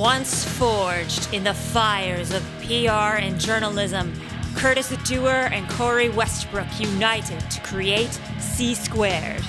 Once 0.00 0.46
forged 0.56 1.28
in 1.34 1.44
the 1.44 1.52
fires 1.52 2.32
of 2.32 2.42
PR 2.62 3.20
and 3.20 3.38
journalism, 3.38 4.10
Curtis 4.56 4.88
Dewar 5.04 5.52
and 5.52 5.68
Corey 5.68 6.08
Westbrook 6.08 6.66
united 6.80 7.38
to 7.50 7.60
create 7.60 8.18
C 8.38 8.74
Squared. 8.74 9.44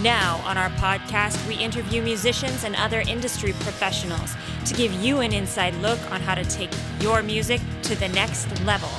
Now, 0.00 0.40
on 0.44 0.56
our 0.56 0.70
podcast, 0.70 1.44
we 1.48 1.56
interview 1.56 2.00
musicians 2.00 2.62
and 2.62 2.76
other 2.76 3.00
industry 3.08 3.54
professionals 3.54 4.36
to 4.66 4.74
give 4.74 4.92
you 4.92 5.18
an 5.18 5.32
inside 5.32 5.74
look 5.82 5.98
on 6.12 6.20
how 6.20 6.36
to 6.36 6.44
take 6.44 6.70
your 7.00 7.20
music 7.24 7.60
to 7.82 7.96
the 7.96 8.06
next 8.10 8.46
level. 8.64 8.90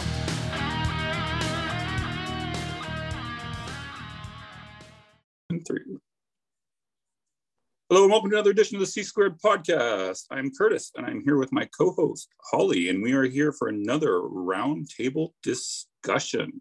Hello 7.92 8.04
and 8.04 8.12
welcome 8.12 8.30
to 8.30 8.36
another 8.36 8.52
edition 8.52 8.76
of 8.76 8.82
the 8.82 8.86
C 8.86 9.02
Squared 9.02 9.42
podcast. 9.42 10.26
I'm 10.30 10.52
Curtis 10.52 10.92
and 10.96 11.08
I'm 11.08 11.24
here 11.24 11.38
with 11.38 11.52
my 11.52 11.68
co-host 11.76 12.30
Holly, 12.52 12.90
and 12.90 13.02
we 13.02 13.14
are 13.14 13.24
here 13.24 13.52
for 13.52 13.68
another 13.68 14.20
roundtable 14.20 15.30
discussion. 15.42 16.52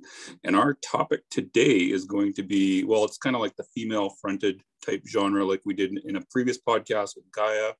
And 0.45 0.57
our 0.57 0.79
topic 0.83 1.21
today 1.30 1.80
is 1.80 2.07
going 2.07 2.33
to 2.33 2.43
be 2.43 2.85
well, 2.85 3.05
it's 3.05 3.19
kind 3.19 3.37
of 3.37 3.43
like 3.43 3.55
the 3.57 3.66
female-fronted 3.75 4.62
type 4.83 5.02
genre, 5.07 5.45
like 5.45 5.61
we 5.66 5.75
did 5.75 6.01
in 6.07 6.16
a 6.16 6.25
previous 6.30 6.59
podcast 6.59 7.15
with 7.15 7.30
Gaia 7.30 7.73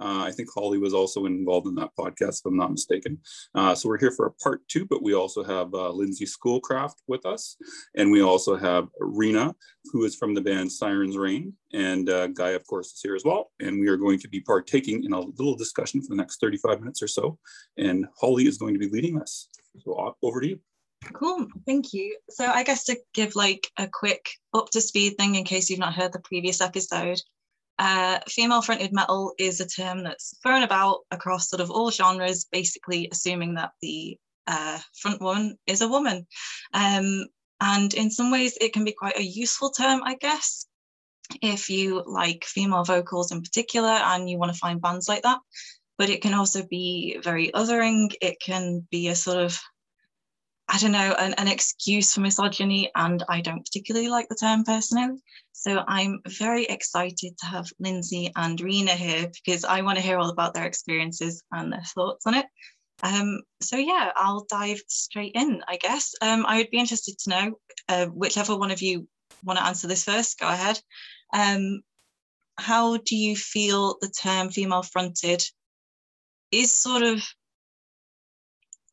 uh, 0.00 0.24
I 0.26 0.32
think 0.32 0.48
Holly 0.54 0.78
was 0.78 0.94
also 0.94 1.26
involved 1.26 1.66
in 1.66 1.74
that 1.76 1.90
podcast, 1.98 2.40
if 2.40 2.46
I'm 2.46 2.56
not 2.56 2.70
mistaken. 2.70 3.18
Uh, 3.54 3.74
so 3.74 3.88
we're 3.88 3.98
here 3.98 4.10
for 4.10 4.26
a 4.26 4.32
part 4.32 4.66
two, 4.68 4.86
but 4.86 5.02
we 5.02 5.14
also 5.14 5.44
have 5.44 5.72
uh, 5.74 5.90
Lindsay 5.90 6.26
Schoolcraft 6.26 7.02
with 7.06 7.26
us. 7.26 7.56
And 7.96 8.10
we 8.10 8.22
also 8.22 8.56
have 8.56 8.88
Rena, 8.98 9.54
who 9.92 10.04
is 10.04 10.16
from 10.16 10.34
the 10.34 10.40
band 10.40 10.72
Sirens 10.72 11.16
Reign. 11.16 11.52
And 11.72 12.08
uh, 12.08 12.28
Guy, 12.28 12.50
of 12.50 12.66
course, 12.66 12.92
is 12.92 13.00
here 13.02 13.14
as 13.14 13.24
well. 13.24 13.50
And 13.60 13.78
we 13.78 13.88
are 13.88 13.96
going 13.96 14.18
to 14.20 14.28
be 14.28 14.40
partaking 14.40 15.04
in 15.04 15.12
a 15.12 15.20
little 15.20 15.56
discussion 15.56 16.00
for 16.00 16.08
the 16.08 16.16
next 16.16 16.40
35 16.40 16.80
minutes 16.80 17.02
or 17.02 17.08
so. 17.08 17.38
And 17.76 18.06
Holly 18.18 18.46
is 18.46 18.58
going 18.58 18.74
to 18.74 18.80
be 18.80 18.88
leading 18.88 19.20
us. 19.20 19.48
So 19.84 19.94
uh, 19.94 20.12
over 20.22 20.40
to 20.40 20.48
you. 20.48 20.60
Cool, 21.14 21.46
thank 21.66 21.92
you. 21.92 22.18
So 22.28 22.46
I 22.46 22.62
guess 22.62 22.84
to 22.84 22.98
give 23.14 23.34
like 23.34 23.68
a 23.78 23.88
quick 23.88 24.30
up 24.52 24.70
to 24.70 24.80
speed 24.80 25.16
thing 25.18 25.34
in 25.34 25.44
case 25.44 25.70
you've 25.70 25.78
not 25.78 25.94
heard 25.94 26.12
the 26.12 26.20
previous 26.20 26.60
episode, 26.60 27.20
uh, 27.80 28.20
female 28.28 28.60
fronted 28.60 28.92
metal 28.92 29.32
is 29.38 29.60
a 29.60 29.66
term 29.66 30.04
that's 30.04 30.36
thrown 30.42 30.62
about 30.62 30.98
across 31.10 31.48
sort 31.48 31.62
of 31.62 31.70
all 31.70 31.90
genres, 31.90 32.44
basically 32.52 33.08
assuming 33.10 33.54
that 33.54 33.70
the 33.80 34.18
uh, 34.46 34.78
front 34.94 35.22
one 35.22 35.56
is 35.66 35.80
a 35.80 35.88
woman. 35.88 36.26
Um, 36.74 37.24
and 37.58 37.94
in 37.94 38.10
some 38.10 38.30
ways, 38.30 38.58
it 38.60 38.74
can 38.74 38.84
be 38.84 38.92
quite 38.92 39.18
a 39.18 39.22
useful 39.22 39.70
term, 39.70 40.02
I 40.04 40.16
guess, 40.16 40.66
if 41.40 41.70
you 41.70 42.04
like 42.06 42.44
female 42.44 42.84
vocals 42.84 43.32
in 43.32 43.40
particular 43.40 43.88
and 43.88 44.28
you 44.28 44.36
want 44.38 44.52
to 44.52 44.58
find 44.58 44.82
bands 44.82 45.08
like 45.08 45.22
that. 45.22 45.38
But 45.96 46.10
it 46.10 46.20
can 46.20 46.34
also 46.34 46.62
be 46.66 47.18
very 47.22 47.50
othering. 47.52 48.12
It 48.20 48.40
can 48.44 48.86
be 48.90 49.08
a 49.08 49.14
sort 49.14 49.38
of 49.38 49.58
I 50.72 50.78
don't 50.78 50.92
know, 50.92 51.14
an, 51.18 51.34
an, 51.34 51.48
excuse 51.48 52.14
for 52.14 52.20
misogyny, 52.20 52.92
and 52.94 53.24
I 53.28 53.40
don't 53.40 53.64
particularly 53.64 54.08
like 54.08 54.28
the 54.28 54.36
term 54.36 54.62
personally. 54.62 55.20
So 55.52 55.82
I'm 55.88 56.20
very 56.28 56.64
excited 56.64 57.36
to 57.38 57.46
have 57.46 57.66
Lindsay 57.80 58.30
and 58.36 58.60
Rena 58.60 58.92
here 58.92 59.28
because 59.44 59.64
I 59.64 59.82
want 59.82 59.98
to 59.98 60.04
hear 60.04 60.16
all 60.16 60.30
about 60.30 60.54
their 60.54 60.66
experiences 60.66 61.42
and 61.50 61.72
their 61.72 61.82
thoughts 61.82 62.24
on 62.24 62.34
it. 62.34 62.46
Um, 63.02 63.40
so 63.60 63.76
yeah, 63.76 64.12
I'll 64.14 64.46
dive 64.48 64.80
straight 64.86 65.32
in, 65.34 65.60
I 65.66 65.76
guess. 65.76 66.14
Um, 66.22 66.46
I 66.46 66.58
would 66.58 66.70
be 66.70 66.78
interested 66.78 67.18
to 67.18 67.30
know, 67.30 67.52
uh, 67.88 68.06
whichever 68.06 68.56
one 68.56 68.70
of 68.70 68.80
you 68.80 69.08
want 69.42 69.58
to 69.58 69.64
answer 69.64 69.88
this 69.88 70.04
first, 70.04 70.38
go 70.38 70.48
ahead. 70.48 70.80
Um, 71.32 71.80
how 72.58 72.98
do 72.98 73.16
you 73.16 73.34
feel 73.34 73.96
the 74.00 74.10
term 74.10 74.50
female 74.50 74.82
fronted 74.82 75.42
is 76.52 76.72
sort 76.72 77.02
of 77.02 77.22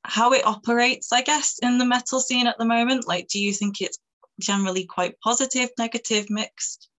how 0.08 0.32
it 0.32 0.46
operates, 0.46 1.12
I 1.12 1.22
guess, 1.22 1.60
in 1.62 1.78
the 1.78 1.86
metal 1.86 2.22
scene 2.22 2.48
at 2.48 2.58
the 2.58 2.66
moment? 2.66 3.08
Like, 3.08 3.28
do 3.28 3.40
you 3.40 3.52
think 3.52 3.82
it's 3.82 4.00
generally 4.40 4.86
quite 4.86 5.20
positive, 5.20 5.70
negative, 5.78 6.30
mixed? 6.30 6.90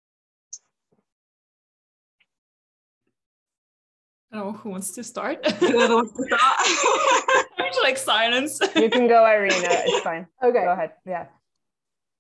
I 4.31 4.37
don't 4.37 4.47
know 4.47 4.53
who 4.53 4.69
wants 4.69 4.91
to 4.93 5.03
start. 5.03 5.45
Whoever 5.53 5.97
wants 5.97 6.13
to 6.13 6.23
start. 6.27 7.47
There's 7.59 7.79
like 7.83 7.97
silence. 7.97 8.61
you 8.77 8.91
can 8.91 9.09
go, 9.09 9.25
Irina. 9.25 9.55
It's 9.57 10.05
fine. 10.05 10.27
Okay. 10.43 10.65
Go 10.65 10.73
ahead. 10.73 10.93
Yeah. 11.07 11.27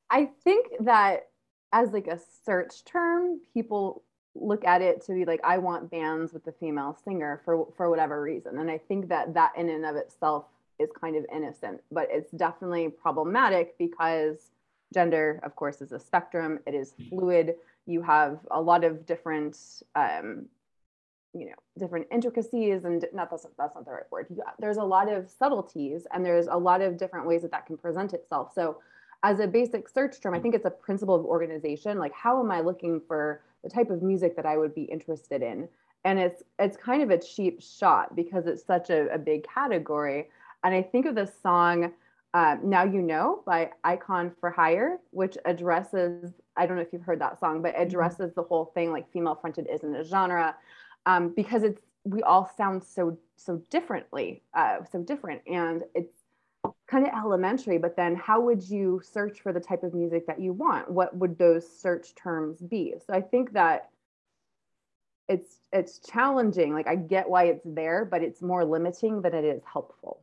I 0.08 0.30
think 0.42 0.68
that 0.80 1.28
as 1.70 1.90
like 1.92 2.06
a 2.06 2.18
search 2.46 2.82
term, 2.86 3.40
people 3.52 4.04
look 4.34 4.64
at 4.64 4.80
it 4.80 5.04
to 5.04 5.12
be 5.12 5.26
like, 5.26 5.40
I 5.44 5.58
want 5.58 5.90
bands 5.90 6.32
with 6.32 6.46
a 6.46 6.52
female 6.52 6.96
singer 7.04 7.42
for 7.44 7.68
for 7.76 7.90
whatever 7.90 8.22
reason. 8.22 8.58
And 8.58 8.70
I 8.70 8.78
think 8.78 9.08
that 9.08 9.34
that 9.34 9.52
in 9.58 9.68
and 9.68 9.84
of 9.84 9.96
itself 9.96 10.46
is 10.78 10.90
kind 10.98 11.16
of 11.16 11.24
innocent, 11.34 11.80
but 11.90 12.08
it's 12.10 12.30
definitely 12.32 12.88
problematic 12.88 13.76
because 13.78 14.50
gender, 14.92 15.40
of 15.42 15.56
course, 15.56 15.80
is 15.80 15.92
a 15.92 15.98
spectrum. 15.98 16.58
It 16.66 16.74
is 16.74 16.94
fluid. 17.08 17.54
You 17.86 18.02
have 18.02 18.38
a 18.50 18.60
lot 18.60 18.84
of 18.84 19.06
different, 19.06 19.58
um, 19.94 20.46
you 21.34 21.46
know, 21.46 21.54
different 21.78 22.06
intricacies, 22.10 22.84
and 22.84 23.04
not 23.12 23.30
that's 23.30 23.46
that's 23.58 23.74
not 23.74 23.84
the 23.84 23.90
right 23.90 24.10
word. 24.10 24.26
There's 24.58 24.76
a 24.76 24.84
lot 24.84 25.10
of 25.10 25.30
subtleties, 25.30 26.06
and 26.12 26.24
there's 26.24 26.46
a 26.46 26.56
lot 26.56 26.80
of 26.80 26.96
different 26.96 27.26
ways 27.26 27.42
that 27.42 27.50
that 27.50 27.66
can 27.66 27.76
present 27.76 28.12
itself. 28.12 28.52
So, 28.54 28.78
as 29.22 29.40
a 29.40 29.46
basic 29.46 29.88
search 29.88 30.20
term, 30.20 30.34
I 30.34 30.40
think 30.40 30.54
it's 30.54 30.66
a 30.66 30.70
principle 30.70 31.14
of 31.14 31.24
organization. 31.24 31.98
Like, 31.98 32.12
how 32.12 32.40
am 32.40 32.50
I 32.50 32.60
looking 32.60 33.00
for 33.06 33.42
the 33.62 33.70
type 33.70 33.90
of 33.90 34.02
music 34.02 34.36
that 34.36 34.46
I 34.46 34.56
would 34.56 34.74
be 34.74 34.84
interested 34.84 35.42
in? 35.42 35.68
And 36.04 36.18
it's 36.18 36.42
it's 36.58 36.76
kind 36.76 37.02
of 37.02 37.10
a 37.10 37.18
cheap 37.18 37.60
shot 37.60 38.14
because 38.16 38.46
it's 38.46 38.64
such 38.64 38.90
a, 38.90 39.12
a 39.12 39.18
big 39.18 39.46
category 39.46 40.28
and 40.64 40.74
I 40.74 40.82
think 40.82 41.06
of 41.06 41.14
the 41.14 41.30
song 41.42 41.92
uh, 42.34 42.56
Now 42.62 42.84
You 42.84 43.00
Know 43.00 43.42
by 43.46 43.70
Icon 43.84 44.32
for 44.40 44.50
Hire, 44.50 44.98
which 45.10 45.36
addresses, 45.44 46.32
I 46.56 46.66
don't 46.66 46.76
know 46.76 46.82
if 46.82 46.92
you've 46.92 47.02
heard 47.02 47.20
that 47.20 47.40
song, 47.40 47.62
but 47.62 47.74
mm-hmm. 47.74 47.82
addresses 47.82 48.34
the 48.34 48.42
whole 48.42 48.66
thing 48.74 48.92
like 48.92 49.10
female 49.12 49.34
fronted 49.34 49.66
isn't 49.72 49.94
a 49.94 50.04
genre 50.04 50.54
um, 51.06 51.32
because 51.34 51.62
it's, 51.62 51.82
we 52.04 52.22
all 52.22 52.50
sound 52.56 52.82
so, 52.82 53.18
so 53.36 53.62
differently, 53.70 54.42
uh, 54.54 54.78
so 54.90 55.02
different. 55.02 55.42
And 55.46 55.84
it's 55.94 56.12
kind 56.86 57.06
of 57.06 57.12
elementary, 57.14 57.78
but 57.78 57.96
then 57.96 58.14
how 58.16 58.40
would 58.40 58.62
you 58.68 59.00
search 59.04 59.40
for 59.40 59.52
the 59.52 59.60
type 59.60 59.82
of 59.82 59.94
music 59.94 60.26
that 60.26 60.40
you 60.40 60.52
want? 60.52 60.90
What 60.90 61.16
would 61.16 61.38
those 61.38 61.68
search 61.68 62.14
terms 62.14 62.60
be? 62.60 62.94
So 63.06 63.14
I 63.14 63.20
think 63.20 63.52
that 63.52 63.90
it's 65.28 65.58
it's 65.72 65.98
challenging 65.98 66.72
like 66.72 66.88
i 66.88 66.94
get 66.94 67.28
why 67.28 67.44
it's 67.44 67.62
there 67.64 68.04
but 68.04 68.22
it's 68.22 68.40
more 68.40 68.64
limiting 68.64 69.20
than 69.20 69.34
it 69.34 69.44
is 69.44 69.62
helpful 69.70 70.22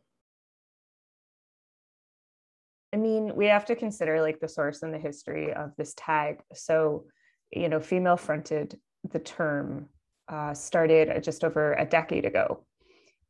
I 2.96 2.98
mean, 2.98 3.36
we 3.36 3.48
have 3.48 3.66
to 3.66 3.76
consider 3.76 4.22
like 4.22 4.40
the 4.40 4.48
source 4.48 4.82
and 4.82 4.94
the 4.94 4.98
history 4.98 5.52
of 5.52 5.76
this 5.76 5.94
tag. 5.98 6.40
So, 6.54 7.04
you 7.52 7.68
know, 7.68 7.82
female 7.82 8.16
fronted, 8.16 8.80
the 9.12 9.20
term 9.20 9.90
uh, 10.30 10.54
started 10.54 11.22
just 11.22 11.44
over 11.44 11.74
a 11.74 11.84
decade 11.84 12.24
ago. 12.24 12.66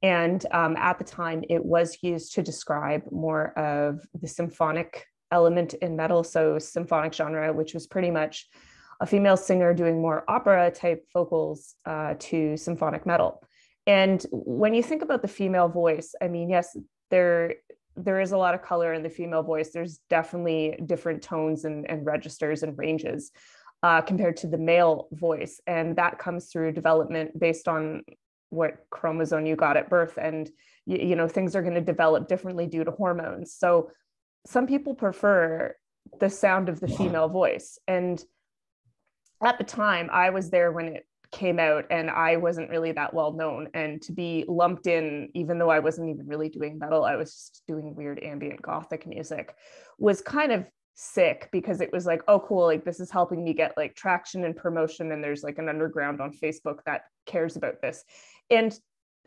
And 0.04 0.46
um, 0.52 0.78
at 0.78 1.00
the 1.00 1.04
time, 1.04 1.44
it 1.50 1.66
was 1.66 1.98
used 2.04 2.36
to 2.36 2.44
describe 2.44 3.12
more 3.12 3.58
of 3.58 4.06
the 4.14 4.28
symphonic 4.28 5.04
element 5.32 5.74
in 5.74 5.96
metal. 5.96 6.24
So, 6.24 6.60
symphonic 6.60 7.14
genre, 7.14 7.52
which 7.52 7.74
was 7.74 7.88
pretty 7.88 8.12
much 8.12 8.48
a 9.02 9.08
female 9.08 9.36
singer 9.36 9.74
doing 9.74 10.00
more 10.00 10.26
opera 10.28 10.70
type 10.70 11.08
vocals 11.12 11.74
uh, 11.88 12.14
to 12.20 12.56
symphonic 12.56 13.08
metal. 13.08 13.42
And 13.88 14.24
when 14.32 14.76
you 14.76 14.84
think 14.84 15.02
about 15.02 15.24
the 15.24 15.28
female 15.28 15.70
voice, 15.70 16.14
I 16.22 16.28
mean, 16.28 16.52
yes, 16.52 16.78
there 17.10 17.56
there 17.96 18.20
is 18.20 18.32
a 18.32 18.38
lot 18.38 18.54
of 18.54 18.62
color 18.62 18.94
in 18.94 19.04
the 19.04 19.10
female 19.10 19.44
voice. 19.44 19.72
There's 19.72 20.00
definitely 20.10 20.80
different 20.86 21.22
tones 21.22 21.66
and, 21.66 21.90
and 21.90 22.06
registers 22.06 22.64
and 22.64 22.78
ranges 22.78 23.32
uh, 23.84 24.02
compared 24.02 24.38
to 24.38 24.48
the 24.48 24.58
male 24.58 25.08
voice. 25.12 25.62
And 25.68 25.96
that 25.96 26.20
comes 26.20 26.48
through 26.48 26.74
development 26.74 27.40
based 27.40 27.68
on 27.68 28.04
what 28.50 28.86
chromosome 28.90 29.46
you 29.46 29.56
got 29.56 29.78
at 29.78 29.90
birth. 29.90 30.18
And, 30.18 30.50
you, 30.86 30.98
you 30.98 31.16
know, 31.16 31.28
things 31.28 31.56
are 31.56 31.62
going 31.62 31.76
to 31.76 31.82
develop 31.82 32.28
differently 32.28 32.68
due 32.68 32.84
to 32.84 32.92
hormones. 32.92 33.54
So 33.54 33.92
some 34.46 34.68
people 34.68 34.94
prefer 34.94 35.76
the 36.20 36.30
sound 36.30 36.70
of 36.70 36.80
the 36.80 36.88
female 36.88 37.30
voice. 37.30 37.80
And 37.88 38.24
at 39.44 39.58
the 39.58 39.64
time, 39.64 40.10
I 40.12 40.30
was 40.30 40.50
there 40.50 40.72
when 40.72 40.88
it 40.88 41.06
came 41.36 41.60
out 41.60 41.84
and 41.92 42.10
I 42.10 42.38
wasn't 42.38 42.70
really 42.70 42.94
that 42.94 43.14
well 43.14 43.34
known. 43.34 43.68
And 43.74 44.02
to 44.04 44.14
be 44.14 44.46
lumped 44.48 44.88
in, 44.88 45.30
even 45.34 45.60
though 45.60 45.70
I 45.70 45.80
wasn't 45.80 46.10
even 46.10 46.26
really 46.26 46.48
doing 46.48 46.80
metal, 46.80 47.04
I 47.04 47.18
was 47.18 47.32
just 47.32 47.64
doing 47.68 47.94
weird 47.94 48.24
ambient 48.24 48.62
gothic 48.62 49.06
music, 49.06 49.54
was 50.00 50.22
kind 50.22 50.54
of 50.54 50.66
sick 50.94 51.50
because 51.52 51.82
it 51.82 51.92
was 51.92 52.06
like, 52.06 52.22
oh, 52.30 52.40
cool, 52.40 52.64
like 52.64 52.86
this 52.86 53.02
is 53.02 53.12
helping 53.12 53.44
me 53.44 53.54
get 53.54 53.76
like 53.76 53.96
traction 53.96 54.46
and 54.46 54.56
promotion. 54.56 55.12
And 55.12 55.22
there's 55.22 55.44
like 55.44 55.58
an 55.58 55.68
underground 55.68 56.22
on 56.22 56.32
Facebook 56.32 56.78
that 56.86 57.02
cares 57.26 57.58
about 57.58 57.82
this. 57.82 58.06
And 58.50 58.74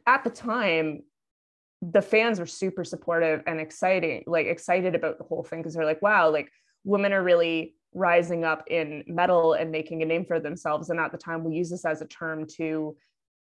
at 0.07 0.25
the 0.25 0.31
time, 0.31 1.03
the 1.83 2.01
fans 2.01 2.41
were 2.41 2.47
super 2.47 2.85
supportive 2.85 3.43
and 3.47 3.61
exciting, 3.61 4.25
like 4.27 4.47
excited 4.47 4.95
about 4.95 5.19
the 5.19 5.25
whole 5.25 5.45
thing 5.45 5.61
because 5.61 5.75
they're 5.75 5.85
like, 5.85 6.01
wow, 6.01 6.31
like 6.31 6.51
women 6.85 7.13
are 7.13 7.23
really 7.23 7.75
rising 7.95 8.45
up 8.45 8.65
in 8.69 9.05
metal 9.07 9.55
and 9.55 9.71
making 9.71 10.03
a 10.03 10.07
name 10.07 10.25
for 10.25 10.41
themselves. 10.41 10.91
And 10.91 11.01
at 11.01 11.13
the 11.13 11.19
time, 11.19 11.45
we 11.45 11.55
use 11.55 11.71
this 11.71 11.85
as 11.85 12.03
a 12.03 12.07
term 12.07 12.47
to 12.57 12.97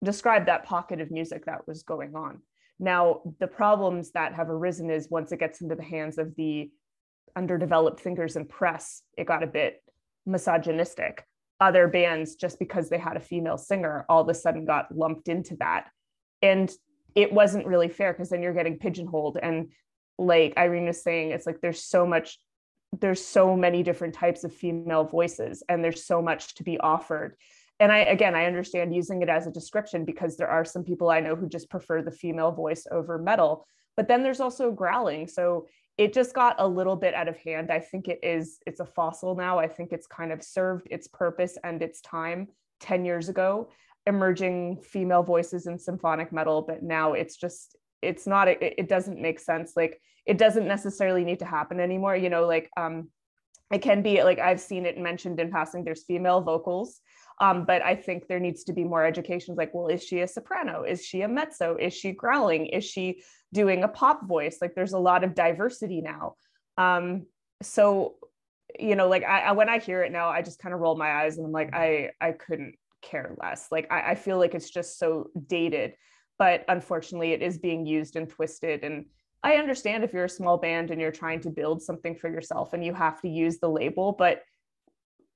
describe 0.03 0.45
that 0.45 0.65
pocket 0.65 1.01
of 1.01 1.11
music 1.11 1.45
that 1.45 1.67
was 1.67 1.83
going 1.83 2.15
on. 2.15 2.41
Now, 2.79 3.21
the 3.39 3.47
problems 3.47 4.11
that 4.11 4.33
have 4.33 4.49
arisen 4.49 4.89
is 4.89 5.09
once 5.09 5.31
it 5.31 5.39
gets 5.39 5.61
into 5.61 5.75
the 5.75 5.83
hands 5.83 6.17
of 6.17 6.35
the 6.35 6.71
underdeveloped 7.35 7.99
thinkers 7.99 8.35
and 8.35 8.47
press, 8.47 9.01
it 9.17 9.25
got 9.25 9.43
a 9.43 9.47
bit 9.47 9.83
misogynistic. 10.25 11.25
Other 11.59 11.89
bands, 11.89 12.35
just 12.35 12.57
because 12.57 12.89
they 12.89 12.97
had 12.97 13.17
a 13.17 13.21
female 13.21 13.57
singer, 13.57 14.05
all 14.07 14.21
of 14.21 14.29
a 14.29 14.33
sudden 14.33 14.65
got 14.65 14.95
lumped 14.95 15.27
into 15.27 15.57
that. 15.57 15.89
And 16.41 16.71
it 17.15 17.33
wasn't 17.33 17.65
really 17.65 17.89
fair 17.89 18.13
because 18.13 18.29
then 18.29 18.41
you're 18.41 18.53
getting 18.53 18.79
pigeonholed. 18.79 19.37
And 19.41 19.71
like 20.17 20.53
Irene 20.57 20.85
was 20.85 21.03
saying, 21.03 21.31
it's 21.31 21.45
like 21.45 21.59
there's 21.59 21.83
so 21.83 22.05
much, 22.05 22.39
there's 22.91 23.23
so 23.23 23.55
many 23.55 23.83
different 23.83 24.13
types 24.13 24.43
of 24.43 24.53
female 24.53 25.03
voices, 25.03 25.63
and 25.69 25.83
there's 25.83 26.05
so 26.05 26.21
much 26.21 26.55
to 26.55 26.63
be 26.63 26.79
offered 26.79 27.35
and 27.79 27.91
I 27.91 27.99
again 27.99 28.35
I 28.35 28.45
understand 28.45 28.93
using 28.93 29.21
it 29.21 29.29
as 29.29 29.47
a 29.47 29.51
description 29.51 30.05
because 30.05 30.35
there 30.35 30.49
are 30.49 30.65
some 30.65 30.83
people 30.83 31.09
I 31.09 31.21
know 31.21 31.35
who 31.35 31.47
just 31.47 31.69
prefer 31.69 32.01
the 32.01 32.11
female 32.11 32.51
voice 32.51 32.85
over 32.91 33.17
metal. 33.17 33.65
But 33.95 34.07
then 34.07 34.23
there's 34.23 34.39
also 34.39 34.71
growling. 34.71 35.27
So 35.27 35.67
it 35.97 36.13
just 36.13 36.33
got 36.33 36.55
a 36.59 36.67
little 36.67 36.95
bit 36.95 37.13
out 37.13 37.27
of 37.27 37.37
hand. 37.37 37.71
I 37.71 37.79
think 37.79 38.07
it 38.07 38.19
is 38.23 38.59
it's 38.65 38.79
a 38.79 38.85
fossil 38.85 39.35
now. 39.35 39.59
I 39.59 39.67
think 39.67 39.91
it's 39.91 40.07
kind 40.07 40.31
of 40.31 40.43
served 40.43 40.87
its 40.91 41.07
purpose 41.07 41.57
and 41.63 41.81
its 41.81 42.01
time 42.01 42.49
10 42.81 43.03
years 43.03 43.27
ago, 43.27 43.69
emerging 44.05 44.81
female 44.81 45.23
voices 45.23 45.67
in 45.67 45.77
symphonic 45.77 46.31
metal, 46.31 46.61
but 46.61 46.83
now 46.83 47.13
it's 47.13 47.35
just 47.35 47.75
it's 48.01 48.27
not 48.27 48.47
it, 48.47 48.59
it 48.61 48.87
doesn't 48.87 49.21
make 49.21 49.39
sense. 49.39 49.73
Like 49.75 50.01
it 50.29 50.37
doesn't 50.37 50.67
necessarily 50.67 51.23
need 51.25 51.39
to 51.39 51.45
happen 51.45 51.79
anymore. 51.79 52.15
You 52.15 52.29
know, 52.29 52.45
like 52.45 52.69
um 52.77 53.09
it 53.71 53.81
can 53.81 54.01
be 54.01 54.23
like 54.23 54.39
I've 54.39 54.61
seen 54.61 54.85
it 54.85 54.97
mentioned 54.97 55.39
in 55.39 55.51
passing. 55.51 55.83
There's 55.83 56.03
female 56.03 56.41
vocals 56.41 57.01
um, 57.41 57.65
but 57.65 57.81
I 57.81 57.95
think 57.95 58.27
there 58.27 58.39
needs 58.39 58.63
to 58.65 58.73
be 58.73 58.83
more 58.83 59.05
education. 59.05 59.55
Like, 59.55 59.73
well, 59.73 59.87
is 59.87 60.03
she 60.03 60.19
a 60.19 60.27
soprano? 60.27 60.83
Is 60.83 61.05
she 61.05 61.21
a 61.21 61.27
mezzo? 61.27 61.77
Is 61.77 61.93
she 61.93 62.11
growling? 62.11 62.65
Is 62.65 62.83
she 62.83 63.23
doing 63.53 63.83
a 63.83 63.87
pop 63.87 64.27
voice? 64.27 64.57
Like, 64.61 64.75
there's 64.75 64.93
a 64.93 64.99
lot 64.99 65.23
of 65.23 65.35
diversity 65.35 66.01
now. 66.01 66.35
Um, 66.77 67.27
so, 67.61 68.15
you 68.77 68.95
know, 68.95 69.07
like 69.07 69.23
I, 69.23 69.41
I, 69.41 69.51
when 69.53 69.69
I 69.69 69.79
hear 69.79 70.03
it 70.03 70.11
now, 70.11 70.29
I 70.29 70.41
just 70.41 70.59
kind 70.59 70.75
of 70.75 70.81
roll 70.81 70.97
my 70.97 71.23
eyes 71.23 71.37
and 71.37 71.45
I'm 71.45 71.51
like, 71.51 71.73
I 71.73 72.11
I 72.19 72.33
couldn't 72.33 72.75
care 73.01 73.35
less. 73.41 73.67
Like, 73.71 73.87
I, 73.89 74.11
I 74.11 74.15
feel 74.15 74.37
like 74.37 74.53
it's 74.53 74.69
just 74.69 74.99
so 74.99 75.29
dated. 75.47 75.93
But 76.37 76.65
unfortunately, 76.67 77.31
it 77.31 77.41
is 77.41 77.57
being 77.57 77.85
used 77.85 78.15
and 78.15 78.29
twisted 78.29 78.83
and 78.83 79.05
I 79.43 79.55
understand 79.55 80.03
if 80.03 80.13
you're 80.13 80.25
a 80.25 80.29
small 80.29 80.57
band 80.57 80.91
and 80.91 80.99
you're 80.99 81.11
trying 81.11 81.39
to 81.41 81.49
build 81.49 81.81
something 81.81 82.15
for 82.15 82.29
yourself 82.29 82.73
and 82.73 82.83
you 82.83 82.93
have 82.93 83.21
to 83.21 83.29
use 83.29 83.59
the 83.59 83.69
label, 83.69 84.11
but 84.11 84.43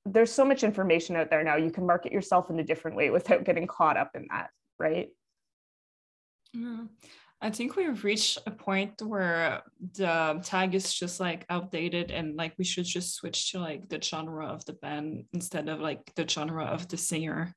there's 0.05 0.31
so 0.31 0.43
much 0.43 0.63
information 0.63 1.15
out 1.15 1.29
there 1.29 1.43
now 1.43 1.55
you 1.55 1.71
can 1.71 1.85
market 1.85 2.11
yourself 2.11 2.49
in 2.49 2.59
a 2.59 2.63
different 2.63 2.97
way 2.97 3.09
without 3.17 3.45
getting 3.45 3.67
caught 3.67 3.95
up 3.95 4.11
in 4.15 4.27
that 4.29 4.49
right 4.77 5.07
yeah. 6.53 6.83
I 7.41 7.49
think 7.49 7.75
we've 7.75 8.03
reached 8.05 8.37
a 8.45 8.51
point 8.51 9.01
where 9.01 9.63
the 9.95 10.39
tag 10.45 10.75
is 10.75 10.93
just 10.93 11.19
like 11.19 11.45
outdated 11.49 12.09
and 12.09 12.37
like 12.37 12.53
we 12.57 12.63
should 12.63 12.85
just 12.85 13.15
switch 13.15 13.51
to 13.51 13.59
like 13.59 13.89
the 13.89 14.01
genre 14.01 14.47
of 14.47 14.63
the 14.63 14.73
band 14.73 15.25
instead 15.33 15.67
of 15.67 15.81
like 15.81 16.13
the 16.15 16.27
genre 16.27 16.63
of 16.63 16.87
the 16.87 16.95
singer. 16.95 17.53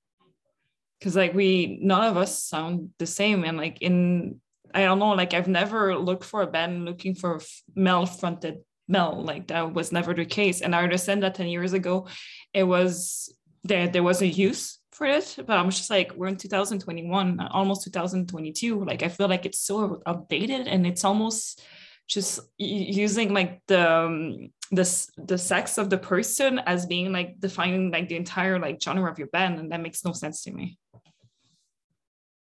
Cause 1.00 1.14
like 1.14 1.34
we 1.34 1.78
none 1.80 2.02
of 2.02 2.16
us 2.16 2.42
sound 2.42 2.90
the 2.98 3.06
same 3.06 3.44
and 3.44 3.56
like 3.56 3.80
in 3.80 4.40
I 4.74 4.82
don't 4.82 4.98
know, 4.98 5.10
like 5.10 5.34
I've 5.34 5.48
never 5.48 5.96
looked 5.96 6.24
for 6.24 6.42
a 6.42 6.46
band 6.46 6.84
looking 6.84 7.14
for 7.14 7.40
male 7.74 8.06
fronted 8.06 8.58
Mel. 8.88 9.22
Like 9.22 9.48
that 9.48 9.72
was 9.72 9.92
never 9.92 10.14
the 10.14 10.24
case. 10.24 10.60
And 10.60 10.74
I 10.74 10.82
understand 10.82 11.22
that 11.22 11.34
10 11.34 11.48
years 11.48 11.72
ago, 11.72 12.08
it 12.52 12.64
was 12.64 13.34
there, 13.64 13.88
there 13.88 14.02
was 14.02 14.22
a 14.22 14.26
use 14.26 14.78
for 14.92 15.06
it, 15.06 15.36
but 15.46 15.58
I'm 15.58 15.70
just 15.70 15.90
like, 15.90 16.14
we're 16.14 16.28
in 16.28 16.36
2021, 16.36 17.40
almost 17.50 17.84
2022. 17.84 18.84
Like 18.84 19.02
I 19.02 19.08
feel 19.08 19.28
like 19.28 19.44
it's 19.44 19.58
so 19.58 20.02
outdated 20.06 20.68
and 20.68 20.86
it's 20.86 21.04
almost 21.04 21.62
just 22.08 22.40
using 22.58 23.34
like 23.34 23.60
the 23.66 23.90
um, 23.90 24.50
the 24.70 25.08
the 25.18 25.38
sex 25.38 25.78
of 25.78 25.90
the 25.90 25.98
person 25.98 26.60
as 26.60 26.86
being 26.86 27.12
like 27.12 27.40
defining 27.40 27.90
like 27.90 28.08
the 28.08 28.16
entire 28.16 28.58
like 28.58 28.80
genre 28.82 29.10
of 29.10 29.18
your 29.18 29.28
band 29.28 29.58
and 29.58 29.72
that 29.72 29.80
makes 29.80 30.04
no 30.04 30.12
sense 30.12 30.42
to 30.42 30.52
me 30.52 30.78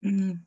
mm. 0.05 0.39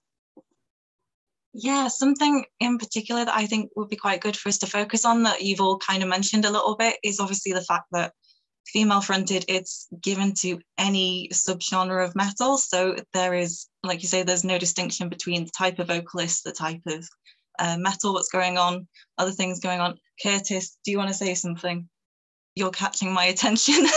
Yeah, 1.53 1.87
something 1.87 2.45
in 2.59 2.79
particular 2.79 3.25
that 3.25 3.35
I 3.35 3.45
think 3.45 3.69
would 3.75 3.89
be 3.89 3.95
quite 3.95 4.21
good 4.21 4.35
for 4.35 4.49
us 4.49 4.57
to 4.59 4.67
focus 4.67 5.05
on 5.05 5.23
that 5.23 5.41
you've 5.41 5.61
all 5.61 5.77
kind 5.77 6.01
of 6.01 6.09
mentioned 6.09 6.45
a 6.45 6.51
little 6.51 6.75
bit 6.75 6.97
is 7.03 7.19
obviously 7.19 7.53
the 7.53 7.61
fact 7.61 7.85
that 7.91 8.13
female 8.65 9.01
fronted 9.01 9.45
it's 9.47 9.87
given 10.01 10.33
to 10.33 10.59
any 10.79 11.29
subgenre 11.31 12.03
of 12.03 12.15
metal. 12.15 12.57
So 12.57 12.95
there 13.13 13.35
is 13.35 13.67
like 13.83 14.01
you 14.01 14.07
say 14.07 14.23
there's 14.23 14.43
no 14.43 14.57
distinction 14.57 15.09
between 15.09 15.45
the 15.45 15.51
type 15.55 15.77
of 15.77 15.87
vocalist 15.87 16.43
the 16.43 16.51
type 16.51 16.81
of 16.87 17.07
uh, 17.59 17.77
metal 17.77 18.13
what's 18.13 18.29
going 18.29 18.57
on 18.57 18.87
other 19.19 19.31
things 19.31 19.59
going 19.59 19.79
on. 19.79 19.99
Curtis 20.23 20.77
do 20.83 20.91
you 20.91 20.97
want 20.97 21.09
to 21.09 21.15
say 21.15 21.35
something? 21.35 21.87
You're 22.55 22.71
catching 22.71 23.13
my 23.13 23.25
attention. 23.25 23.85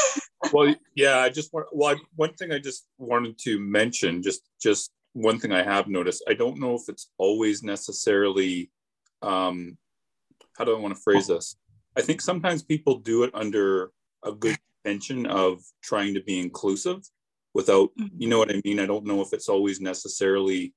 Well 0.53 0.75
yeah 0.95 1.19
i 1.19 1.29
just 1.29 1.53
want 1.53 1.67
well 1.73 1.97
I, 1.97 1.99
one 2.15 2.35
thing 2.35 2.53
i 2.53 2.59
just 2.59 2.87
wanted 2.99 3.39
to 3.39 3.59
mention 3.59 4.23
just 4.23 4.43
just 4.63 4.93
one 5.17 5.39
thing 5.39 5.51
I 5.51 5.63
have 5.63 5.89
noticed, 5.89 6.23
I 6.29 6.35
don't 6.35 6.61
know 6.61 6.75
if 6.75 6.83
it's 6.89 7.11
always 7.17 7.63
necessarily, 7.63 8.71
um, 9.23 9.79
how 10.59 10.65
do 10.65 10.77
I 10.77 10.79
want 10.79 10.95
to 10.95 11.01
phrase 11.01 11.27
this? 11.27 11.57
I 11.97 12.03
think 12.03 12.21
sometimes 12.21 12.63
people 12.63 12.99
do 12.99 13.23
it 13.23 13.31
under 13.33 13.93
a 14.23 14.33
good 14.33 14.59
intention 14.85 15.25
of 15.25 15.63
trying 15.83 16.13
to 16.15 16.23
be 16.23 16.39
inclusive 16.39 17.01
without, 17.55 17.89
mm-hmm. 17.99 18.15
you 18.19 18.29
know 18.29 18.37
what 18.37 18.55
I 18.55 18.61
mean? 18.63 18.79
I 18.79 18.85
don't 18.85 19.07
know 19.07 19.23
if 19.23 19.33
it's 19.33 19.49
always 19.49 19.81
necessarily, 19.81 20.75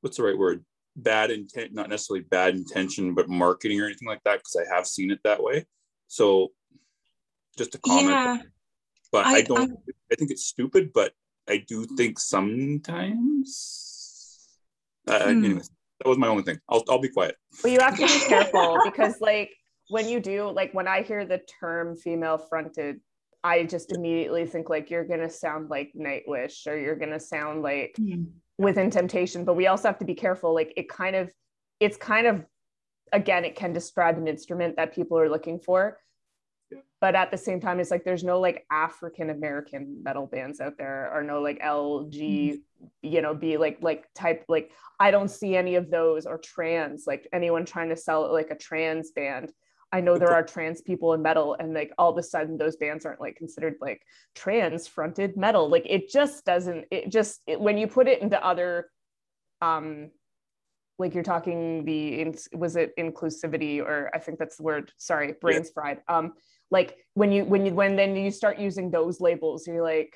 what's 0.00 0.18
the 0.18 0.22
right 0.22 0.38
word? 0.38 0.64
Bad 0.94 1.32
intent, 1.32 1.74
not 1.74 1.88
necessarily 1.88 2.24
bad 2.30 2.54
intention, 2.54 3.14
but 3.14 3.28
marketing 3.28 3.80
or 3.80 3.86
anything 3.86 4.06
like 4.06 4.22
that, 4.26 4.38
because 4.38 4.56
I 4.56 4.72
have 4.72 4.86
seen 4.86 5.10
it 5.10 5.18
that 5.24 5.42
way. 5.42 5.66
So 6.06 6.52
just 7.56 7.74
a 7.74 7.78
comment. 7.78 8.10
Yeah. 8.10 8.38
But 9.10 9.26
I, 9.26 9.38
I 9.38 9.42
don't, 9.42 9.72
I, 9.72 9.92
I 10.12 10.14
think 10.14 10.30
it's 10.30 10.44
stupid, 10.44 10.92
but 10.94 11.14
I 11.48 11.64
do 11.66 11.84
think 11.84 12.18
sometimes. 12.18 13.74
Uh, 15.06 15.18
mm. 15.20 15.44
Anyways, 15.44 15.70
that 16.00 16.08
was 16.08 16.18
my 16.18 16.28
only 16.28 16.42
thing. 16.42 16.58
I'll 16.68 16.84
I'll 16.88 16.98
be 16.98 17.08
quiet. 17.08 17.36
Well, 17.62 17.72
you 17.72 17.80
have 17.80 17.96
to 17.96 18.06
be 18.06 18.20
careful 18.28 18.78
because 18.84 19.20
like 19.20 19.50
when 19.88 20.08
you 20.08 20.20
do 20.20 20.50
like 20.50 20.72
when 20.74 20.86
I 20.86 21.02
hear 21.02 21.24
the 21.24 21.40
term 21.60 21.96
female 21.96 22.38
fronted, 22.38 23.00
I 23.42 23.64
just 23.64 23.92
immediately 23.92 24.46
think 24.46 24.68
like 24.68 24.90
you're 24.90 25.04
gonna 25.04 25.30
sound 25.30 25.70
like 25.70 25.92
Nightwish 25.98 26.66
or 26.66 26.76
you're 26.76 26.96
gonna 26.96 27.20
sound 27.20 27.62
like 27.62 27.96
mm. 27.98 28.26
within 28.58 28.90
temptation. 28.90 29.44
But 29.44 29.54
we 29.54 29.66
also 29.66 29.88
have 29.88 29.98
to 29.98 30.04
be 30.04 30.14
careful. 30.14 30.54
Like 30.54 30.74
it 30.76 30.88
kind 30.88 31.16
of, 31.16 31.30
it's 31.80 31.96
kind 31.96 32.26
of 32.26 32.44
again, 33.12 33.44
it 33.44 33.56
can 33.56 33.72
describe 33.72 34.18
an 34.18 34.28
instrument 34.28 34.76
that 34.76 34.94
people 34.94 35.18
are 35.18 35.30
looking 35.30 35.58
for 35.58 35.98
but 37.00 37.14
at 37.14 37.30
the 37.30 37.38
same 37.38 37.60
time 37.60 37.80
it's 37.80 37.90
like 37.90 38.04
there's 38.04 38.24
no 38.24 38.40
like 38.40 38.66
african 38.70 39.30
american 39.30 40.02
metal 40.02 40.26
bands 40.26 40.60
out 40.60 40.76
there 40.78 41.10
or 41.12 41.22
no 41.22 41.40
like 41.40 41.60
lg 41.60 42.12
mm-hmm. 42.12 42.56
you 43.02 43.22
know 43.22 43.34
be 43.34 43.56
like 43.56 43.78
like 43.80 44.06
type 44.14 44.44
like 44.48 44.70
i 45.00 45.10
don't 45.10 45.30
see 45.30 45.56
any 45.56 45.74
of 45.74 45.90
those 45.90 46.26
or 46.26 46.38
trans 46.38 47.06
like 47.06 47.28
anyone 47.32 47.64
trying 47.64 47.88
to 47.88 47.96
sell 47.96 48.32
like 48.32 48.50
a 48.50 48.56
trans 48.56 49.10
band. 49.10 49.52
I 49.90 50.02
know 50.02 50.18
there 50.18 50.34
are 50.34 50.42
trans 50.42 50.82
people 50.82 51.14
in 51.14 51.22
metal 51.22 51.56
and 51.58 51.72
like 51.72 51.92
all 51.96 52.10
of 52.10 52.18
a 52.18 52.22
sudden 52.22 52.58
those 52.58 52.76
bands 52.76 53.06
aren't 53.06 53.22
like 53.22 53.36
considered 53.36 53.76
like 53.80 54.02
trans 54.34 54.86
fronted 54.86 55.36
metal. 55.36 55.70
Like 55.70 55.86
it 55.88 56.10
just 56.10 56.44
doesn't 56.44 56.84
it 56.90 57.10
just 57.10 57.40
it, 57.46 57.58
when 57.58 57.78
you 57.78 57.86
put 57.86 58.06
it 58.06 58.20
into 58.20 58.44
other 58.44 58.90
um 59.62 60.10
like 60.98 61.14
you're 61.14 61.22
talking 61.22 61.84
the 61.84 62.34
was 62.52 62.76
it 62.76 62.94
inclusivity 62.96 63.80
or 63.80 64.10
i 64.14 64.18
think 64.18 64.38
that's 64.38 64.56
the 64.56 64.62
word 64.62 64.92
sorry 64.98 65.34
brains 65.40 65.68
yeah. 65.68 65.72
fried. 65.74 66.00
Um 66.08 66.34
like 66.70 66.96
when 67.14 67.32
you 67.32 67.44
when 67.44 67.64
you 67.64 67.72
when 67.72 67.96
then 67.96 68.14
you 68.16 68.30
start 68.30 68.58
using 68.58 68.90
those 68.90 69.20
labels 69.20 69.66
you're 69.66 69.82
like 69.82 70.14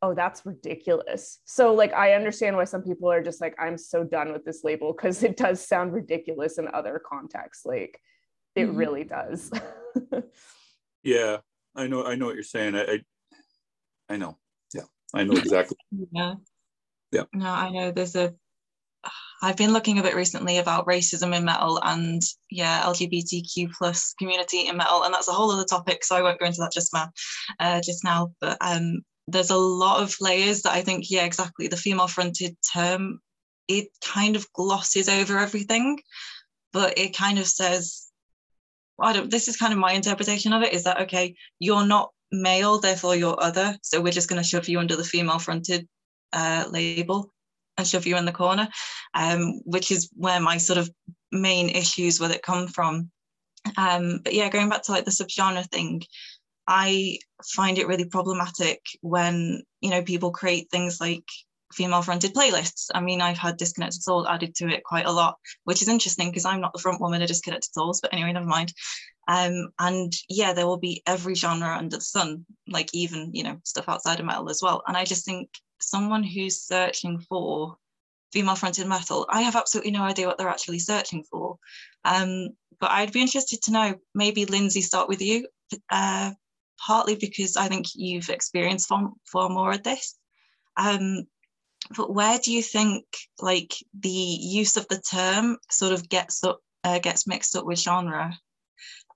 oh 0.00 0.14
that's 0.14 0.46
ridiculous. 0.46 1.40
So 1.44 1.74
like 1.74 1.92
i 1.92 2.12
understand 2.12 2.56
why 2.56 2.64
some 2.64 2.82
people 2.82 3.10
are 3.10 3.22
just 3.22 3.40
like 3.40 3.54
i'm 3.58 3.76
so 3.76 4.04
done 4.04 4.32
with 4.32 4.44
this 4.44 4.62
label 4.64 4.92
because 4.92 5.22
it 5.22 5.36
does 5.36 5.66
sound 5.66 5.92
ridiculous 5.92 6.58
in 6.58 6.68
other 6.72 7.00
contexts. 7.04 7.66
Like 7.66 8.00
it 8.54 8.66
mm-hmm. 8.66 8.76
really 8.76 9.04
does. 9.04 9.50
Yeah 11.02 11.38
i 11.76 11.86
know 11.86 12.04
i 12.04 12.14
know 12.14 12.26
what 12.26 12.34
you're 12.34 12.42
saying. 12.42 12.74
I, 12.74 12.82
I 12.82 12.98
i 14.10 14.16
know. 14.16 14.36
Yeah 14.74 14.82
i 15.14 15.24
know 15.24 15.32
exactly. 15.36 15.76
Yeah. 16.12 16.34
Yeah. 17.12 17.24
No 17.32 17.50
i 17.50 17.70
know 17.70 17.90
there's 17.90 18.16
a 18.16 18.34
I've 19.40 19.56
been 19.56 19.72
looking 19.72 19.98
a 19.98 20.02
bit 20.02 20.16
recently 20.16 20.58
about 20.58 20.86
racism 20.86 21.34
in 21.34 21.44
metal 21.44 21.80
and 21.82 22.22
yeah, 22.50 22.82
LGBTQ 22.82 23.72
plus 23.72 24.14
community 24.18 24.66
in 24.66 24.76
metal, 24.76 25.04
and 25.04 25.14
that's 25.14 25.28
a 25.28 25.32
whole 25.32 25.50
other 25.50 25.64
topic. 25.64 26.04
So 26.04 26.16
I 26.16 26.22
won't 26.22 26.40
go 26.40 26.46
into 26.46 26.60
that 26.60 26.72
just 26.72 26.92
now. 26.92 27.10
Uh, 27.60 27.80
just 27.80 28.02
now, 28.04 28.32
but 28.40 28.58
um, 28.60 29.02
there's 29.28 29.50
a 29.50 29.56
lot 29.56 30.02
of 30.02 30.16
layers 30.20 30.62
that 30.62 30.72
I 30.72 30.82
think, 30.82 31.10
yeah, 31.10 31.24
exactly. 31.24 31.68
The 31.68 31.76
female-fronted 31.76 32.56
term, 32.72 33.20
it 33.68 33.88
kind 34.04 34.34
of 34.34 34.52
glosses 34.52 35.08
over 35.08 35.38
everything, 35.38 36.00
but 36.72 36.98
it 36.98 37.16
kind 37.16 37.38
of 37.38 37.46
says, 37.46 38.08
I 39.00 39.12
don't. 39.12 39.30
This 39.30 39.46
is 39.46 39.56
kind 39.56 39.72
of 39.72 39.78
my 39.78 39.92
interpretation 39.92 40.52
of 40.52 40.62
it. 40.62 40.72
Is 40.72 40.84
that 40.84 41.02
okay? 41.02 41.36
You're 41.60 41.86
not 41.86 42.10
male, 42.32 42.80
therefore 42.80 43.14
you're 43.14 43.40
other. 43.40 43.78
So 43.82 44.00
we're 44.00 44.12
just 44.12 44.28
going 44.28 44.42
to 44.42 44.48
shove 44.48 44.68
you 44.68 44.80
under 44.80 44.96
the 44.96 45.04
female-fronted 45.04 45.86
uh, 46.32 46.64
label 46.68 47.32
and 47.78 47.86
shove 47.86 48.06
you 48.06 48.16
in 48.16 48.24
the 48.24 48.32
corner, 48.32 48.68
um, 49.14 49.60
which 49.64 49.90
is 49.90 50.10
where 50.14 50.40
my 50.40 50.58
sort 50.58 50.78
of 50.78 50.90
main 51.32 51.70
issues 51.70 52.20
with 52.20 52.32
it 52.32 52.42
come 52.42 52.68
from. 52.68 53.10
Um, 53.76 54.20
but 54.22 54.34
yeah, 54.34 54.50
going 54.50 54.68
back 54.68 54.82
to 54.84 54.92
like 54.92 55.04
the 55.04 55.10
subgenre 55.10 55.68
thing, 55.70 56.02
I 56.66 57.18
find 57.54 57.78
it 57.78 57.86
really 57.86 58.04
problematic 58.04 58.80
when 59.00 59.62
you 59.80 59.90
know 59.90 60.02
people 60.02 60.30
create 60.32 60.68
things 60.70 61.00
like 61.00 61.24
female 61.72 62.02
fronted 62.02 62.34
playlists. 62.34 62.88
I 62.94 63.00
mean, 63.00 63.20
I've 63.20 63.38
had 63.38 63.56
Disconnected 63.56 64.02
Souls 64.02 64.26
added 64.28 64.54
to 64.56 64.68
it 64.68 64.84
quite 64.84 65.06
a 65.06 65.12
lot, 65.12 65.36
which 65.64 65.82
is 65.82 65.88
interesting 65.88 66.30
because 66.30 66.44
I'm 66.44 66.60
not 66.60 66.72
the 66.72 66.80
front 66.80 67.00
woman 67.00 67.22
of 67.22 67.28
Disconnected 67.28 67.72
Souls, 67.72 68.00
but 68.00 68.12
anyway, 68.12 68.32
never 68.32 68.46
mind. 68.46 68.72
Um, 69.28 69.68
and 69.78 70.10
yeah, 70.30 70.54
there 70.54 70.66
will 70.66 70.78
be 70.78 71.02
every 71.06 71.34
genre 71.34 71.76
under 71.76 71.96
the 71.96 72.02
sun, 72.02 72.46
like 72.66 72.88
even, 72.94 73.30
you 73.34 73.44
know, 73.44 73.58
stuff 73.64 73.88
outside 73.88 74.18
of 74.18 74.26
metal 74.26 74.48
as 74.48 74.60
well. 74.62 74.82
And 74.86 74.96
I 74.96 75.04
just 75.04 75.26
think 75.26 75.50
someone 75.80 76.22
who's 76.22 76.60
searching 76.60 77.18
for 77.20 77.76
female 78.32 78.56
fronted 78.56 78.86
metal, 78.86 79.26
I 79.28 79.42
have 79.42 79.56
absolutely 79.56 79.92
no 79.92 80.02
idea 80.02 80.26
what 80.26 80.38
they're 80.38 80.48
actually 80.48 80.78
searching 80.78 81.24
for. 81.30 81.58
Um, 82.04 82.50
but 82.80 82.90
I'd 82.90 83.12
be 83.12 83.20
interested 83.20 83.62
to 83.62 83.72
know, 83.72 83.94
maybe 84.14 84.44
Lindsay, 84.44 84.82
start 84.82 85.08
with 85.08 85.20
you, 85.20 85.46
uh, 85.90 86.32
partly 86.78 87.16
because 87.16 87.56
I 87.56 87.68
think 87.68 87.86
you've 87.94 88.28
experienced 88.28 88.88
far, 88.88 89.10
far 89.24 89.48
more 89.48 89.72
of 89.72 89.82
this. 89.82 90.14
Um, 90.76 91.26
but 91.96 92.12
where 92.12 92.38
do 92.38 92.52
you 92.52 92.62
think 92.62 93.04
like 93.40 93.74
the 93.98 94.08
use 94.08 94.76
of 94.76 94.88
the 94.88 95.00
term 95.00 95.58
sort 95.70 95.92
of 95.92 96.08
gets 96.08 96.44
up 96.44 96.60
uh, 96.84 96.98
gets 96.98 97.26
mixed 97.26 97.56
up 97.56 97.64
with 97.64 97.78
genre 97.78 98.32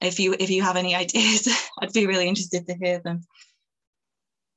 if 0.00 0.18
you 0.18 0.34
if 0.38 0.50
you 0.50 0.62
have 0.62 0.76
any 0.76 0.94
ideas 1.04 1.48
i'd 1.80 1.92
be 1.92 2.06
really 2.06 2.28
interested 2.28 2.66
to 2.66 2.74
hear 2.74 3.00
them 3.00 3.22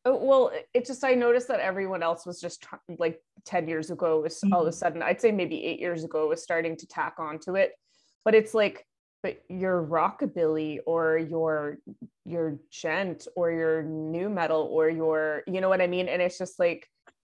oh, 0.06 0.16
well 0.16 0.52
it 0.74 0.86
just 0.86 1.04
i 1.04 1.14
noticed 1.14 1.48
that 1.48 1.60
everyone 1.60 2.04
else 2.04 2.26
was 2.26 2.40
just 2.40 2.66
like 2.98 3.22
10 3.46 3.68
years 3.68 3.92
ago 3.92 4.22
was 4.22 4.36
mm-hmm. 4.36 4.54
all 4.54 4.62
of 4.62 4.68
a 4.68 4.70
mm-hmm. 4.70 4.78
sudden 4.78 5.04
i'd 5.04 5.22
say 5.22 5.32
maybe 5.32 5.64
eight 5.64 5.80
years 5.80 6.04
ago 6.04 6.28
was 6.28 6.42
starting 6.42 6.78
to 6.78 6.88
tack 6.88 7.16
onto 7.20 7.56
it 7.56 7.74
but 8.24 8.36
it's 8.36 8.54
like 8.54 8.86
but 9.24 9.42
your 9.50 9.84
rockabilly 9.84 10.78
or 10.86 11.18
your 11.18 11.80
your 12.26 12.60
djent 12.72 13.28
or 13.36 13.52
your 13.52 13.82
nu 13.82 14.30
metal 14.30 14.70
or 14.72 14.90
your 14.90 15.42
you 15.48 15.60
know 15.62 15.70
what 15.70 15.82
i 15.82 15.88
mean 15.88 16.08
and 16.08 16.22
it's 16.22 16.38
just 16.38 16.60
like 16.60 16.88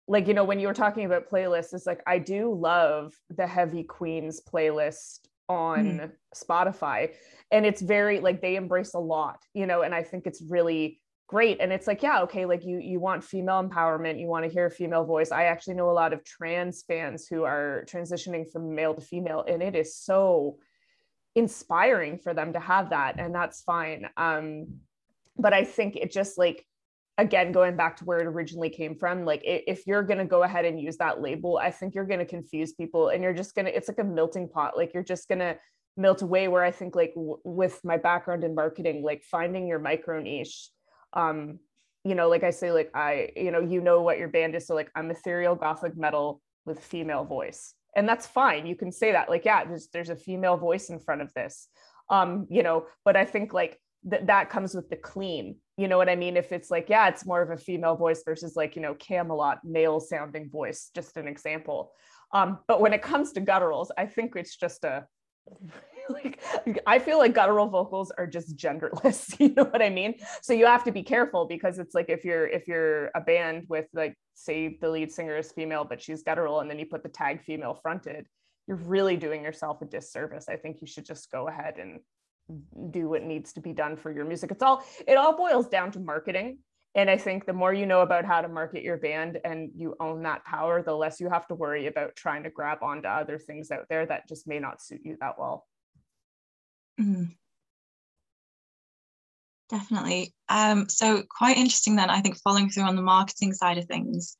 like 0.09 0.27
you 0.27 0.35
know 0.35 0.45
when 0.45 0.59
you 0.59 0.67
were 0.67 0.75
talking 0.75 1.05
about 1.05 1.29
playlists 1.31 1.75
it's 1.75 1.87
like 1.87 2.03
i 2.07 2.19
do 2.19 2.53
love 2.53 3.13
the 3.37 3.47
heavy 3.47 3.83
queens 3.83 4.41
playlist 4.41 5.21
on 5.51 5.99
mm. 5.99 6.13
spotify 6.35 7.11
and 7.51 7.67
it's 7.67 7.83
very 7.83 8.21
like 8.21 8.41
they 8.41 8.57
embrace 8.57 8.95
a 8.95 8.99
lot 8.99 9.39
you 9.53 9.67
know 9.67 9.83
and 9.83 9.95
i 9.95 10.03
think 10.03 10.27
it's 10.27 10.43
really 10.49 10.99
great. 11.33 11.59
And 11.63 11.73
it's 11.73 11.87
like 11.87 12.03
yeah 12.03 12.23
okay 12.25 12.45
like 12.45 12.63
you 12.63 12.79
you 12.79 13.01
want 13.01 13.25
female 13.25 13.63
empowerment 13.67 14.21
you 14.21 14.29
want 14.29 14.45
to 14.45 14.51
hear 14.51 14.67
a 14.67 14.71
female 14.71 15.05
voice. 15.05 15.33
I 15.33 15.45
actually 15.45 15.77
know 15.79 15.91
a 15.91 15.99
lot 16.03 16.13
of 16.13 16.25
trans 16.25 16.83
fans 16.83 17.27
who 17.27 17.45
are 17.45 17.87
transitioning 17.93 18.45
from 18.51 18.75
male 18.75 18.95
to 18.95 19.01
female 19.01 19.43
and 19.49 19.63
it 19.63 19.75
is 19.75 19.97
so 19.97 20.59
inspiring 21.35 22.19
for 22.19 22.35
them 22.35 22.53
to 22.53 22.61
have 22.61 22.91
that 22.91 23.19
and 23.19 23.35
that's 23.35 23.63
fine. 23.63 24.03
Um 24.19 24.81
but 25.39 25.55
i 25.55 25.65
think 25.65 25.97
it 25.97 26.13
just 26.13 26.37
like 26.37 26.67
again 27.17 27.53
going 27.53 27.77
back 27.77 27.97
to 27.97 28.05
where 28.05 28.21
it 28.21 28.27
originally 28.27 28.69
came 28.69 28.95
from 28.95 29.25
like 29.25 29.41
if 29.45 29.87
you're 29.87 30.03
going 30.11 30.19
to 30.19 30.35
go 30.37 30.43
ahead 30.43 30.67
and 30.67 30.79
use 30.79 30.99
that 30.99 31.23
label 31.23 31.57
i 31.57 31.71
think 31.71 31.95
you're 31.95 32.11
going 32.13 32.25
to 32.27 32.35
confuse 32.37 32.73
people 32.75 33.09
and 33.09 33.23
you're 33.23 33.41
just 33.43 33.55
going 33.55 33.65
to 33.65 33.75
it's 33.75 33.89
like 33.89 33.99
a 33.99 34.05
melting 34.19 34.49
pot. 34.49 34.77
Like 34.77 34.93
you're 34.93 35.11
just 35.15 35.29
going 35.29 35.39
to 35.39 35.57
melt 35.97 36.21
away 36.21 36.49
where 36.49 36.65
i 36.71 36.71
think 36.71 36.95
like 36.95 37.15
w- 37.15 37.41
with 37.45 37.81
my 37.85 37.97
background 37.97 38.45
in 38.45 38.55
marketing 38.55 39.03
like 39.03 39.23
finding 39.37 39.67
your 39.67 39.79
micro 39.79 40.21
niche 40.21 40.71
um 41.15 41.59
you 42.05 42.15
know 42.15 42.29
like 42.29 42.43
i 42.43 42.51
say 42.51 42.73
like 42.73 42.91
i 42.95 43.31
you 43.37 43.51
know 43.51 43.61
you 43.61 43.81
know 43.81 44.03
what 44.03 44.19
your 44.19 44.29
band 44.29 44.55
is. 44.55 44.67
So 44.67 44.75
like 44.75 44.91
i'm 44.95 45.11
ethereal 45.11 45.55
gothic 45.55 45.97
metal 45.97 46.41
with 46.65 46.81
female 46.81 47.25
voice. 47.25 47.75
And 47.95 48.09
that's 48.09 48.27
fine. 48.27 48.67
You 48.67 48.77
can 48.77 48.93
say 48.93 49.13
that 49.13 49.29
like 49.29 49.45
yeah 49.45 49.65
there's 49.65 49.89
there's 49.93 50.11
a 50.11 50.17
female 50.17 50.57
voice 50.57 50.91
in 50.91 50.99
front 50.99 51.23
of 51.23 51.33
this. 51.35 51.69
Um 52.09 52.47
you 52.51 52.63
know 52.63 52.87
but 53.05 53.17
i 53.17 53.25
think 53.25 53.53
like 53.53 53.79
that 54.05 54.27
that 54.27 54.51
comes 54.51 54.75
with 54.75 54.89
the 54.91 54.97
clean. 54.97 55.57
You 55.77 55.89
know 55.89 55.99
what 55.99 56.09
i 56.09 56.17
mean? 56.17 56.37
If 56.37 56.53
it's 56.53 56.71
like 56.71 56.89
yeah 56.89 57.09
it's 57.09 57.27
more 57.27 57.43
of 57.43 57.51
a 57.51 57.57
female 57.57 57.97
voice 57.97 58.23
versus 58.25 58.57
like 58.57 58.77
you 58.77 58.83
know 58.83 58.95
Kamelot 58.95 59.59
male 59.65 60.01
sounding 60.01 60.51
voice 60.51 60.91
just 60.95 61.17
an 61.17 61.29
example. 61.29 61.93
Um, 62.35 62.61
but 62.67 62.81
when 62.81 62.95
it 62.95 63.03
comes 63.03 63.33
to 63.33 63.43
gutturals 63.43 63.89
i 63.99 64.07
think 64.07 64.35
it's 64.37 64.57
just 64.57 64.85
a 64.85 65.07
like 66.13 66.41
i 66.87 66.99
feel 66.99 67.19
like 67.19 67.35
guttural 67.35 67.69
vocals 67.69 68.11
are 68.19 68.27
just 68.27 68.57
genderless 68.57 69.35
you 69.41 69.53
know 69.55 69.65
what 69.65 69.83
i 69.83 69.91
mean 69.91 70.15
so 70.41 70.53
you 70.53 70.67
have 70.67 70.85
to 70.85 70.93
be 70.93 71.03
careful 71.03 71.47
because 71.47 71.79
it's 71.79 71.95
like 71.95 72.09
if 72.09 72.25
you're 72.25 72.47
if 72.47 72.69
you're 72.69 73.11
a 73.15 73.21
band 73.21 73.65
with 73.69 73.87
like 73.93 74.17
say 74.35 74.79
the 74.81 74.89
lead 74.89 75.11
singer 75.13 75.37
is 75.37 75.53
female 75.53 75.85
but 75.85 76.01
she's 76.01 76.23
guttural 76.23 76.61
and 76.61 76.71
then 76.71 76.79
you 76.79 76.87
put 76.87 77.03
the 77.03 77.09
tag 77.09 77.43
female 77.43 77.75
fronted 77.75 78.27
you're 78.67 78.77
really 78.77 79.17
doing 79.17 79.43
yourself 79.43 79.83
a 79.83 79.85
disservice 79.85 80.49
i 80.49 80.57
think 80.57 80.81
you 80.81 80.87
should 80.87 81.05
just 81.05 81.31
go 81.31 81.49
ahead 81.49 81.79
and 81.79 82.01
do 82.91 83.09
what 83.09 83.23
needs 83.23 83.53
to 83.55 83.61
be 83.61 83.73
done 83.73 83.97
for 83.97 84.11
your 84.11 84.25
music. 84.25 84.51
It's 84.51 84.63
all 84.63 84.85
it 85.07 85.17
all 85.17 85.37
boils 85.37 85.69
down 85.69 85.91
to 85.93 86.01
marketing. 86.01 86.59
And 86.95 87.09
I 87.09 87.17
think 87.17 87.47
the 87.47 87.55
more 87.55 87.73
you 87.73 87.87
know 87.87 88.03
about 88.03 88.27
how 88.27 88.43
to 88.43 88.49
market 88.49 88.83
your 88.83 88.99
band 88.99 89.39
and 89.47 89.71
you 89.75 89.97
own 89.99 90.23
that 90.25 90.45
power, 90.45 90.83
the 90.83 90.95
less 90.95 91.21
you 91.21 91.31
have 91.31 91.49
to 91.49 91.55
worry 91.55 91.87
about 91.87 92.17
trying 92.17 92.43
to 92.43 92.51
grab 92.51 92.83
onto 92.83 93.09
other 93.09 93.39
things 93.39 93.71
out 93.71 93.87
there 93.89 94.05
that 94.05 94.29
just 94.29 94.47
may 94.47 94.59
not 94.59 94.83
suit 94.83 95.01
you 95.03 95.17
that 95.21 95.39
well. 95.39 95.67
Mm. 97.01 97.35
Definitely. 99.69 100.35
Um, 100.49 100.89
so 100.89 101.23
quite 101.31 101.57
interesting 101.57 101.97
then, 101.97 102.11
I 102.11 102.21
think 102.21 102.37
following 102.39 102.69
through 102.69 102.85
on 102.85 102.97
the 102.97 103.03
marketing 103.03 103.55
side 103.55 103.79
of 103.79 103.87
things. 103.87 104.37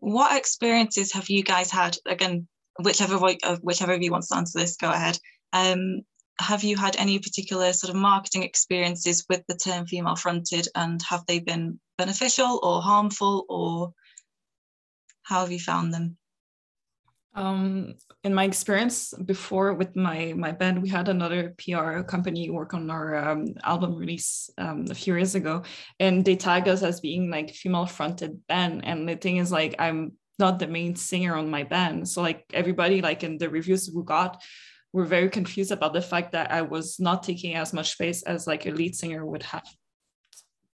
What 0.00 0.36
experiences 0.36 1.12
have 1.12 1.30
you 1.30 1.44
guys 1.44 1.70
had? 1.70 1.96
Again, 2.06 2.48
whichever 2.82 3.18
way, 3.18 3.38
whichever 3.62 3.92
of 3.92 4.02
you 4.02 4.10
wants 4.10 4.28
to 4.28 4.36
answer 4.36 4.58
this, 4.58 4.76
go 4.76 4.90
ahead. 4.90 5.18
Um, 5.52 6.02
have 6.40 6.64
you 6.64 6.76
had 6.76 6.96
any 6.96 7.18
particular 7.18 7.72
sort 7.72 7.94
of 7.94 8.00
marketing 8.00 8.42
experiences 8.42 9.24
with 9.28 9.42
the 9.48 9.56
term 9.56 9.86
female 9.86 10.16
fronted 10.16 10.68
and 10.74 11.00
have 11.08 11.24
they 11.26 11.38
been 11.38 11.80
beneficial 11.96 12.60
or 12.62 12.82
harmful 12.82 13.46
or 13.48 13.92
how 15.22 15.40
have 15.40 15.52
you 15.52 15.60
found 15.60 15.94
them? 15.94 16.18
Um, 17.36 17.94
in 18.24 18.34
my 18.34 18.44
experience 18.44 19.12
before 19.12 19.74
with 19.74 19.94
my 19.94 20.32
my 20.34 20.52
band, 20.52 20.82
we 20.82 20.88
had 20.88 21.08
another 21.08 21.54
PR 21.58 22.00
company 22.00 22.48
work 22.48 22.72
on 22.72 22.90
our 22.90 23.14
um, 23.14 23.54
album 23.62 23.94
release 23.94 24.48
um, 24.56 24.86
a 24.90 24.94
few 24.94 25.14
years 25.14 25.34
ago, 25.34 25.62
and 26.00 26.24
they 26.24 26.34
tagged 26.34 26.66
us 26.66 26.82
as 26.82 27.00
being 27.00 27.30
like 27.30 27.50
female 27.50 27.84
fronted 27.84 28.40
band. 28.48 28.86
And 28.86 29.06
the 29.06 29.16
thing 29.16 29.36
is, 29.36 29.52
like, 29.52 29.74
I'm 29.78 30.12
not 30.38 30.58
the 30.58 30.66
main 30.66 30.96
singer 30.96 31.36
on 31.36 31.50
my 31.50 31.62
band, 31.62 32.08
so 32.08 32.22
like 32.22 32.44
everybody 32.54 33.02
like 33.02 33.22
in 33.22 33.36
the 33.36 33.50
reviews 33.50 33.90
we 33.94 34.02
got 34.02 34.42
were 34.94 35.04
very 35.04 35.28
confused 35.28 35.72
about 35.72 35.92
the 35.92 36.00
fact 36.00 36.32
that 36.32 36.50
I 36.50 36.62
was 36.62 36.98
not 36.98 37.22
taking 37.22 37.54
as 37.54 37.74
much 37.74 37.92
space 37.92 38.22
as 38.22 38.46
like 38.46 38.64
a 38.64 38.70
lead 38.70 38.96
singer 38.96 39.26
would 39.26 39.42
have 39.42 39.68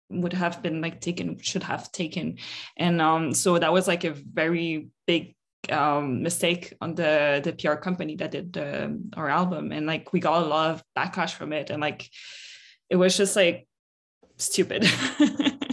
would 0.10 0.34
have 0.34 0.62
been 0.62 0.82
like 0.82 1.00
taken 1.00 1.39
should 1.39 1.63
have 1.63 1.92
taken 1.92 2.38
and 2.78 3.00
um 3.00 3.32
so 3.32 3.60
that 3.60 3.72
was 3.72 3.88
like 3.88 4.04
a 4.04 4.12
very 4.12 4.89
big 5.06 5.36
um 5.71 6.21
mistake 6.23 6.73
on 6.81 6.95
the 6.95 7.41
the 7.43 7.53
PR 7.53 7.75
company 7.75 8.15
that 8.17 8.31
did 8.31 8.53
the, 8.53 8.99
our 9.15 9.29
album. 9.29 9.71
And 9.71 9.85
like 9.85 10.13
we 10.13 10.19
got 10.19 10.43
a 10.43 10.45
lot 10.45 10.71
of 10.71 10.83
backlash 10.97 11.33
from 11.33 11.53
it. 11.53 11.69
And 11.69 11.81
like 11.81 12.09
it 12.89 12.95
was 12.95 13.15
just 13.15 13.35
like 13.35 13.67
stupid. 14.38 14.85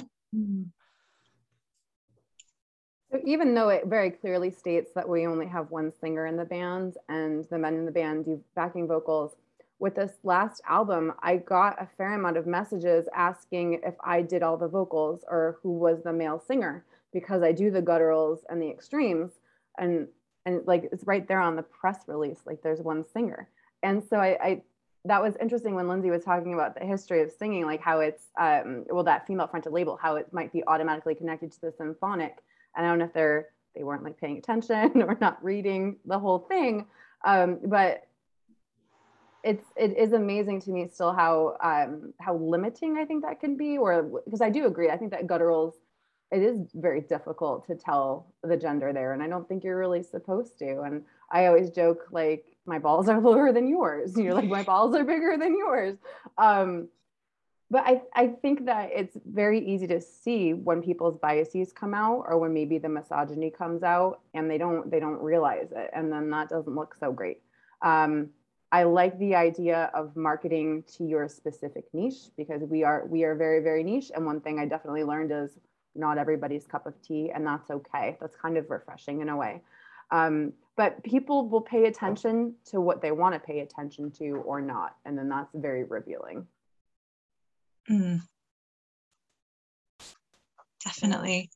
So 3.13 3.23
even 3.25 3.55
though 3.55 3.71
it 3.71 3.87
very 3.87 4.11
clearly 4.11 4.51
states 4.51 4.91
that 4.95 5.09
we 5.09 5.27
only 5.27 5.47
have 5.47 5.71
one 5.71 5.93
singer 6.01 6.27
in 6.27 6.37
the 6.37 6.45
band 6.45 6.99
and 7.09 7.47
the 7.51 7.59
men 7.59 7.75
in 7.75 7.87
the 7.87 7.93
band 7.93 8.27
do 8.27 8.43
backing 8.55 8.87
vocals, 8.87 9.37
with 9.79 9.95
this 9.95 10.13
last 10.23 10.61
album, 10.69 11.13
I 11.23 11.37
got 11.37 11.81
a 11.81 11.89
fair 11.97 12.15
amount 12.15 12.37
of 12.37 12.47
messages 12.47 13.09
asking 13.15 13.81
if 13.85 13.95
I 14.03 14.23
did 14.23 14.43
all 14.43 14.57
the 14.57 14.69
vocals 14.69 15.25
or 15.29 15.59
who 15.63 15.73
was 15.73 16.03
the 16.03 16.13
male 16.13 16.43
singer 16.47 16.85
because 17.13 17.43
I 17.43 17.53
do 17.53 17.71
the 17.71 17.83
gutturals 17.83 18.41
and 18.49 18.61
the 18.61 18.71
extremes. 18.71 19.33
And 19.79 20.09
and 20.45 20.63
like 20.67 20.89
it's 20.93 21.05
right 21.07 21.27
there 21.27 21.41
on 21.41 21.57
the 21.57 21.63
press 21.63 22.05
release, 22.07 22.41
like 22.47 22.63
there's 22.63 22.81
one 22.81 23.05
singer. 23.13 23.49
And 23.83 24.03
so 24.03 24.17
I, 24.17 24.39
I 24.41 24.63
that 25.05 25.23
was 25.23 25.37
interesting 25.41 25.75
when 25.75 25.89
Lindsay 25.89 26.11
was 26.11 26.25
talking 26.25 26.55
about 26.55 26.75
the 26.75 26.85
history 26.85 27.23
of 27.23 27.31
singing, 27.31 27.65
like 27.65 27.81
how 27.81 28.01
it's 28.01 28.25
um, 28.41 28.85
well 28.91 29.05
that 29.05 29.27
female 29.27 29.47
fronted 29.47 29.73
label, 29.73 29.99
how 30.01 30.17
it 30.17 30.33
might 30.33 30.53
be 30.53 30.63
automatically 30.67 31.15
connected 31.15 31.53
to 31.53 31.61
the 31.61 31.73
symphonic 31.77 32.43
and 32.77 32.87
I 32.87 32.89
don't 32.89 32.99
know 32.99 33.07
if 33.07 33.13
they're 33.13 33.49
they 33.75 33.83
weren't 33.83 34.05
like 34.05 34.19
paying 34.19 34.39
attention 34.39 35.03
or 35.03 35.17
not 35.21 35.43
reading 35.43 35.97
the 36.05 36.19
whole 36.19 36.39
thing, 36.39 36.87
um, 37.25 37.59
but 37.65 38.07
it's 39.43 39.65
it 39.77 39.97
is 39.97 40.13
amazing 40.13 40.61
to 40.63 40.71
me 40.71 40.89
still 40.93 41.13
how 41.13 41.57
um, 41.63 42.13
how 42.21 42.37
limiting 42.37 42.99
I 42.99 43.05
think 43.05 43.25
that 43.25 43.41
can 43.41 43.57
be. 43.57 43.79
Or 43.79 44.23
because 44.25 44.41
I 44.41 44.51
do 44.51 44.67
agree, 44.67 44.91
I 44.91 44.97
think 44.97 45.11
that 45.13 45.27
gutturals 45.27 45.75
it 46.33 46.43
is 46.43 46.71
very 46.75 47.01
difficult 47.01 47.67
to 47.69 47.75
tell 47.75 48.35
the 48.43 48.57
gender 48.57 48.93
there, 48.93 49.13
and 49.13 49.23
I 49.23 49.29
don't 49.29 49.49
think 49.49 49.65
you're 49.65 49.79
really 49.79 50.03
supposed 50.03 50.59
to. 50.59 50.81
And 50.83 51.05
I 51.31 51.47
always 51.47 51.71
joke 51.71 52.09
like 52.11 52.57
my 52.67 52.79
balls 52.79 53.09
are 53.09 53.21
lower 53.29 53.53
than 53.53 53.69
yours. 53.69 54.17
You're 54.17 54.35
like 54.35 54.49
my 54.49 54.63
balls 54.63 54.95
are 54.97 55.05
bigger 55.05 55.37
than 55.39 55.57
yours. 55.57 55.97
Um, 56.37 56.89
but 57.71 57.83
I, 57.85 58.03
I 58.15 58.29
think 58.29 58.67
that 58.67 58.91
it's 58.93 59.17
very 59.27 59.65
easy 59.65 59.87
to 59.89 60.01
see 60.01 60.55
when 60.55 60.83
people's 60.83 61.19
biases 61.19 61.73
come 61.73 61.95
out 61.95 62.25
or 62.27 62.39
when 62.39 62.55
maybe 62.55 62.79
the 62.79 62.89
misogyny 62.89 63.51
comes 63.51 63.83
out 63.83 64.21
and 64.35 64.51
they 64.51 64.59
don't 64.59 64.91
they 64.91 65.01
don't 65.01 65.21
realize 65.21 65.69
it 65.75 65.91
and 65.93 66.13
then 66.13 66.31
that 66.31 66.49
doesn't 66.49 66.75
look 66.75 66.95
so 66.99 67.13
great 67.13 67.41
um, 67.83 68.29
i 68.71 68.85
like 68.85 69.19
the 69.19 69.35
idea 69.35 69.91
of 69.95 70.17
marketing 70.17 70.85
to 70.97 71.05
your 71.05 71.29
specific 71.29 71.85
niche 71.93 72.31
because 72.37 72.63
we 72.63 72.85
are 72.85 73.05
we 73.07 73.25
are 73.25 73.35
very 73.35 73.61
very 73.61 73.83
niche 73.83 74.11
and 74.15 74.25
one 74.25 74.41
thing 74.41 74.59
i 74.59 74.65
definitely 74.65 75.05
learned 75.05 75.33
is 75.33 75.59
not 75.97 76.19
everybody's 76.19 76.67
cup 76.67 76.87
of 76.87 76.95
tea 77.03 77.31
and 77.35 77.47
that's 77.47 77.71
okay 77.71 78.17
that's 78.21 78.37
kind 78.37 78.57
of 78.57 78.71
refreshing 78.71 79.21
in 79.21 79.29
a 79.29 79.37
way 79.37 79.63
um, 80.11 80.53
but 80.77 81.03
people 81.03 81.49
will 81.49 81.63
pay 81.63 81.87
attention 81.87 82.55
to 82.65 82.81
what 82.81 83.03
they 83.03 83.11
want 83.11 83.35
to 83.35 83.41
pay 83.41 83.61
attention 83.61 84.11
to 84.11 84.43
or 84.45 84.61
not 84.61 84.97
and 85.05 85.17
then 85.19 85.29
that's 85.29 85.55
very 85.55 85.85
revealing 85.85 86.47
Mm. 87.91 88.21
Definitely. 90.85 91.51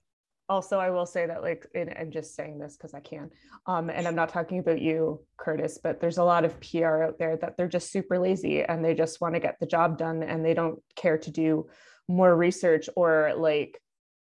Also, 0.49 0.79
I 0.79 0.91
will 0.91 1.07
say 1.07 1.27
that, 1.27 1.43
like, 1.43 1.67
and 1.77 1.95
I'm 1.97 2.11
just 2.11 2.35
saying 2.35 2.59
this 2.59 2.77
because 2.77 2.93
I 2.93 3.01
can, 3.01 3.31
um, 3.67 3.89
and 3.89 4.09
I'm 4.09 4.17
not 4.17 4.31
talking 4.31 4.59
about 4.59 4.81
you, 4.81 5.21
Curtis, 5.37 5.79
but 5.81 6.01
there's 6.01 6.19
a 6.19 6.25
lot 6.25 6.45
of 6.45 6.61
PR 6.61 7.05
out 7.05 7.19
there 7.19 7.37
that 7.37 7.57
they're 7.57 7.69
just 7.69 7.93
super 7.93 8.19
lazy 8.19 8.63
and 8.63 8.85
they 8.85 8.95
just 8.95 9.21
want 9.21 9.35
to 9.35 9.41
get 9.41 9.61
the 9.61 9.67
job 9.67 9.97
done 9.97 10.25
and 10.25 10.45
they 10.45 10.55
don't 10.55 10.83
care 10.97 11.19
to 11.19 11.31
do 11.31 11.69
more 12.09 12.35
research 12.35 12.89
or 12.97 13.33
like 13.37 13.81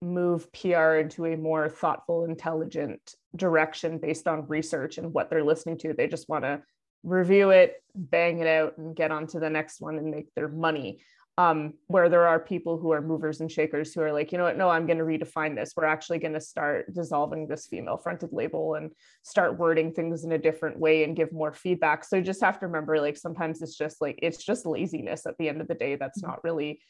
move 0.03 0.51
PR 0.53 0.95
into 0.95 1.25
a 1.25 1.37
more 1.37 1.69
thoughtful, 1.69 2.25
intelligent 2.25 3.15
direction 3.35 3.97
based 3.97 4.27
on 4.27 4.47
research 4.47 4.97
and 4.97 5.13
what 5.13 5.29
they're 5.29 5.43
listening 5.43 5.77
to. 5.79 5.93
They 5.93 6.07
just 6.07 6.29
want 6.29 6.43
to 6.43 6.61
review 7.03 7.49
it, 7.49 7.81
bang 7.95 8.39
it 8.39 8.47
out, 8.47 8.77
and 8.77 8.95
get 8.95 9.11
on 9.11 9.27
to 9.27 9.39
the 9.39 9.49
next 9.49 9.81
one 9.81 9.97
and 9.97 10.11
make 10.11 10.33
their 10.35 10.47
money 10.47 11.01
um, 11.37 11.73
where 11.87 12.09
there 12.09 12.27
are 12.27 12.39
people 12.39 12.77
who 12.77 12.91
are 12.91 13.01
movers 13.01 13.41
and 13.41 13.51
shakers 13.51 13.91
who 13.91 14.01
are 14.01 14.13
like, 14.13 14.31
you 14.31 14.37
know 14.37 14.43
what, 14.43 14.57
no, 14.57 14.69
I'm 14.69 14.85
going 14.85 14.99
to 14.99 15.03
redefine 15.03 15.55
this. 15.55 15.73
We're 15.75 15.85
actually 15.85 16.19
going 16.19 16.33
to 16.33 16.41
start 16.41 16.93
dissolving 16.93 17.47
this 17.47 17.65
female 17.65 17.97
fronted 17.97 18.29
label 18.31 18.75
and 18.75 18.91
start 19.23 19.57
wording 19.57 19.93
things 19.93 20.23
in 20.23 20.31
a 20.33 20.37
different 20.37 20.77
way 20.77 21.03
and 21.03 21.15
give 21.15 21.33
more 21.33 21.51
feedback. 21.51 22.05
So 22.05 22.17
you 22.17 22.21
just 22.21 22.41
have 22.41 22.59
to 22.59 22.67
remember, 22.67 23.01
like, 23.01 23.17
sometimes 23.17 23.63
it's 23.63 23.75
just 23.75 23.99
like, 23.99 24.19
it's 24.21 24.45
just 24.45 24.67
laziness 24.67 25.25
at 25.25 25.35
the 25.39 25.49
end 25.49 25.59
of 25.59 25.67
the 25.67 25.73
day. 25.73 25.95
That's 25.95 26.21
not 26.21 26.43
really 26.43 26.81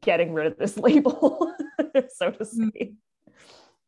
getting 0.00 0.32
rid 0.32 0.46
of 0.46 0.58
this 0.58 0.76
label, 0.76 1.52
so 2.14 2.30
to 2.30 2.44
speak. 2.44 2.94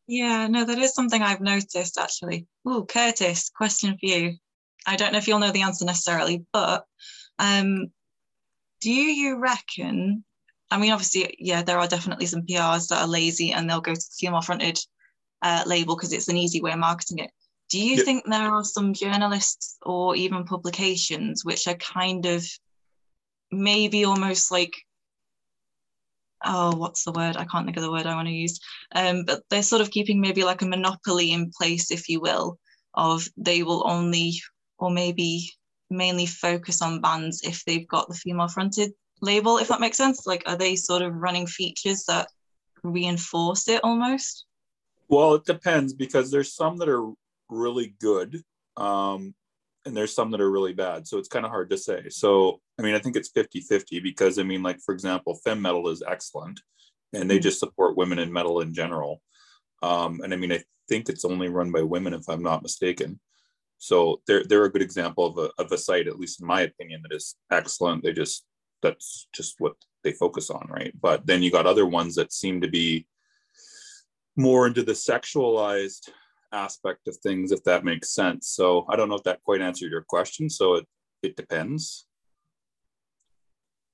Yeah, 0.07 0.49
no, 0.49 0.65
that 0.65 0.79
is 0.79 0.95
something 0.95 1.23
I've 1.23 1.41
noticed 1.41 1.99
actually. 1.99 2.47
Oh, 2.67 2.85
Curtis, 2.85 3.51
question 3.57 3.93
for 3.93 4.07
you. 4.07 4.37
I 4.87 4.97
don't 4.97 5.13
know 5.13 5.19
if 5.19 5.27
you'll 5.27 5.39
know 5.39 5.53
the 5.53 5.63
answer 5.63 5.85
necessarily, 5.85 6.45
but 6.53 6.85
um, 7.39 7.91
do 8.81 8.93
you 8.93 9.39
reckon? 9.39 10.25
I 10.71 10.79
mean, 10.79 10.93
obviously, 10.93 11.35
yeah, 11.39 11.63
there 11.63 11.79
are 11.79 11.89
definitely 11.89 12.27
some 12.27 12.43
PRs 12.43 12.89
that 12.89 13.01
are 13.01 13.09
lazy 13.09 13.53
and 13.53 13.69
they'll 13.69 13.81
go 13.81 13.95
to 13.95 14.01
the 14.01 14.17
female 14.19 14.43
fronted 14.43 14.79
uh, 15.41 15.63
label 15.67 15.97
because 15.97 16.13
it's 16.13 16.29
an 16.29 16.37
easy 16.37 16.61
way 16.61 16.73
of 16.73 16.79
marketing 16.79 17.19
it. 17.19 17.31
Do 17.71 17.81
you 17.81 17.97
yep. 17.97 18.05
think 18.05 18.25
there 18.25 18.51
are 18.51 18.65
some 18.65 18.93
journalists 18.93 19.79
or 19.83 20.17
even 20.17 20.45
publications 20.45 21.45
which 21.45 21.67
are 21.67 21.75
kind 21.75 22.27
of 22.27 22.47
maybe 23.51 24.05
almost 24.05 24.51
like 24.51 24.75
oh 26.45 26.75
what's 26.77 27.05
the 27.05 27.13
word 27.13 27.37
i 27.37 27.45
can't 27.45 27.67
think 27.67 27.77
of 27.77 27.83
the 27.83 27.91
word 27.91 28.07
i 28.07 28.15
want 28.15 28.29
to 28.29 28.35
use 28.35 28.59
um, 28.95 29.25
but 29.25 29.43
they're 29.51 29.63
sort 29.63 29.83
of 29.83 29.91
keeping 29.91 30.21
maybe 30.21 30.45
like 30.45 30.63
a 30.63 30.67
monopoly 30.67 31.33
in 31.33 31.51
place 31.57 31.91
if 31.91 32.09
you 32.09 32.21
will 32.21 32.59
of 32.95 33.27
they 33.37 33.63
will 33.63 33.89
only 33.89 34.35
or 34.79 34.91
maybe 34.91 35.51
mainly 35.91 36.27
focus 36.27 36.83
on 36.83 37.01
bands 37.01 37.43
if 37.45 37.65
they've 37.65 37.89
got 37.89 38.09
the 38.09 38.15
female 38.15 38.49
fronted 38.49 38.93
label, 39.21 39.59
if 39.59 39.69
that 39.69 39.81
makes 39.81 39.97
sense? 39.97 40.27
Like, 40.27 40.43
are 40.47 40.57
they 40.57 40.77
sort 40.77 41.03
of 41.03 41.15
running 41.15 41.47
features 41.47 42.05
that 42.05 42.29
reinforce 42.83 43.69
it 43.69 43.83
almost? 43.83 44.45
Well, 45.09 45.35
it 45.35 45.45
depends 45.45 45.93
because 45.93 46.31
there's 46.31 46.55
some 46.55 46.77
that 46.79 46.89
are 46.89 47.11
really 47.49 47.95
good 48.01 48.43
um, 48.77 49.35
and 49.85 49.97
there's 49.97 50.15
some 50.15 50.31
that 50.31 50.41
are 50.41 50.51
really 50.51 50.73
bad. 50.73 51.07
So 51.07 51.19
it's 51.19 51.29
kind 51.29 51.45
of 51.45 51.51
hard 51.51 51.71
to 51.71 51.79
say. 51.79 52.09
So, 52.09 52.61
I 52.79 52.83
mean, 52.83 52.95
I 52.95 52.99
think 52.99 53.17
it's 53.17 53.31
50 53.31 53.61
50 53.61 54.01
because, 54.01 54.39
I 54.39 54.43
mean, 54.43 54.63
like, 54.63 54.81
for 54.81 54.93
example, 54.93 55.39
Femme 55.45 55.63
Metal 55.63 55.89
is 55.89 56.03
excellent 56.07 56.61
and 57.13 57.31
they 57.31 57.37
mm-hmm. 57.37 57.43
just 57.43 57.61
support 57.61 57.97
women 57.97 58.19
in 58.19 58.33
metal 58.33 58.61
in 58.61 58.75
general. 58.75 59.23
Um, 59.83 60.21
and 60.23 60.33
I 60.33 60.37
mean, 60.37 60.53
I 60.53 60.63
think 60.89 61.09
it's 61.09 61.25
only 61.25 61.49
run 61.49 61.71
by 61.71 61.83
women, 61.83 62.15
if 62.15 62.29
I'm 62.29 62.43
not 62.43 62.63
mistaken. 62.63 63.21
So 63.79 64.23
they're 64.27 64.45
they're 64.45 64.65
a 64.65 64.73
good 64.73 64.83
example 64.83 65.27
of 65.27 65.39
a 65.39 65.51
of 65.63 65.71
a 65.71 65.79
site, 65.79 66.07
at 66.07 66.19
least 66.19 66.41
in 66.41 66.47
my 66.47 66.63
opinion, 66.63 67.03
that 67.03 67.15
is 67.15 67.37
excellent. 67.51 68.03
They 68.03 68.13
just 68.13 68.47
that's 68.83 69.29
just 69.35 69.57
what 69.59 69.75
they 70.03 70.13
focus 70.13 70.51
on, 70.51 70.67
right? 70.71 70.93
But 71.01 71.27
then 71.27 71.43
you 71.43 71.51
got 71.51 71.67
other 71.67 71.87
ones 71.87 72.15
that 72.15 72.33
seem 72.33 72.61
to 72.61 72.69
be 72.69 73.07
more 74.37 74.67
into 74.67 74.83
the 74.83 74.93
sexualized 74.93 76.11
aspect 76.53 77.09
of 77.09 77.17
things, 77.17 77.53
if 77.53 77.63
that 77.65 77.85
makes 77.85 78.15
sense. 78.15 78.49
So 78.49 78.87
I 78.89 78.97
don't 78.97 79.09
know 79.09 79.17
if 79.17 79.25
that 79.25 79.43
quite 79.43 79.61
answered 79.61 79.91
your 79.91 80.05
question. 80.09 80.49
So 80.49 80.75
it 80.75 80.87
it 81.23 81.37
depends. 81.37 82.07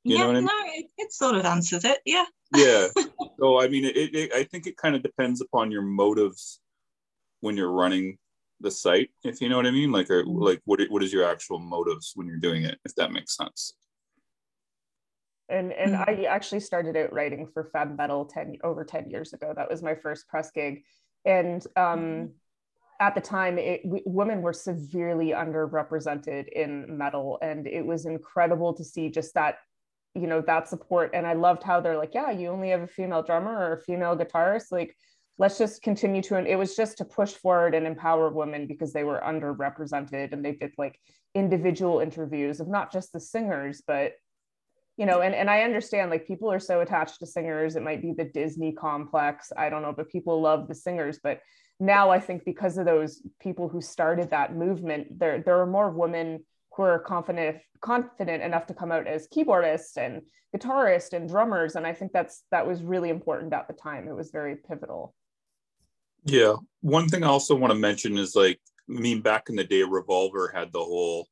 You 0.05 0.17
yeah, 0.17 0.27
I 0.27 0.33
mean? 0.33 0.45
no, 0.45 0.53
it, 0.67 0.87
it, 0.97 1.13
sort 1.13 1.35
of 1.35 1.45
answers 1.45 1.85
it. 1.85 1.99
Yeah. 2.05 2.25
yeah. 2.55 2.89
So 3.39 3.59
I 3.59 3.69
mean, 3.69 3.87
it, 3.87 3.97
it 3.97 4.33
I 4.35 4.45
think 4.45 4.67
it 4.67 4.77
kind 4.77 4.95
of 4.95 5.03
depends 5.03 5.41
upon 5.41 5.71
your 5.71 5.81
motives 5.81 6.61
when 7.41 7.57
you're 7.57 7.73
running 7.73 8.19
the 8.61 8.71
site, 8.71 9.09
if 9.25 9.41
you 9.41 9.49
know 9.49 9.57
what 9.57 9.67
I 9.67 9.71
mean. 9.71 9.91
Like, 9.91 10.11
or, 10.11 10.23
mm-hmm. 10.23 10.43
like 10.43 10.61
what 10.67 10.81
what 10.91 11.03
is 11.03 11.11
your 11.11 11.25
actual 11.25 11.59
motives 11.59 12.13
when 12.15 12.27
you're 12.27 12.37
doing 12.37 12.65
it, 12.65 12.79
if 12.85 12.95
that 12.97 13.13
makes 13.13 13.37
sense. 13.37 13.73
And 15.49 15.73
and 15.73 15.93
mm-hmm. 15.93 16.23
I 16.23 16.25
actually 16.25 16.61
started 16.61 16.97
out 16.97 17.15
writing 17.15 17.49
for 17.53 17.65
Femme 17.73 17.97
Metal 17.97 18.27
ten 18.27 18.57
over 18.63 18.85
ten 18.85 19.09
years 19.09 19.33
ago. 19.33 19.55
That 19.57 19.71
was 19.71 19.83
my 19.83 19.95
first 19.95 20.29
press 20.29 20.51
gig, 20.51 20.83
and 21.25 21.65
um, 21.77 21.99
mm-hmm. 21.99 22.27
at 23.01 23.15
the 23.15 23.21
time, 23.23 23.59
it, 23.59 23.81
we, 23.85 24.03
women 24.05 24.43
were 24.43 24.53
severely 24.53 25.29
underrepresented 25.29 26.49
in 26.49 26.99
metal, 26.99 27.39
and 27.41 27.67
it 27.67 27.87
was 27.87 28.05
incredible 28.05 28.75
to 28.75 28.85
see 28.85 29.09
just 29.09 29.33
that 29.35 29.57
you 30.15 30.27
know 30.27 30.41
that 30.41 30.69
support 30.69 31.11
and 31.15 31.27
i 31.27 31.35
loved 31.35 31.63
how 31.63 31.81
they're 31.81 31.97
like 31.97 32.15
yeah 32.15 32.31
you 32.31 32.49
only 32.49 32.71
have 32.71 32.83
a 32.83 32.87
female 32.87 33.23
drummer 33.23 33.57
or 33.57 33.75
a 33.75 33.81
female 33.81 34.17
guitarist. 34.17 34.73
Like 34.73 34.97
let's 35.39 35.57
just 35.57 35.83
continue 35.83 36.21
to 36.21 36.37
and 36.37 36.47
it 36.47 36.57
was 36.57 36.77
just 36.77 36.99
to 36.99 37.05
push 37.05 37.33
forward 37.33 37.75
and 37.75 37.87
empower 37.87 38.29
women 38.31 38.67
because 38.67 38.93
they 38.93 39.05
were 39.05 39.23
underrepresented 39.25 40.33
and 40.33 40.45
they 40.45 40.53
did 40.53 40.73
like 40.77 40.99
individual 41.35 42.01
interviews 42.01 42.61
of 42.61 42.69
not 42.69 42.93
just 42.93 43.13
the 43.13 43.21
singers 43.21 43.83
but 43.87 44.13
you 44.99 45.07
know 45.07 45.23
and, 45.23 45.35
and 45.35 45.49
i 45.49 45.63
understand 45.63 46.11
like 46.11 46.27
people 46.27 46.53
are 46.53 46.61
so 46.61 46.81
attached 46.81 47.21
to 47.21 47.27
singers. 47.27 47.77
It 47.77 47.83
might 47.83 48.03
be 48.03 48.13
the 48.13 48.25
disney 48.25 48.73
complex. 48.73 49.53
I 49.57 49.71
don't 49.71 49.83
know 49.83 49.95
but 49.97 50.11
people 50.11 50.41
love 50.41 50.69
the 50.69 50.75
singers. 50.75 51.19
But 51.23 51.41
now 51.83 52.11
i 52.11 52.21
think 52.21 52.45
because 52.45 52.77
of 52.77 52.85
those 52.85 53.23
people 53.41 53.69
who 53.69 53.81
started 53.81 54.31
that 54.31 54.55
movement 54.55 55.19
there 55.19 55.43
there 55.43 55.59
are 55.61 55.67
more 55.67 55.91
women 55.91 56.45
who 56.77 56.83
are 56.83 56.99
confident 56.99 57.59
confident 57.81 58.43
enough 58.43 58.67
to 58.67 58.75
come 58.75 58.93
out 58.93 59.07
as 59.07 59.29
keyboardists 59.29 59.97
and 59.97 60.23
guitarists 60.55 61.13
and 61.13 61.29
drummers 61.29 61.77
and 61.77 61.87
i 61.87 61.93
think 61.93 62.13
that's 62.13 62.45
that 62.51 62.67
was 62.67 62.83
really 62.83 63.09
important 63.09 63.53
at 63.53 63.67
the 63.69 63.75
time 63.75 64.09
it 64.09 64.15
was 64.15 64.31
very 64.31 64.57
pivotal 64.57 65.15
yeah. 66.25 66.55
One 66.81 67.09
thing 67.09 67.25
I 67.25 67.29
also 67.29 67.55
want 67.55 67.73
to 67.73 67.79
mention 67.79 68.19
is 68.19 68.35
like, 68.35 68.61
I 68.89 69.01
mean, 69.01 69.21
back 69.21 69.49
in 69.49 69.57
the 69.57 69.65
day, 69.65 69.83
Revolver 69.83 70.53
had 70.55 70.73
the 70.73 70.81
whole 70.81 71.27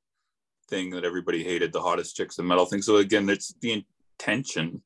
thing 0.68 0.90
that 0.90 1.04
everybody 1.04 1.42
hated, 1.42 1.72
the 1.72 1.80
hottest 1.80 2.16
chicks 2.16 2.38
in 2.38 2.46
metal 2.46 2.66
thing. 2.66 2.82
So 2.82 2.96
again, 2.96 3.28
it's 3.28 3.54
the 3.60 3.84
intention. 4.18 4.82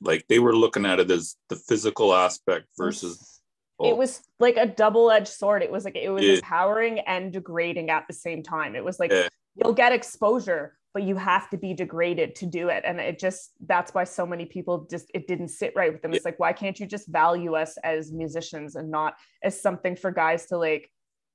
Like 0.00 0.26
they 0.28 0.38
were 0.38 0.54
looking 0.54 0.84
at 0.84 1.00
it 1.00 1.10
as 1.10 1.36
the 1.48 1.56
physical 1.56 2.14
aspect 2.14 2.66
versus. 2.76 3.40
Oh. 3.78 3.88
It 3.88 3.96
was 3.96 4.22
like 4.40 4.56
a 4.56 4.66
double-edged 4.66 5.28
sword. 5.28 5.62
It 5.62 5.70
was 5.70 5.84
like 5.84 5.96
it 5.96 6.08
was 6.08 6.24
yeah. 6.24 6.34
empowering 6.34 7.00
and 7.00 7.32
degrading 7.32 7.90
at 7.90 8.06
the 8.06 8.14
same 8.14 8.42
time. 8.42 8.74
It 8.74 8.84
was 8.84 8.98
like 8.98 9.10
yeah. 9.10 9.28
You'll 9.56 9.72
get 9.72 9.92
exposure, 9.92 10.76
but 10.94 11.02
you 11.02 11.16
have 11.16 11.50
to 11.50 11.56
be 11.56 11.74
degraded 11.74 12.34
to 12.36 12.46
do 12.46 12.68
it. 12.68 12.82
And 12.86 13.00
it 13.00 13.18
just 13.18 13.50
that's 13.66 13.92
why 13.92 14.04
so 14.04 14.26
many 14.26 14.44
people 14.44 14.86
just 14.90 15.10
it 15.14 15.26
didn't 15.26 15.48
sit 15.48 15.72
right 15.76 15.92
with 15.92 16.02
them. 16.02 16.14
It's 16.14 16.24
like 16.24 16.38
why 16.38 16.52
can't 16.52 16.78
you 16.78 16.86
just 16.86 17.08
value 17.08 17.54
us 17.54 17.76
as 17.84 18.12
musicians 18.12 18.76
and 18.76 18.90
not 18.90 19.14
as 19.42 19.60
something 19.60 19.96
for 19.96 20.10
guys 20.10 20.46
to 20.46 20.58
like 20.58 20.90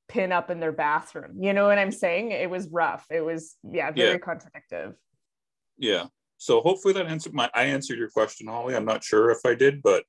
pin 0.08 0.32
up 0.32 0.50
in 0.50 0.60
their 0.60 0.72
bathroom? 0.72 1.38
You 1.40 1.54
know 1.54 1.68
what 1.68 1.78
i'm 1.78 1.92
saying? 1.92 2.32
It 2.32 2.50
was 2.50 2.68
rough. 2.70 3.06
It 3.10 3.22
was 3.22 3.56
yeah 3.64 3.92
very 3.92 4.14
yeah. 4.14 4.18
contradictive. 4.18 4.96
Yeah. 5.78 6.06
So 6.38 6.62
hopefully 6.62 6.94
that 6.96 7.08
answered 7.08 7.34
my 7.34 7.50
i 7.54 7.64
answered 7.64 8.00
your 8.00 8.10
question 8.10 8.48
holly. 8.48 8.76
I'm 8.76 8.86
not 8.86 9.04
sure 9.04 9.30
if 9.30 9.46
i 9.46 9.54
did 9.54 9.82
but 9.84 10.06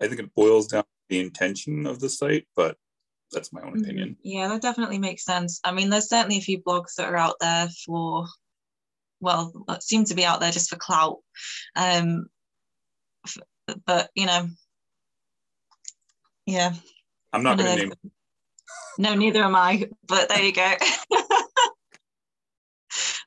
i 0.00 0.08
think 0.08 0.20
it 0.20 0.34
boils 0.34 0.66
down 0.66 0.82
to 0.82 0.88
the 1.08 1.20
intention 1.20 1.86
of 1.86 2.00
the 2.00 2.08
site 2.08 2.46
but 2.56 2.76
that's 3.32 3.52
my 3.52 3.60
own 3.62 3.72
mm-hmm. 3.72 3.82
opinion. 3.82 4.16
Yeah, 4.22 4.48
that 4.48 4.62
definitely 4.62 4.98
makes 4.98 5.24
sense. 5.24 5.60
I 5.64 5.72
mean, 5.72 5.90
there's 5.90 6.08
certainly 6.08 6.38
a 6.38 6.42
few 6.42 6.62
blogs 6.62 6.94
that 6.96 7.08
are 7.08 7.16
out 7.16 7.36
there 7.40 7.68
for 7.84 8.26
well 9.20 9.50
seem 9.80 10.04
to 10.04 10.14
be 10.14 10.24
out 10.26 10.40
there 10.40 10.50
just 10.50 10.68
for 10.68 10.76
clout 10.76 11.16
um 11.74 12.26
but 13.86 14.10
you 14.14 14.26
know 14.26 14.46
yeah 16.44 16.74
i'm 17.32 17.42
not 17.42 17.56
going 17.56 17.70
to 17.70 17.86
name 17.86 17.92
no 18.98 19.14
neither 19.14 19.42
am 19.42 19.56
i 19.56 19.88
but 20.06 20.28
there 20.28 20.42
you 20.42 20.52
go 20.52 20.62
i 21.12 21.80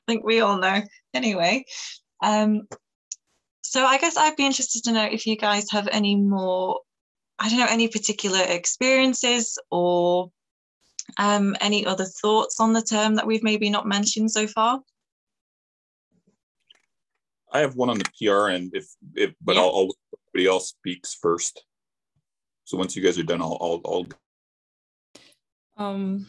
think 0.06 0.24
we 0.24 0.40
all 0.40 0.58
know 0.58 0.80
anyway 1.12 1.64
um 2.22 2.62
so 3.70 3.84
I 3.84 3.98
guess 3.98 4.16
I'd 4.16 4.34
be 4.34 4.46
interested 4.46 4.82
to 4.84 4.92
know 4.92 5.04
if 5.04 5.28
you 5.28 5.36
guys 5.36 5.70
have 5.70 5.88
any 5.92 6.16
more, 6.16 6.80
I 7.40 7.48
don't 7.48 7.58
know, 7.58 7.66
any 7.70 7.88
particular 7.88 8.42
experiences 8.46 9.58
or 9.70 10.30
um, 11.18 11.56
any 11.60 11.86
other 11.86 12.04
thoughts 12.04 12.60
on 12.60 12.74
the 12.74 12.82
term 12.82 13.14
that 13.14 13.26
we've 13.26 13.42
maybe 13.42 13.70
not 13.70 13.86
mentioned 13.86 14.30
so 14.30 14.46
far? 14.46 14.80
I 17.52 17.60
have 17.60 17.74
one 17.76 17.90
on 17.90 17.98
the 17.98 18.04
PR 18.16 18.48
end, 18.48 18.72
if 18.74 18.86
if 19.16 19.34
but 19.40 19.56
yeah. 19.56 19.62
I'll, 19.62 19.68
I'll 19.68 19.88
everybody 20.28 20.48
else 20.48 20.68
speaks 20.68 21.14
first. 21.14 21.64
So 22.64 22.76
once 22.76 22.94
you 22.94 23.02
guys 23.02 23.18
are 23.18 23.24
done, 23.24 23.42
I'll 23.42 23.58
I'll, 23.60 23.80
I'll... 23.84 24.06
um 25.84 26.26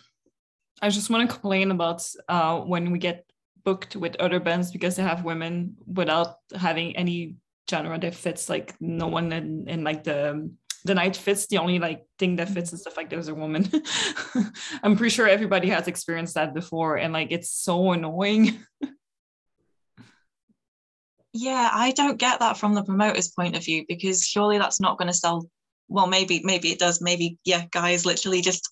I 0.81 0.89
just 0.89 1.09
want 1.09 1.29
to 1.29 1.33
complain 1.35 1.69
about 1.71 2.07
uh 2.27 2.59
when 2.61 2.89
we 2.89 2.99
get 2.99 3.25
booked 3.63 3.95
with 3.95 4.15
other 4.15 4.39
bands 4.39 4.71
because 4.71 4.95
they 4.95 5.03
have 5.03 5.23
women 5.23 5.75
without 5.85 6.37
having 6.55 6.95
any 6.95 7.35
genre 7.69 7.99
that 7.99 8.15
fits 8.15 8.49
like 8.49 8.73
no 8.81 9.07
one 9.07 9.31
in, 9.31 9.67
in 9.69 9.83
like 9.83 10.03
the 10.03 10.51
the 10.83 10.95
night 10.95 11.15
fits. 11.15 11.47
The 11.47 11.57
only 11.57 11.79
like 11.79 12.05
thing 12.17 12.37
that 12.37 12.49
fits 12.49 12.73
is 12.73 12.83
the 12.83 12.91
fact 12.91 13.09
there's 13.09 13.27
a 13.27 13.35
woman. 13.35 13.69
I'm 14.83 14.95
pretty 14.95 15.13
sure 15.13 15.27
everybody 15.27 15.69
has 15.69 15.87
experienced 15.87 16.35
that 16.35 16.53
before 16.53 16.97
and 16.97 17.13
like 17.13 17.31
it's 17.31 17.51
so 17.51 17.91
annoying. 17.91 18.59
Yeah 21.33 21.69
i 21.71 21.91
don't 21.91 22.19
get 22.19 22.41
that 22.41 22.57
from 22.57 22.73
the 22.73 22.83
promoter's 22.83 23.29
point 23.29 23.55
of 23.55 23.63
view 23.63 23.85
because 23.87 24.27
surely 24.27 24.57
that's 24.57 24.81
not 24.81 24.97
going 24.97 25.07
to 25.07 25.13
sell 25.13 25.47
well 25.87 26.05
maybe 26.05 26.41
maybe 26.43 26.73
it 26.73 26.79
does. 26.79 27.01
Maybe 27.01 27.37
yeah 27.45 27.63
guys 27.71 28.05
literally 28.05 28.41
just 28.41 28.69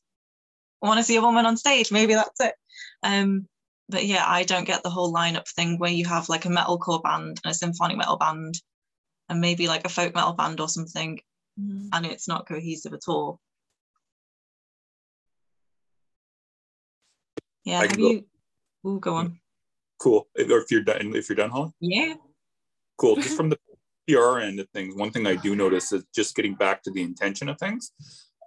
want 0.81 0.97
to 0.97 1.05
see 1.05 1.15
a 1.15 1.21
woman 1.21 1.45
on 1.45 1.55
stage. 1.55 1.89
Maybe 1.89 2.15
that's 2.15 2.41
it. 2.41 2.53
Um 3.01 3.47
but 3.87 4.05
yeah 4.05 4.23
i 4.27 4.43
don't 4.43 4.67
get 4.67 4.83
the 4.83 4.89
whole 4.89 5.13
lineup 5.13 5.47
thing 5.47 5.77
where 5.79 5.89
you 5.91 6.05
have 6.05 6.29
like 6.29 6.45
a 6.45 6.49
metalcore 6.49 7.01
band 7.01 7.39
and 7.43 7.51
a 7.51 7.53
symphonic 7.53 7.97
metal 7.97 8.17
band 8.17 8.55
and 9.29 9.41
maybe 9.41 9.67
like 9.67 9.85
a 9.85 9.89
folk 9.89 10.13
metal 10.13 10.33
band 10.33 10.59
or 10.59 10.69
something 10.69 11.19
mm-hmm. 11.59 11.87
and 11.93 12.05
it's 12.05 12.27
not 12.27 12.47
cohesive 12.47 12.93
at 12.93 13.07
all. 13.07 13.39
Yeah 17.63 17.81
have 17.81 17.99
you 17.99 18.25
oh 18.85 18.99
go 18.99 19.15
on. 19.15 19.39
Cool. 19.99 20.27
Or 20.37 20.59
if 20.59 20.71
you're 20.71 20.81
done 20.81 21.15
if 21.15 21.29
you're 21.29 21.35
done 21.35 21.49
holly? 21.49 21.71
Yeah. 21.79 22.15
Cool. 22.97 23.15
Just 23.15 23.35
from 23.37 23.49
the 23.49 23.57
pr 24.07 24.39
end 24.39 24.59
of 24.59 24.67
things 24.69 24.95
one 24.95 25.11
thing 25.11 25.27
i 25.27 25.35
do 25.35 25.55
notice 25.55 25.91
is 25.91 26.03
just 26.15 26.35
getting 26.35 26.55
back 26.55 26.81
to 26.83 26.91
the 26.91 27.01
intention 27.01 27.49
of 27.49 27.59
things. 27.59 27.91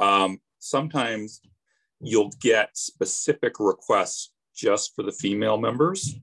Um, 0.01 0.41
sometimes 0.59 1.41
you'll 2.01 2.33
get 2.41 2.77
specific 2.77 3.61
requests 3.61 4.33
just 4.55 4.95
for 4.95 5.03
the 5.03 5.13
female 5.13 5.57
members 5.57 6.15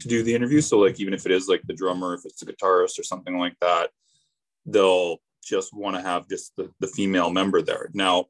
to 0.00 0.08
do 0.08 0.22
the 0.22 0.34
interview. 0.34 0.60
So 0.60 0.78
like 0.78 1.00
even 1.00 1.14
if 1.14 1.26
it 1.26 1.32
is 1.32 1.48
like 1.48 1.62
the 1.66 1.74
drummer, 1.74 2.14
if 2.14 2.22
it's 2.24 2.42
a 2.42 2.46
guitarist 2.46 2.98
or 2.98 3.02
something 3.04 3.38
like 3.38 3.54
that, 3.60 3.90
they'll 4.66 5.18
just 5.42 5.74
want 5.74 5.96
to 5.96 6.02
have 6.02 6.28
just 6.28 6.52
the, 6.56 6.70
the 6.80 6.86
female 6.86 7.30
member 7.30 7.62
there. 7.62 7.90
Now, 7.92 8.26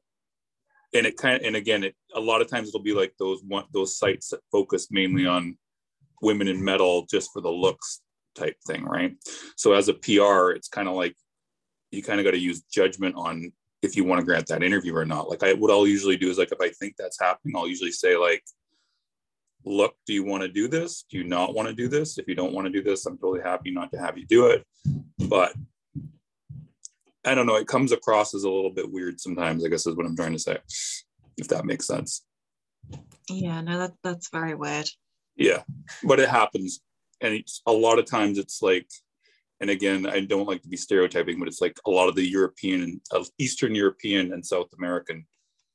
and 0.93 1.05
it 1.05 1.17
kind 1.17 1.35
of 1.35 1.45
and 1.45 1.55
again, 1.55 1.83
it 1.83 1.95
a 2.13 2.19
lot 2.19 2.41
of 2.41 2.47
times 2.47 2.69
it'll 2.69 2.81
be 2.81 2.93
like 2.93 3.13
those 3.17 3.41
one 3.47 3.65
those 3.73 3.97
sites 3.97 4.29
that 4.29 4.41
focus 4.51 4.87
mainly 4.91 5.25
on 5.25 5.57
women 6.21 6.47
in 6.47 6.63
metal 6.63 7.05
just 7.09 7.31
for 7.33 7.41
the 7.41 7.49
looks 7.49 8.01
type 8.35 8.55
thing, 8.65 8.83
right? 8.83 9.15
So 9.57 9.73
as 9.73 9.89
a 9.89 9.93
PR, 9.93 10.51
it's 10.51 10.67
kind 10.67 10.87
of 10.87 10.95
like 10.95 11.15
you 11.91 12.03
kind 12.03 12.19
of 12.19 12.25
got 12.25 12.31
to 12.31 12.39
use 12.39 12.61
judgment 12.71 13.15
on 13.15 13.51
if 13.81 13.97
you 13.97 14.03
want 14.03 14.19
to 14.19 14.25
grant 14.25 14.47
that 14.47 14.63
interview 14.63 14.95
or 14.95 15.05
not. 15.05 15.29
Like 15.29 15.43
I 15.43 15.53
what 15.53 15.71
I'll 15.71 15.87
usually 15.87 16.17
do 16.17 16.29
is 16.29 16.37
like 16.37 16.51
if 16.51 16.61
I 16.61 16.69
think 16.69 16.95
that's 16.97 17.19
happening, 17.19 17.55
I'll 17.55 17.67
usually 17.67 17.91
say 17.91 18.15
like 18.15 18.43
look, 19.65 19.95
do 20.05 20.13
you 20.13 20.23
want 20.23 20.43
to 20.43 20.49
do 20.49 20.67
this? 20.67 21.05
Do 21.09 21.17
you 21.17 21.23
not 21.23 21.53
want 21.53 21.67
to 21.67 21.73
do 21.73 21.87
this? 21.87 22.17
If 22.17 22.27
you 22.27 22.35
don't 22.35 22.53
want 22.53 22.65
to 22.65 22.71
do 22.71 22.83
this, 22.83 23.05
I'm 23.05 23.17
totally 23.17 23.41
happy 23.41 23.71
not 23.71 23.91
to 23.91 23.99
have 23.99 24.17
you 24.17 24.25
do 24.25 24.47
it. 24.47 24.65
But 25.27 25.53
I 27.25 27.35
don't 27.35 27.45
know, 27.45 27.55
it 27.55 27.67
comes 27.67 27.91
across 27.91 28.33
as 28.33 28.43
a 28.43 28.49
little 28.49 28.71
bit 28.71 28.91
weird 28.91 29.19
sometimes, 29.19 29.63
I 29.63 29.69
guess 29.69 29.85
is 29.85 29.95
what 29.95 30.05
I'm 30.05 30.15
trying 30.15 30.33
to 30.33 30.39
say, 30.39 30.57
if 31.37 31.47
that 31.49 31.65
makes 31.65 31.87
sense. 31.87 32.25
Yeah, 33.29 33.61
no, 33.61 33.79
that, 33.79 33.93
that's 34.03 34.29
very 34.29 34.55
weird. 34.55 34.89
Yeah, 35.35 35.63
but 36.03 36.19
it 36.19 36.29
happens. 36.29 36.81
And 37.21 37.33
it's, 37.33 37.61
a 37.65 37.71
lot 37.71 37.99
of 37.99 38.05
times 38.05 38.37
it's 38.37 38.61
like, 38.61 38.87
and 39.61 39.69
again, 39.69 40.05
I 40.05 40.21
don't 40.21 40.47
like 40.47 40.61
to 40.63 40.67
be 40.67 40.75
stereotyping, 40.75 41.39
but 41.39 41.47
it's 41.47 41.61
like 41.61 41.79
a 41.87 41.89
lot 41.89 42.09
of 42.09 42.15
the 42.15 42.27
European 42.27 42.83
and 42.83 43.01
uh, 43.11 43.23
Eastern 43.37 43.73
European 43.73 44.33
and 44.33 44.45
South 44.45 44.67
American. 44.77 45.25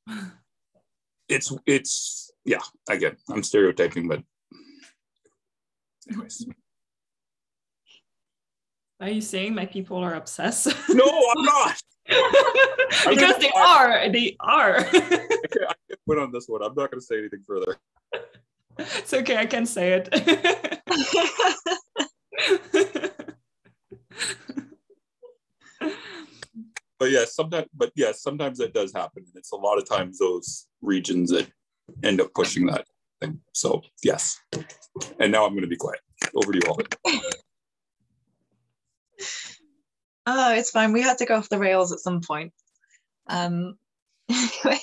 It's, 1.30 1.52
it's, 1.66 2.32
yeah, 2.46 2.62
again, 2.88 3.18
I'm 3.28 3.42
stereotyping, 3.42 4.08
but 4.08 4.22
anyways. 6.10 6.46
Are 9.00 9.08
you 9.08 9.20
saying 9.20 9.54
my 9.54 9.66
people 9.66 9.96
are 9.98 10.14
obsessed? 10.14 10.66
No, 10.88 11.04
I'm 11.04 11.44
not. 11.44 11.82
because 13.08 13.38
they 13.38 13.50
are. 13.54 14.08
They 14.10 14.36
are. 14.40 14.78
I, 14.86 14.90
can't 14.90 16.00
put 16.06 16.18
on 16.18 16.32
this 16.32 16.48
one. 16.48 16.62
I'm 16.62 16.74
not 16.74 16.90
going 16.90 17.00
to 17.00 17.00
say 17.00 17.18
anything 17.18 17.44
further. 17.46 17.76
It's 18.78 19.14
okay. 19.14 19.36
I 19.36 19.46
can 19.46 19.66
say 19.66 19.92
it. 19.92 20.08
but 26.98 27.10
yeah, 27.10 27.24
sometimes. 27.24 27.66
But 27.74 27.92
yeah, 27.94 28.12
sometimes 28.12 28.58
that 28.58 28.74
does 28.74 28.92
happen, 28.92 29.24
and 29.26 29.36
it's 29.36 29.52
a 29.52 29.56
lot 29.56 29.78
of 29.78 29.88
times 29.88 30.18
those 30.18 30.66
regions 30.80 31.30
that 31.30 31.46
end 32.02 32.20
up 32.20 32.32
pushing 32.34 32.66
that 32.66 32.86
thing. 33.20 33.40
So 33.52 33.82
yes. 34.02 34.40
And 35.20 35.30
now 35.30 35.44
I'm 35.44 35.52
going 35.52 35.62
to 35.62 35.68
be 35.68 35.76
quiet. 35.76 36.00
Over 36.34 36.52
to 36.52 36.58
you 36.58 36.70
all. 36.70 36.78
oh, 40.26 40.54
it's 40.54 40.70
fine. 40.70 40.92
We 40.92 41.02
had 41.02 41.18
to 41.18 41.26
go 41.26 41.36
off 41.36 41.48
the 41.48 41.58
rails 41.58 41.92
at 41.92 42.00
some 42.00 42.20
point. 42.20 42.52
Um, 43.28 43.78
anyway. 44.30 44.80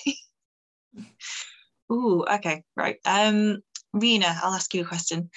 Ooh, 1.92 2.24
okay, 2.24 2.64
right. 2.76 2.98
Um, 3.06 3.62
Rena, 3.94 4.36
I'll 4.42 4.54
ask 4.54 4.74
you 4.74 4.82
a 4.82 4.88
question. 4.88 5.30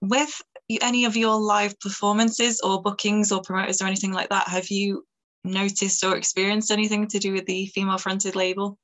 With 0.00 0.40
any 0.80 1.06
of 1.06 1.16
your 1.16 1.36
live 1.36 1.78
performances 1.80 2.60
or 2.60 2.82
bookings 2.82 3.32
or 3.32 3.42
promoters 3.42 3.82
or 3.82 3.86
anything 3.86 4.12
like 4.12 4.28
that, 4.28 4.48
have 4.48 4.68
you 4.70 5.04
noticed 5.44 6.04
or 6.04 6.16
experienced 6.16 6.70
anything 6.70 7.08
to 7.08 7.18
do 7.18 7.32
with 7.32 7.46
the 7.46 7.66
female 7.66 7.98
fronted 7.98 8.36
label? 8.36 8.78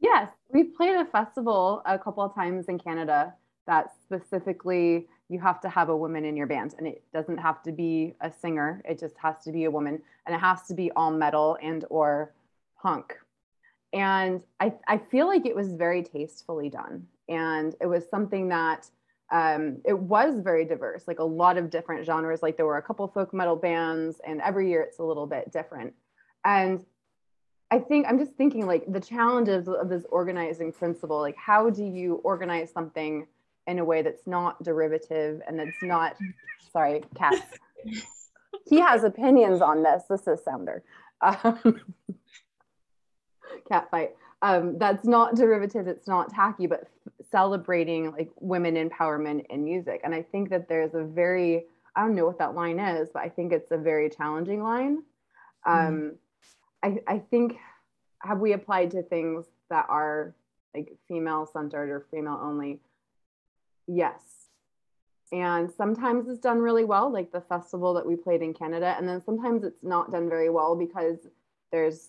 Yes, 0.00 0.28
we 0.48 0.64
played 0.64 0.94
a 0.94 1.04
festival 1.06 1.82
a 1.86 1.98
couple 1.98 2.22
of 2.22 2.34
times 2.34 2.66
in 2.68 2.78
Canada 2.78 3.34
that 3.66 3.90
specifically 4.04 5.06
you 5.30 5.38
have 5.38 5.60
to 5.60 5.68
have 5.68 5.88
a 5.88 5.96
woman 5.96 6.24
in 6.24 6.36
your 6.36 6.48
band. 6.48 6.74
And 6.76 6.86
it 6.86 7.02
doesn't 7.12 7.38
have 7.38 7.62
to 7.62 7.72
be 7.72 8.14
a 8.20 8.32
singer. 8.32 8.82
It 8.84 8.98
just 8.98 9.16
has 9.18 9.36
to 9.44 9.52
be 9.52 9.64
a 9.64 9.70
woman. 9.70 10.02
And 10.26 10.34
it 10.34 10.40
has 10.40 10.62
to 10.64 10.74
be 10.74 10.90
all 10.92 11.12
metal 11.12 11.56
and 11.62 11.84
or 11.88 12.32
punk. 12.82 13.16
And 13.92 14.42
I, 14.58 14.74
I 14.88 14.98
feel 14.98 15.26
like 15.26 15.46
it 15.46 15.54
was 15.54 15.72
very 15.72 16.02
tastefully 16.02 16.68
done. 16.68 17.06
And 17.28 17.76
it 17.80 17.86
was 17.86 18.08
something 18.10 18.48
that 18.48 18.90
um, 19.30 19.78
it 19.84 19.96
was 19.96 20.40
very 20.40 20.64
diverse 20.64 21.04
like 21.06 21.20
a 21.20 21.24
lot 21.24 21.56
of 21.56 21.70
different 21.70 22.04
genres. 22.04 22.42
Like 22.42 22.56
there 22.56 22.66
were 22.66 22.78
a 22.78 22.82
couple 22.82 23.06
folk 23.06 23.32
metal 23.32 23.54
bands 23.54 24.20
and 24.26 24.40
every 24.40 24.68
year 24.68 24.82
it's 24.82 24.98
a 24.98 25.04
little 25.04 25.26
bit 25.26 25.52
different. 25.52 25.94
And 26.44 26.84
I 27.70 27.78
think 27.78 28.06
I'm 28.08 28.18
just 28.18 28.32
thinking 28.32 28.66
like 28.66 28.92
the 28.92 28.98
challenges 28.98 29.68
of 29.68 29.88
this 29.88 30.04
organizing 30.10 30.72
principle. 30.72 31.20
Like, 31.20 31.36
how 31.36 31.70
do 31.70 31.84
you 31.84 32.14
organize 32.24 32.72
something 32.72 33.28
in 33.70 33.78
a 33.78 33.84
way 33.84 34.02
that's 34.02 34.26
not 34.26 34.62
derivative 34.62 35.40
and 35.46 35.58
that's 35.58 35.76
not, 35.82 36.16
sorry, 36.72 37.02
cats. 37.14 37.40
he 38.68 38.80
has 38.80 39.04
opinions 39.04 39.62
on 39.62 39.82
this. 39.82 40.02
This 40.10 40.26
is 40.26 40.42
Sounder. 40.44 40.82
Um, 41.22 41.80
cat 43.68 43.88
fight. 43.90 44.10
Um, 44.42 44.78
that's 44.78 45.06
not 45.06 45.34
derivative. 45.34 45.86
It's 45.86 46.08
not 46.08 46.32
tacky, 46.32 46.66
but 46.66 46.88
celebrating 47.30 48.10
like 48.12 48.30
women 48.40 48.74
empowerment 48.74 49.44
in 49.50 49.64
music. 49.64 50.00
And 50.02 50.14
I 50.14 50.22
think 50.22 50.50
that 50.50 50.68
there's 50.68 50.94
a 50.94 51.04
very, 51.04 51.64
I 51.94 52.00
don't 52.00 52.14
know 52.14 52.26
what 52.26 52.38
that 52.38 52.54
line 52.54 52.78
is, 52.78 53.10
but 53.12 53.22
I 53.22 53.28
think 53.28 53.52
it's 53.52 53.70
a 53.70 53.76
very 53.76 54.10
challenging 54.10 54.62
line. 54.62 55.02
Um, 55.66 55.76
mm 55.76 56.16
I, 56.82 56.98
I 57.06 57.18
think 57.18 57.58
have 58.22 58.38
we 58.38 58.54
applied 58.54 58.90
to 58.92 59.02
things 59.02 59.44
that 59.68 59.84
are 59.90 60.34
like 60.74 60.96
female 61.08 61.46
centered 61.52 61.90
or 61.90 62.06
female 62.10 62.40
only? 62.42 62.80
Yes. 63.92 64.22
And 65.32 65.70
sometimes 65.70 66.28
it's 66.28 66.38
done 66.38 66.60
really 66.60 66.84
well, 66.84 67.12
like 67.12 67.32
the 67.32 67.40
festival 67.40 67.94
that 67.94 68.06
we 68.06 68.14
played 68.14 68.42
in 68.42 68.54
Canada. 68.54 68.94
And 68.96 69.08
then 69.08 69.22
sometimes 69.22 69.64
it's 69.64 69.82
not 69.82 70.12
done 70.12 70.28
very 70.28 70.48
well 70.48 70.76
because 70.76 71.26
there's 71.72 72.08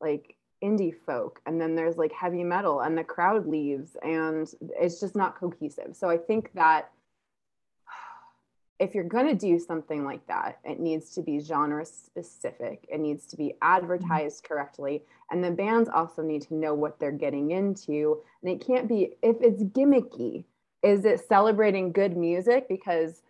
like 0.00 0.36
indie 0.62 0.94
folk 1.06 1.40
and 1.46 1.60
then 1.60 1.74
there's 1.74 1.96
like 1.96 2.12
heavy 2.12 2.42
metal 2.42 2.80
and 2.80 2.96
the 2.96 3.04
crowd 3.04 3.46
leaves 3.46 3.96
and 4.02 4.52
it's 4.80 5.00
just 5.00 5.14
not 5.14 5.38
cohesive. 5.38 5.94
So 5.94 6.08
I 6.08 6.16
think 6.16 6.50
that 6.54 6.90
if 8.78 8.94
you're 8.94 9.04
going 9.04 9.26
to 9.26 9.34
do 9.34 9.58
something 9.58 10.04
like 10.04 10.26
that, 10.28 10.58
it 10.64 10.80
needs 10.80 11.14
to 11.14 11.22
be 11.22 11.40
genre 11.40 11.84
specific. 11.84 12.86
It 12.88 13.00
needs 13.00 13.26
to 13.26 13.36
be 13.36 13.54
advertised 13.60 14.44
correctly. 14.44 15.04
And 15.30 15.44
the 15.44 15.50
bands 15.50 15.90
also 15.92 16.22
need 16.22 16.42
to 16.42 16.54
know 16.54 16.72
what 16.72 16.98
they're 16.98 17.12
getting 17.12 17.50
into. 17.50 18.18
And 18.42 18.50
it 18.50 18.66
can't 18.66 18.88
be, 18.88 19.14
if 19.22 19.36
it's 19.40 19.62
gimmicky, 19.62 20.44
is 20.82 21.04
it 21.04 21.26
celebrating 21.28 21.92
good 21.92 22.16
music? 22.16 22.68
Because 22.68 23.22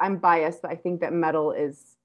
I'm 0.00 0.18
biased, 0.18 0.62
but 0.62 0.70
I 0.70 0.76
think 0.76 1.00
that 1.00 1.12
metal 1.12 1.52
is 1.52 1.96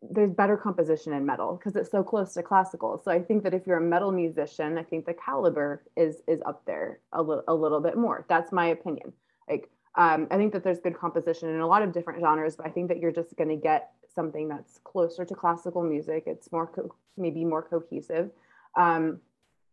there's 0.00 0.32
better 0.32 0.56
composition 0.56 1.12
in 1.12 1.26
metal 1.26 1.56
because 1.56 1.76
it's 1.76 1.90
so 1.90 2.02
close 2.02 2.34
to 2.34 2.42
classical. 2.42 3.00
So 3.04 3.10
I 3.10 3.20
think 3.20 3.42
that 3.42 3.54
if 3.54 3.66
you're 3.66 3.78
a 3.78 3.82
metal 3.82 4.12
musician, 4.12 4.78
I 4.78 4.82
think 4.82 5.06
the 5.06 5.14
caliber 5.14 5.82
is 5.96 6.22
is 6.26 6.40
up 6.46 6.64
there 6.66 7.00
a 7.12 7.22
little 7.22 7.44
a 7.48 7.54
little 7.54 7.80
bit 7.80 7.96
more. 7.96 8.24
That's 8.28 8.52
my 8.52 8.66
opinion. 8.66 9.12
Like 9.48 9.70
um, 9.96 10.26
I 10.30 10.36
think 10.36 10.52
that 10.52 10.64
there's 10.64 10.80
good 10.80 10.98
composition 10.98 11.50
in 11.50 11.60
a 11.60 11.66
lot 11.66 11.82
of 11.82 11.92
different 11.92 12.20
genres, 12.20 12.56
but 12.56 12.66
I 12.66 12.70
think 12.70 12.88
that 12.88 12.98
you're 12.98 13.12
just 13.12 13.36
going 13.36 13.50
to 13.50 13.56
get 13.56 13.90
something 14.14 14.48
that's 14.48 14.78
closer 14.84 15.24
to 15.24 15.34
classical 15.34 15.82
music. 15.82 16.24
It's 16.26 16.50
more 16.50 16.66
co- 16.66 16.94
maybe 17.16 17.44
more 17.44 17.62
cohesive. 17.62 18.30
Um, 18.76 19.20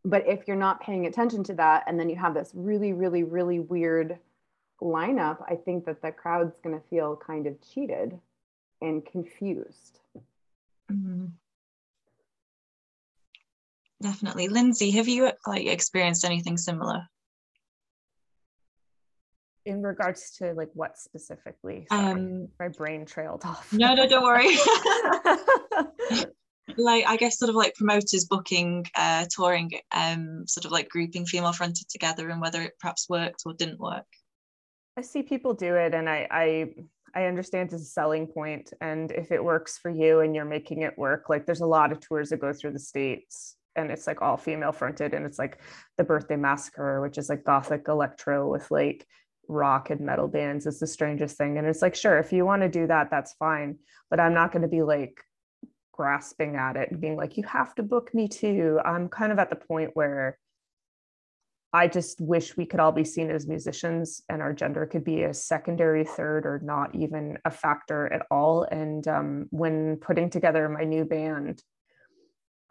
but 0.04 0.28
if 0.28 0.48
you're 0.48 0.58
not 0.58 0.82
paying 0.82 1.06
attention 1.06 1.44
to 1.46 1.54
that, 1.56 1.84
and 1.88 2.00
then 2.00 2.10
you 2.10 2.16
have 2.16 2.34
this 2.34 2.52
really, 2.54 2.94
really, 2.94 3.24
really 3.24 3.60
weird 3.60 4.18
lineup, 4.82 5.44
I 5.48 5.56
think 5.56 5.86
that 5.86 6.02
the 6.02 6.12
crowd's 6.12 6.58
going 6.64 6.76
to 6.76 6.88
feel 6.90 7.16
kind 7.16 7.46
of 7.46 7.56
cheated 7.62 8.20
and 8.82 9.06
confused. 9.06 10.00
Mm-hmm. 10.92 11.26
Definitely. 14.02 14.48
Lindsay, 14.48 14.92
have 14.92 15.08
you 15.08 15.32
like 15.46 15.68
experienced 15.68 16.26
anything 16.26 16.58
similar? 16.58 17.08
In 19.66 19.84
regards 19.84 20.32
to 20.38 20.54
like 20.54 20.72
what 20.74 20.98
specifically? 20.98 21.86
Sorry, 21.92 22.12
um, 22.14 22.48
my 22.60 22.70
brain 22.70 23.06
trailed 23.06 23.44
off. 23.46 23.72
No, 23.72 23.94
no, 23.94 24.08
don't 24.10 24.24
worry. 24.24 24.58
like 26.78 27.06
I 27.08 27.18
guess 27.18 27.40
sort 27.40 27.50
of 27.50 27.56
like 27.56 27.76
promoters 27.76 28.26
booking, 28.26 28.86
uh, 28.96 29.26
touring, 29.30 29.72
um, 29.92 30.46
sort 30.48 30.66
of 30.66 30.72
like 30.72 30.90
grouping 30.90 31.26
female 31.26 31.54
fronted 31.54 31.90
together 31.90 32.30
and 32.30 32.42
whether 32.42 32.62
it 32.62 32.74
perhaps 32.80 33.10
worked 33.10 33.44
or 33.46 33.54
didn't 33.54 33.80
work. 33.80 34.06
I 34.98 35.02
see 35.02 35.24
people 35.24 35.54
do 35.54 35.76
it 35.76 35.94
and 35.94 36.10
I 36.10 36.28
I 36.30 36.74
I 37.14 37.26
understand 37.26 37.72
it's 37.72 37.82
a 37.82 37.86
selling 37.86 38.28
point. 38.28 38.74
And 38.82 39.12
if 39.12 39.32
it 39.32 39.44
works 39.44 39.78
for 39.78 39.90
you 39.90 40.22
and 40.22 40.36
you're 40.36 40.46
making 40.46 40.82
it 40.82 40.98
work, 40.98 41.30
like 41.30 41.46
there's 41.46 41.62
a 41.62 41.66
lot 41.66 41.92
of 41.92 42.00
tours 42.00 42.30
that 42.30 42.40
go 42.40 42.54
through 42.54 42.72
the 42.72 42.80
States 42.80 43.56
and 43.76 43.92
it's 43.92 44.08
like 44.08 44.22
all 44.22 44.38
female 44.38 44.72
fronted 44.72 45.14
and 45.14 45.26
it's 45.26 45.40
like 45.40 45.60
the 45.98 46.04
birthday 46.04 46.36
massacre, 46.36 47.02
which 47.02 47.18
is 47.18 47.30
like 47.30 47.44
gothic 47.44 47.88
electro 47.88 48.50
with 48.50 48.70
like 48.72 49.06
rock 49.48 49.90
and 49.90 50.02
metal 50.02 50.28
bands. 50.28 50.66
It's 50.66 50.80
the 50.80 50.88
strangest 50.88 51.38
thing. 51.38 51.58
And 51.58 51.68
it's 51.68 51.82
like, 51.82 51.96
sure, 51.96 52.18
if 52.18 52.32
you 52.32 52.46
want 52.46 52.62
to 52.62 52.70
do 52.70 52.88
that, 52.88 53.10
that's 53.10 53.34
fine. 53.34 53.78
But 54.10 54.20
I'm 54.20 54.34
not 54.34 54.52
going 54.52 54.64
to 54.64 54.68
be 54.68 54.82
like 54.82 55.22
grasping 55.92 56.56
at 56.56 56.76
it 56.76 56.92
and 56.92 57.02
being 57.02 57.16
like, 57.16 57.38
you 57.38 57.44
have 57.44 57.76
to 57.76 57.84
book 57.84 58.14
me 58.14 58.28
too. 58.28 58.80
I'm 58.84 59.10
kind 59.10 59.32
of 59.32 59.40
at 59.40 59.50
the 59.50 59.56
point 59.56 59.92
where 59.94 60.38
I 61.74 61.88
just 61.88 62.20
wish 62.20 62.58
we 62.58 62.66
could 62.66 62.82
all 62.82 62.92
be 62.92 63.06
seen 63.06 63.30
as 63.32 63.48
musicians 63.48 64.22
and 64.28 64.42
our 64.42 64.52
gender 64.52 64.86
could 64.86 65.06
be 65.06 65.24
a 65.24 65.34
secondary, 65.34 66.04
third, 66.04 66.46
or 66.46 66.60
not 66.64 66.94
even 66.96 67.38
a 67.46 67.52
factor 67.52 68.12
at 68.12 68.26
all. 68.30 68.64
And 68.64 69.08
um, 69.08 69.48
when 69.52 69.98
putting 69.98 70.30
together 70.30 70.68
my 70.68 70.84
new 70.84 71.06
band, 71.06 71.64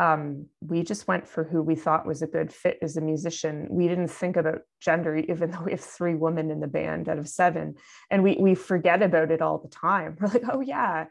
um, 0.00 0.46
we 0.62 0.83
just 0.83 1.06
went 1.06 1.28
for 1.28 1.44
who 1.44 1.62
we 1.62 1.74
thought 1.74 2.06
was 2.06 2.22
a 2.22 2.26
good 2.26 2.52
fit 2.52 2.78
as 2.80 2.96
a 2.96 3.02
musician. 3.02 3.68
We 3.70 3.87
didn't 3.87 4.09
think 4.09 4.37
about 4.37 4.61
gender, 4.80 5.16
even 5.16 5.50
though 5.50 5.62
we 5.62 5.72
have 5.72 5.80
three 5.80 6.14
women 6.14 6.50
in 6.50 6.61
the 6.61 6.66
band 6.66 7.09
out 7.09 7.18
of 7.18 7.28
seven, 7.28 7.74
and 8.11 8.22
we 8.22 8.37
we 8.40 8.54
forget 8.54 9.02
about 9.02 9.30
it 9.30 9.42
all 9.42 9.59
the 9.59 9.68
time. 9.68 10.16
We're 10.20 10.28
like, 10.28 10.44
oh 10.50 10.61
yeah, 10.61 11.04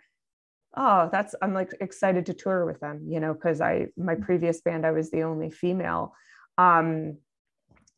oh 0.80 1.10
that's 1.12 1.36
I'm 1.42 1.54
like 1.54 1.76
excited 1.82 2.26
to 2.28 2.34
tour 2.34 2.65
with 2.65 2.80
them, 2.80 3.06
you 3.08 3.20
know, 3.20 3.34
because 3.34 3.62
I 3.62 3.88
my 3.98 4.15
previous 4.15 4.62
band 4.62 4.86
I 4.86 4.92
was 4.92 5.12
the 5.12 5.24
only 5.24 5.52
female. 5.52 6.13
Um, 6.58 7.18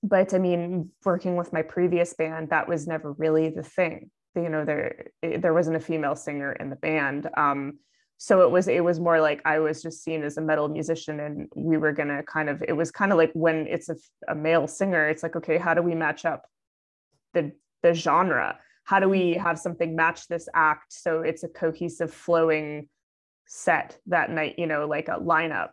but 0.03 0.33
I 0.33 0.39
mean, 0.39 0.89
working 1.05 1.35
with 1.35 1.53
my 1.53 1.61
previous 1.61 2.13
band, 2.13 2.49
that 2.49 2.67
was 2.67 2.87
never 2.87 3.13
really 3.13 3.49
the 3.49 3.63
thing. 3.63 4.09
You 4.35 4.49
know, 4.49 4.65
there 4.65 5.11
there 5.21 5.53
wasn't 5.53 5.77
a 5.77 5.79
female 5.79 6.15
singer 6.15 6.51
in 6.53 6.69
the 6.69 6.75
band. 6.75 7.29
Um, 7.37 7.79
so 8.17 8.41
it 8.41 8.51
was 8.51 8.67
it 8.67 8.83
was 8.83 8.99
more 8.99 9.21
like 9.21 9.41
I 9.45 9.59
was 9.59 9.81
just 9.81 10.03
seen 10.03 10.23
as 10.23 10.37
a 10.37 10.41
metal 10.41 10.67
musician, 10.67 11.19
and 11.19 11.49
we 11.55 11.77
were 11.77 11.91
gonna 11.91 12.23
kind 12.23 12.49
of 12.49 12.63
it 12.67 12.73
was 12.73 12.91
kind 12.91 13.11
of 13.11 13.17
like 13.17 13.31
when 13.33 13.67
it's 13.67 13.89
a, 13.89 13.95
a 14.27 14.35
male 14.35 14.67
singer, 14.67 15.07
it's 15.07 15.23
like 15.23 15.35
okay, 15.35 15.57
how 15.57 15.73
do 15.73 15.81
we 15.83 15.95
match 15.95 16.25
up 16.25 16.45
the 17.33 17.51
the 17.83 17.93
genre? 17.93 18.57
How 18.91 18.99
do 18.99 19.07
we 19.07 19.35
have 19.35 19.57
something 19.57 19.95
match 19.95 20.27
this 20.27 20.49
act 20.53 20.91
so 20.91 21.21
it's 21.21 21.43
a 21.43 21.47
cohesive, 21.47 22.13
flowing 22.13 22.89
set 23.47 23.97
that 24.07 24.29
night? 24.29 24.55
You 24.57 24.67
know, 24.67 24.85
like 24.85 25.07
a 25.07 25.17
lineup. 25.17 25.69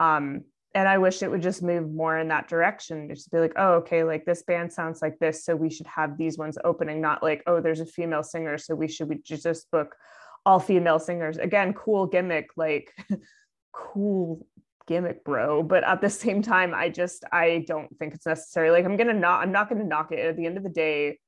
Um, 0.00 0.42
and 0.74 0.88
I 0.88 0.98
wish 0.98 1.22
it 1.22 1.30
would 1.30 1.42
just 1.42 1.62
move 1.62 1.88
more 1.88 2.18
in 2.18 2.26
that 2.26 2.48
direction. 2.48 3.08
Just 3.08 3.30
be 3.30 3.38
like, 3.38 3.52
oh, 3.54 3.74
okay, 3.74 4.02
like 4.02 4.24
this 4.24 4.42
band 4.42 4.72
sounds 4.72 5.00
like 5.00 5.16
this, 5.20 5.44
so 5.44 5.54
we 5.54 5.70
should 5.70 5.86
have 5.86 6.18
these 6.18 6.38
ones 6.38 6.58
opening. 6.64 7.00
Not 7.00 7.22
like, 7.22 7.44
oh, 7.46 7.60
there's 7.60 7.78
a 7.78 7.86
female 7.86 8.24
singer, 8.24 8.58
so 8.58 8.74
we 8.74 8.88
should 8.88 9.08
we 9.08 9.18
just 9.18 9.70
book 9.70 9.94
all 10.44 10.58
female 10.58 10.98
singers. 10.98 11.38
Again, 11.38 11.72
cool 11.72 12.06
gimmick, 12.06 12.48
like 12.56 12.92
cool 13.72 14.44
gimmick, 14.88 15.22
bro. 15.22 15.62
But 15.62 15.84
at 15.84 16.00
the 16.00 16.10
same 16.10 16.42
time, 16.42 16.74
I 16.74 16.88
just 16.88 17.22
I 17.30 17.64
don't 17.68 17.96
think 18.00 18.14
it's 18.14 18.26
necessary. 18.26 18.72
Like 18.72 18.84
I'm 18.84 18.96
gonna 18.96 19.14
not 19.14 19.42
I'm 19.42 19.52
not 19.52 19.68
gonna 19.68 19.84
knock 19.84 20.10
it. 20.10 20.18
At 20.18 20.36
the 20.36 20.46
end 20.46 20.56
of 20.56 20.64
the 20.64 20.68
day, 20.68 21.20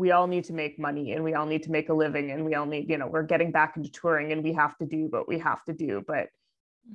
we 0.00 0.12
all 0.12 0.26
need 0.26 0.44
to 0.44 0.54
make 0.54 0.78
money 0.78 1.12
and 1.12 1.22
we 1.22 1.34
all 1.34 1.44
need 1.44 1.62
to 1.62 1.70
make 1.70 1.90
a 1.90 1.92
living 1.92 2.30
and 2.30 2.42
we 2.42 2.54
all 2.54 2.64
need, 2.64 2.88
you 2.88 2.96
know, 2.96 3.06
we're 3.06 3.22
getting 3.22 3.52
back 3.52 3.76
into 3.76 3.90
touring 3.90 4.32
and 4.32 4.42
we 4.42 4.54
have 4.54 4.74
to 4.78 4.86
do 4.86 5.08
what 5.10 5.28
we 5.28 5.38
have 5.38 5.62
to 5.64 5.74
do. 5.74 6.02
But 6.06 6.28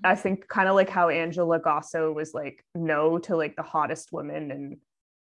I 0.04 0.14
mm-hmm. 0.14 0.22
think 0.24 0.48
kind 0.48 0.68
of 0.68 0.74
like 0.74 0.90
how 0.90 1.10
Angela 1.10 1.60
Gossow 1.60 2.12
was 2.12 2.34
like 2.34 2.66
no 2.74 3.20
to 3.20 3.36
like 3.38 3.56
the 3.56 3.62
hottest 3.62 4.12
woman 4.12 4.50
and 4.50 4.78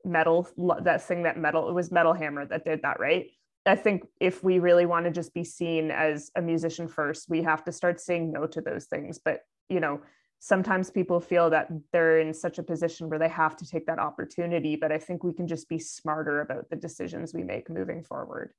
metal 0.03 0.47
that 0.81 1.03
thing 1.03 1.21
that 1.23 1.37
metal 1.37 1.69
it 1.69 1.73
was 1.73 1.91
Metal 1.91 2.13
Hammer 2.13 2.47
that 2.47 2.65
did 2.65 2.81
that 2.81 2.99
right. 2.99 3.27
I 3.67 3.75
think 3.75 4.07
if 4.19 4.43
we 4.43 4.57
really 4.57 4.87
want 4.87 5.05
to 5.05 5.11
just 5.11 5.35
be 5.35 5.43
seen 5.43 5.91
as 5.91 6.31
a 6.35 6.41
musician 6.41 6.87
first, 6.87 7.29
we 7.29 7.43
have 7.43 7.63
to 7.65 7.71
start 7.71 8.01
saying 8.01 8.31
no 8.31 8.47
to 8.47 8.61
those 8.61 8.85
things. 8.85 9.19
But 9.23 9.41
you 9.69 9.81
know, 9.81 10.01
sometimes 10.39 10.89
people 10.89 11.19
feel 11.19 11.49
that 11.49 11.69
they're 11.91 12.19
in 12.19 12.33
such 12.33 12.59
a 12.59 12.63
position 12.63 13.09
where 13.09 13.19
they 13.19 13.29
have 13.29 13.57
to 13.57 13.65
take 13.65 13.85
that 13.87 13.99
opportunity. 13.99 14.75
But 14.75 14.91
I 14.91 14.97
think 14.97 15.23
we 15.23 15.33
can 15.33 15.47
just 15.47 15.67
be 15.69 15.79
smarter 15.79 16.41
about 16.41 16.69
the 16.69 16.75
decisions 16.75 17.33
we 17.33 17.43
make 17.43 17.69
moving 17.69 18.03
forward. 18.03 18.53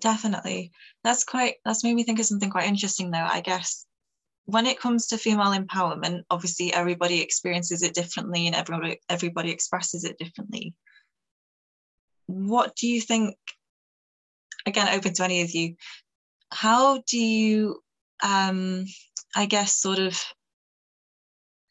Definitely. 0.00 0.72
That's 1.02 1.24
quite 1.24 1.54
that's 1.64 1.82
made 1.82 1.94
me 1.94 2.04
think 2.04 2.20
of 2.20 2.26
something 2.26 2.50
quite 2.50 2.68
interesting 2.68 3.10
though. 3.10 3.18
I 3.18 3.40
guess 3.40 3.86
when 4.44 4.66
it 4.66 4.80
comes 4.80 5.08
to 5.08 5.18
female 5.18 5.52
empowerment, 5.52 6.22
obviously 6.30 6.72
everybody 6.72 7.20
experiences 7.20 7.82
it 7.82 7.94
differently 7.94 8.46
and 8.46 8.54
everybody 8.54 9.00
everybody 9.08 9.50
expresses 9.50 10.04
it 10.04 10.18
differently. 10.18 10.74
What 12.26 12.76
do 12.76 12.86
you 12.86 13.00
think? 13.00 13.36
Again, 14.66 14.88
open 14.88 15.14
to 15.14 15.24
any 15.24 15.42
of 15.42 15.50
you. 15.50 15.76
How 16.50 17.02
do 17.06 17.18
you, 17.18 17.82
um, 18.22 18.84
I 19.34 19.46
guess, 19.46 19.74
sort 19.74 19.98
of 19.98 20.20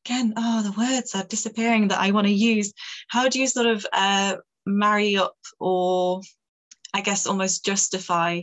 again, 0.06 0.34
oh, 0.38 0.63
the 0.63 0.72
words 0.72 1.15
are 1.15 1.26
disappearing 1.26 1.89
that 1.89 2.00
I 2.00 2.12
want 2.12 2.28
to 2.28 2.34
use. 2.34 2.74
How 3.10 3.28
do 3.28 3.39
you 3.39 3.48
sort 3.48 3.67
of 3.67 3.86
uh, 3.91 4.38
marry 4.65 5.17
up 5.17 5.36
or, 5.60 6.22
I 6.93 7.02
guess, 7.02 7.28
almost 7.28 7.65
justify 7.65 8.41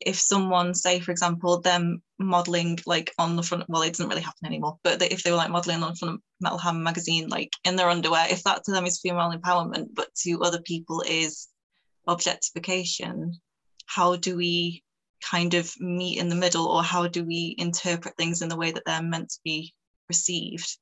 if 0.00 0.18
someone 0.18 0.74
say 0.74 1.00
for 1.00 1.10
example 1.10 1.60
them 1.60 2.02
modeling 2.18 2.78
like 2.86 3.12
on 3.18 3.36
the 3.36 3.42
front 3.42 3.64
well 3.68 3.82
it 3.82 3.90
doesn't 3.90 4.08
really 4.08 4.22
happen 4.22 4.46
anymore 4.46 4.78
but 4.82 5.00
if 5.02 5.22
they 5.22 5.30
were 5.30 5.36
like 5.36 5.50
modeling 5.50 5.82
on 5.82 5.90
the 5.90 5.96
front 5.96 6.14
of 6.14 6.20
metal 6.40 6.58
hammer 6.58 6.80
magazine 6.80 7.28
like 7.28 7.52
in 7.64 7.76
their 7.76 7.88
underwear 7.88 8.26
if 8.30 8.42
that 8.42 8.64
to 8.64 8.72
them 8.72 8.86
is 8.86 9.00
female 9.00 9.32
empowerment 9.32 9.88
but 9.94 10.14
to 10.14 10.40
other 10.42 10.60
people 10.62 11.02
is 11.06 11.48
objectification 12.06 13.32
how 13.86 14.16
do 14.16 14.36
we 14.36 14.82
kind 15.22 15.54
of 15.54 15.72
meet 15.80 16.18
in 16.18 16.28
the 16.28 16.34
middle 16.34 16.66
or 16.66 16.82
how 16.82 17.06
do 17.06 17.24
we 17.24 17.54
interpret 17.58 18.16
things 18.16 18.42
in 18.42 18.48
the 18.48 18.56
way 18.56 18.70
that 18.70 18.82
they're 18.86 19.02
meant 19.02 19.30
to 19.30 19.38
be 19.44 19.74
received? 20.08 20.78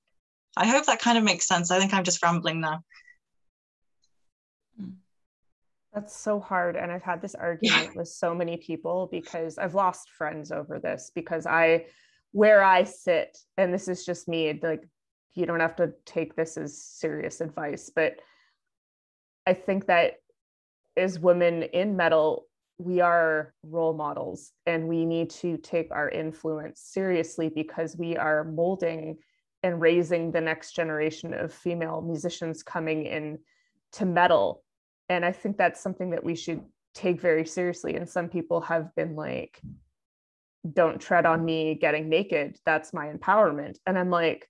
I 0.57 0.67
hope 0.67 0.87
that 0.87 1.01
kind 1.01 1.19
of 1.19 1.25
makes 1.25 1.47
sense. 1.47 1.71
I 1.71 1.79
think 1.79 1.93
i'm 1.93 2.05
just 2.05 2.23
rambling 2.23 2.61
now. 2.61 2.81
Hmm. 4.79 4.91
That's 5.93 6.17
so 6.17 6.41
hard. 6.41 6.77
And 6.77 6.93
I've 6.93 7.03
had 7.03 7.23
this 7.23 7.35
argument 7.35 7.97
with 7.97 8.09
so 8.09 8.35
many 8.35 8.57
people 8.57 9.09
because 9.11 9.59
I've 9.59 9.75
lost 9.75 10.11
friends 10.11 10.53
over 10.53 10.79
this 10.79 11.11
because 11.15 11.47
I, 11.47 11.87
where 12.33 12.63
I 12.63 12.85
sit, 12.85 13.39
and 13.57 13.73
this 13.73 13.89
is 13.89 14.05
just 14.05 14.29
me, 14.29 14.59
like, 14.63 14.83
you 15.35 15.47
don't 15.47 15.61
have 15.61 15.77
to 15.77 15.93
take 16.05 16.37
this 16.37 16.57
as 16.57 16.81
serious 16.81 17.41
advice, 17.41 17.91
but 17.95 18.21
I 19.47 19.55
think 19.55 19.87
that 19.87 20.15
as 20.97 21.19
women 21.19 21.65
in 21.65 21.97
metal, 21.97 22.47
we 22.79 23.01
are 23.01 23.55
role 23.63 23.95
models 23.95 24.53
and 24.67 24.89
we 24.89 25.05
need 25.05 25.31
to 25.31 25.57
take 25.59 25.91
our 25.93 26.09
influence 26.09 26.81
seriously 26.81 27.49
because 27.49 27.97
we 27.97 28.17
are 28.17 28.45
molding 28.45 29.17
and 29.63 29.81
raising 29.81 30.33
the 30.33 30.41
next 30.41 30.73
generation 30.73 31.33
of 31.33 31.53
female 31.53 32.03
musicians 32.03 32.63
coming 32.63 33.07
in 33.07 33.39
to 33.93 34.05
metal. 34.05 34.63
And 35.09 35.25
i 35.25 35.33
think 35.33 35.57
that's 35.57 35.81
something 35.81 36.11
that 36.11 36.25
we 36.25 36.35
should 36.35 36.63
take 36.95 37.21
very 37.21 37.47
seriously. 37.47 37.95
And 37.97 38.09
some 38.09 38.29
people 38.29 38.61
have 38.63 38.95
been 38.95 39.15
like 39.15 39.61
don't 40.73 41.01
tread 41.01 41.27
on 41.27 41.45
me 41.45 41.75
getting 41.75 42.09
naked. 42.09 42.57
That's 42.65 42.93
my 42.93 43.13
empowerment. 43.13 43.77
And 43.87 43.99
i'm 43.99 44.11
like 44.11 44.49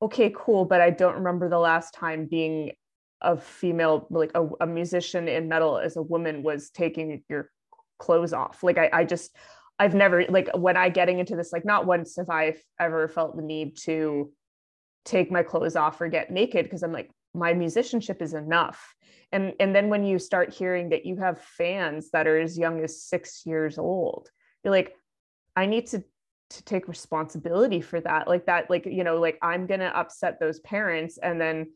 okay 0.00 0.32
cool. 0.34 0.64
But 0.64 0.80
i 0.80 0.88
don't 0.88 1.16
remember 1.16 1.50
the 1.50 1.58
last 1.58 1.92
time 1.92 2.26
being 2.26 2.72
a 3.22 3.36
female 3.36 4.06
like 4.10 4.30
a, 4.34 4.46
a 4.60 4.66
musician 4.66 5.28
in 5.28 5.48
metal 5.48 5.78
as 5.78 5.96
a 5.96 6.02
woman 6.02 6.42
was 6.42 6.70
taking 6.70 7.22
your 7.28 7.50
clothes 7.98 8.32
off. 8.32 8.62
Like 8.62 8.78
I, 8.78 8.90
I 8.92 9.04
just 9.04 9.34
i've 9.78 9.94
never 9.94 10.26
like 10.28 10.50
when 10.54 10.76
i 10.76 10.90
getting 10.90 11.18
into 11.18 11.34
this 11.34 11.50
like 11.50 11.64
not 11.64 11.86
once 11.86 12.16
have 12.16 12.28
i 12.28 12.54
ever 12.78 13.08
felt 13.08 13.34
the 13.34 13.42
need 13.42 13.74
to 13.74 14.30
take 15.06 15.32
my 15.32 15.42
clothes 15.42 15.76
off 15.76 15.98
or 15.98 16.08
get 16.08 16.30
naked 16.30 16.66
because 16.66 16.82
i'm 16.82 16.92
like 16.92 17.10
my 17.34 17.54
musicianship 17.54 18.20
is 18.20 18.34
enough. 18.34 18.94
And 19.30 19.54
and 19.58 19.74
then 19.74 19.88
when 19.88 20.04
you 20.04 20.18
start 20.18 20.52
hearing 20.52 20.90
that 20.90 21.06
you 21.06 21.16
have 21.16 21.40
fans 21.40 22.10
that 22.10 22.26
are 22.26 22.38
as 22.38 22.58
young 22.58 22.82
as 22.84 23.02
six 23.02 23.46
years 23.46 23.78
old 23.78 24.28
you're 24.62 24.72
like 24.72 24.94
i 25.56 25.66
need 25.66 25.86
to 25.88 26.04
to 26.50 26.64
take 26.64 26.86
responsibility 26.86 27.80
for 27.80 27.98
that. 28.02 28.28
Like 28.28 28.44
that 28.44 28.68
like 28.68 28.84
you 28.84 29.04
know 29.04 29.18
like 29.18 29.38
i'm 29.40 29.66
gonna 29.66 29.90
upset 29.94 30.38
those 30.38 30.60
parents 30.60 31.16
and 31.16 31.40
then 31.40 31.72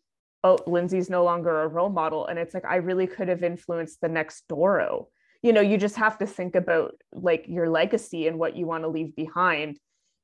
oh 0.47 0.59
lindsay's 0.67 1.11
no 1.11 1.25
longer 1.25 1.63
a 1.63 1.69
role 1.69 1.89
model 1.89 2.27
and 2.27 2.39
it's 2.39 2.55
like 2.55 2.65
i 2.65 2.77
really 2.77 3.07
could 3.07 3.29
have 3.29 3.43
influenced 3.43 4.01
the 4.01 4.09
next 4.09 4.45
doro 4.49 5.09
you 5.43 5.53
know 5.53 5.61
you 5.61 5.77
just 5.77 5.97
have 5.97 6.17
to 6.19 6.27
think 6.27 6.55
about 6.55 6.93
like 7.13 7.45
your 7.49 7.69
legacy 7.69 8.27
and 8.27 8.39
what 8.39 8.57
you 8.57 8.67
want 8.67 8.85
to 8.85 8.89
leave 8.89 9.15
behind 9.17 9.79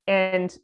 and 0.07 0.57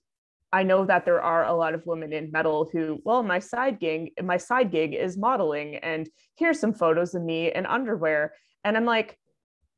I 0.52 0.62
know 0.62 0.86
that 0.86 1.04
there 1.04 1.20
are 1.20 1.44
a 1.44 1.52
lot 1.52 1.74
of 1.74 1.84
women 1.84 2.12
in 2.12 2.30
metal 2.30 2.68
who, 2.72 3.02
well, 3.04 3.22
my 3.22 3.38
side 3.38 3.78
gig, 3.78 4.12
my 4.22 4.38
side 4.38 4.70
gig 4.70 4.94
is 4.94 5.18
modeling, 5.18 5.76
and 5.76 6.08
here's 6.36 6.58
some 6.58 6.72
photos 6.72 7.14
of 7.14 7.22
me 7.22 7.52
in 7.52 7.66
underwear. 7.66 8.32
And 8.64 8.76
I'm 8.76 8.86
like, 8.86 9.18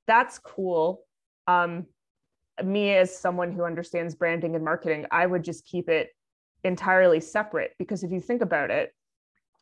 that's 0.07 0.39
cool. 0.39 1.03
Um, 1.47 1.87
me 2.63 2.95
as 2.95 3.17
someone 3.17 3.53
who 3.53 3.65
understands 3.65 4.15
branding 4.15 4.55
and 4.55 4.65
marketing, 4.65 5.07
I 5.11 5.27
would 5.27 5.43
just 5.43 5.65
keep 5.67 5.89
it 5.89 6.11
entirely 6.63 7.21
separate 7.21 7.73
because 7.79 8.05
if 8.05 8.13
you 8.13 8.21
think 8.21 8.43
about 8.43 8.71
it, 8.71 8.93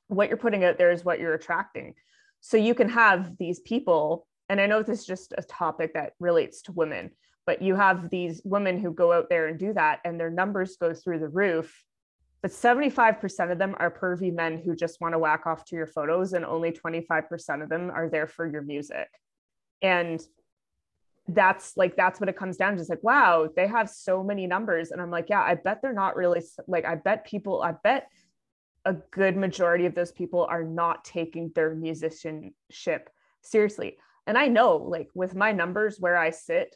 what 0.08 0.28
you're 0.28 0.36
putting 0.36 0.64
out 0.64 0.78
there 0.78 0.90
is 0.90 1.04
what 1.04 1.20
you're 1.20 1.34
attracting. 1.34 1.94
So 2.40 2.56
you 2.56 2.74
can 2.74 2.88
have 2.88 3.36
these 3.38 3.60
people, 3.60 4.26
and 4.48 4.60
I 4.60 4.66
know 4.66 4.82
this 4.82 5.00
is 5.00 5.06
just 5.06 5.32
a 5.36 5.42
topic 5.42 5.94
that 5.94 6.12
relates 6.20 6.62
to 6.62 6.72
women, 6.72 7.10
but 7.46 7.62
you 7.62 7.76
have 7.76 8.10
these 8.10 8.42
women 8.44 8.78
who 8.78 8.92
go 8.92 9.12
out 9.12 9.28
there 9.28 9.46
and 9.46 9.58
do 9.58 9.72
that 9.72 10.00
and 10.04 10.18
their 10.18 10.30
numbers 10.30 10.76
go 10.76 10.92
through 10.92 11.18
the 11.20 11.28
roof 11.28 11.84
but 12.40 12.52
75% 12.52 13.50
of 13.50 13.58
them 13.58 13.74
are 13.78 13.90
pervy 13.90 14.32
men 14.32 14.58
who 14.58 14.76
just 14.76 15.00
want 15.00 15.14
to 15.14 15.18
whack 15.18 15.46
off 15.46 15.64
to 15.66 15.76
your 15.76 15.86
photos 15.86 16.32
and 16.32 16.44
only 16.44 16.70
25% 16.70 17.62
of 17.62 17.68
them 17.68 17.90
are 17.90 18.08
there 18.08 18.28
for 18.28 18.46
your 18.46 18.62
music. 18.62 19.08
And 19.82 20.20
that's 21.30 21.76
like 21.76 21.94
that's 21.94 22.20
what 22.20 22.28
it 22.30 22.38
comes 22.38 22.56
down 22.56 22.74
to. 22.74 22.80
It's 22.80 22.88
like 22.88 23.02
wow 23.02 23.50
they 23.54 23.66
have 23.66 23.90
so 23.90 24.22
many 24.22 24.46
numbers. 24.46 24.92
And 24.92 25.02
i'm 25.02 25.10
like 25.10 25.26
yeah 25.28 25.42
i 25.42 25.54
bet 25.54 25.82
they're 25.82 25.92
not 25.92 26.16
really 26.16 26.40
like 26.66 26.86
i 26.86 26.94
bet 26.94 27.26
people 27.26 27.60
i 27.62 27.74
bet 27.84 28.08
a 28.88 28.96
good 29.10 29.36
majority 29.36 29.86
of 29.86 29.94
those 29.94 30.12
people 30.12 30.46
are 30.48 30.64
not 30.64 31.04
taking 31.04 31.52
their 31.54 31.74
musicianship 31.74 33.10
seriously 33.42 33.96
and 34.26 34.36
i 34.36 34.48
know 34.48 34.76
like 34.76 35.08
with 35.14 35.34
my 35.34 35.52
numbers 35.52 35.98
where 36.00 36.16
i 36.16 36.30
sit 36.30 36.74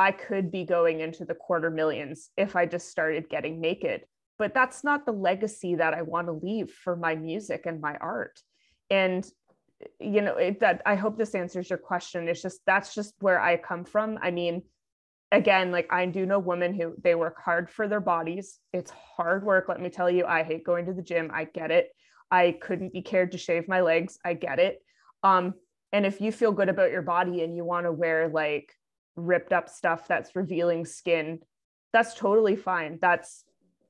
I 0.00 0.12
could 0.12 0.50
be 0.50 0.64
going 0.64 1.00
into 1.00 1.26
the 1.26 1.34
quarter 1.34 1.68
millions 1.68 2.30
if 2.38 2.56
I 2.56 2.64
just 2.64 2.88
started 2.88 3.28
getting 3.28 3.60
naked. 3.60 4.06
But 4.38 4.54
that's 4.54 4.82
not 4.82 5.04
the 5.04 5.12
legacy 5.12 5.74
that 5.74 5.92
I 5.92 6.00
want 6.00 6.28
to 6.28 6.32
leave 6.32 6.70
for 6.70 6.96
my 6.96 7.16
music 7.16 7.66
and 7.66 7.82
my 7.82 7.98
art. 8.00 8.40
And 8.88 9.30
you 9.98 10.22
know 10.22 10.36
it, 10.36 10.60
that 10.60 10.80
I 10.86 10.94
hope 10.94 11.18
this 11.18 11.34
answers 11.34 11.68
your 11.68 11.78
question. 11.78 12.28
It's 12.28 12.40
just 12.40 12.60
that's 12.64 12.94
just 12.94 13.12
where 13.20 13.38
I 13.38 13.58
come 13.58 13.84
from. 13.84 14.18
I 14.22 14.30
mean, 14.30 14.62
again, 15.32 15.70
like 15.70 15.92
I 15.92 16.06
do 16.06 16.26
know 16.26 16.38
women 16.38 16.74
who 16.74 16.94
they 17.02 17.14
work 17.14 17.36
hard 17.42 17.70
for 17.70 17.88
their 17.88 18.00
bodies. 18.00 18.58
It's 18.72 18.90
hard 18.90 19.44
work. 19.44 19.66
Let 19.68 19.80
me 19.80 19.90
tell 19.90 20.10
you, 20.10 20.26
I 20.26 20.42
hate 20.42 20.64
going 20.64 20.86
to 20.86 20.92
the 20.92 21.02
gym. 21.02 21.30
I 21.32 21.44
get 21.44 21.70
it. 21.70 21.88
I 22.30 22.56
couldn't 22.60 22.92
be 22.92 23.02
cared 23.02 23.32
to 23.32 23.38
shave 23.38 23.68
my 23.68 23.80
legs. 23.80 24.18
I 24.24 24.34
get 24.34 24.58
it. 24.58 24.82
Um, 25.22 25.54
and 25.92 26.06
if 26.06 26.20
you 26.20 26.32
feel 26.32 26.52
good 26.52 26.68
about 26.68 26.92
your 26.92 27.02
body 27.02 27.42
and 27.42 27.56
you 27.56 27.64
want 27.64 27.86
to 27.86 27.92
wear 27.92 28.28
like 28.28 28.72
ripped 29.16 29.52
up 29.52 29.68
stuff 29.68 30.06
that's 30.08 30.36
revealing 30.36 30.84
skin 30.84 31.40
that's 31.92 32.14
totally 32.14 32.56
fine 32.56 32.98
that's 33.00 33.44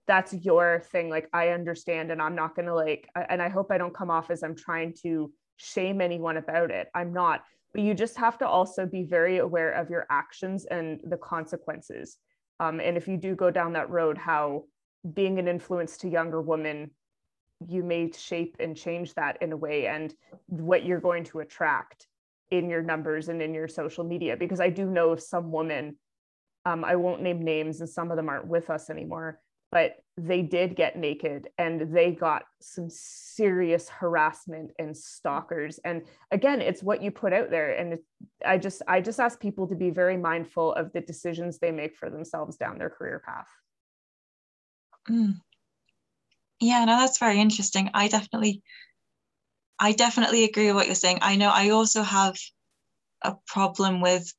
that's 0.06 0.32
your 0.32 0.82
thing 0.90 1.08
like 1.08 1.28
i 1.32 1.48
understand 1.48 2.10
and 2.10 2.20
i'm 2.20 2.34
not 2.34 2.56
to 2.56 2.74
like 2.74 3.08
and 3.28 3.42
i 3.42 3.48
hope 3.48 3.70
i 3.70 3.78
don't 3.78 3.94
come 3.94 4.10
off 4.10 4.30
as 4.30 4.42
i'm 4.42 4.56
trying 4.56 4.94
to 5.02 5.30
shame 5.56 6.00
anyone 6.00 6.36
about 6.36 6.70
it 6.70 6.88
i'm 6.94 7.12
not 7.12 7.42
but 7.72 7.82
you 7.82 7.94
just 7.94 8.16
have 8.16 8.38
to 8.38 8.46
also 8.46 8.86
be 8.86 9.04
very 9.04 9.38
aware 9.38 9.72
of 9.72 9.90
your 9.90 10.06
actions 10.10 10.64
and 10.66 11.00
the 11.04 11.16
consequences. 11.16 12.18
Um, 12.58 12.80
and 12.80 12.96
if 12.96 13.08
you 13.08 13.16
do 13.16 13.34
go 13.34 13.50
down 13.50 13.72
that 13.74 13.90
road 13.90 14.18
how 14.18 14.64
being 15.14 15.38
an 15.38 15.48
influence 15.48 15.96
to 15.98 16.08
younger 16.08 16.42
women 16.42 16.90
you 17.68 17.82
may 17.82 18.10
shape 18.10 18.56
and 18.58 18.76
change 18.76 19.14
that 19.14 19.40
in 19.42 19.52
a 19.52 19.56
way 19.56 19.86
and 19.86 20.14
what 20.46 20.84
you're 20.84 21.00
going 21.00 21.24
to 21.24 21.40
attract 21.40 22.06
in 22.50 22.68
your 22.68 22.82
numbers 22.82 23.28
and 23.28 23.42
in 23.42 23.54
your 23.54 23.68
social 23.68 24.04
media. 24.04 24.36
Because 24.36 24.60
I 24.60 24.70
do 24.70 24.86
know 24.86 25.10
of 25.10 25.20
some 25.22 25.52
women, 25.52 25.96
um, 26.64 26.84
I 26.84 26.96
won't 26.96 27.22
name 27.22 27.42
names 27.42 27.80
and 27.80 27.88
some 27.88 28.10
of 28.10 28.16
them 28.16 28.28
aren't 28.28 28.46
with 28.46 28.70
us 28.70 28.90
anymore, 28.90 29.40
but 29.72 29.96
they 30.16 30.42
did 30.42 30.76
get 30.76 30.96
naked 30.96 31.48
and 31.56 31.94
they 31.94 32.12
got 32.12 32.44
some 32.60 32.88
serious 32.90 33.88
harassment 33.88 34.72
and 34.78 34.96
stalkers. 34.96 35.78
And 35.84 36.02
again, 36.30 36.60
it's 36.60 36.82
what 36.82 37.02
you 37.02 37.10
put 37.10 37.32
out 37.32 37.50
there. 37.50 37.72
And 37.72 37.98
I 38.44 38.58
just, 38.58 38.82
I 38.88 39.00
just 39.00 39.20
ask 39.20 39.40
people 39.40 39.66
to 39.68 39.74
be 39.74 39.90
very 39.90 40.16
mindful 40.16 40.74
of 40.74 40.92
the 40.92 41.00
decisions 41.00 41.58
they 41.58 41.70
make 41.70 41.96
for 41.96 42.10
themselves 42.10 42.56
down 42.56 42.78
their 42.78 42.90
career 42.90 43.22
path. 43.24 43.48
Mm. 45.08 45.40
Yeah, 46.60 46.84
no, 46.84 46.98
that's 46.98 47.18
very 47.18 47.40
interesting. 47.40 47.90
I 47.94 48.08
definitely 48.08 48.62
I 49.80 49.92
definitely 49.92 50.44
agree 50.44 50.66
with 50.66 50.74
what 50.74 50.86
you're 50.86 50.94
saying. 50.94 51.20
I 51.22 51.36
know 51.36 51.48
I 51.48 51.70
also 51.70 52.02
have 52.02 52.36
a 53.22 53.34
problem 53.46 54.02
with, 54.02 54.30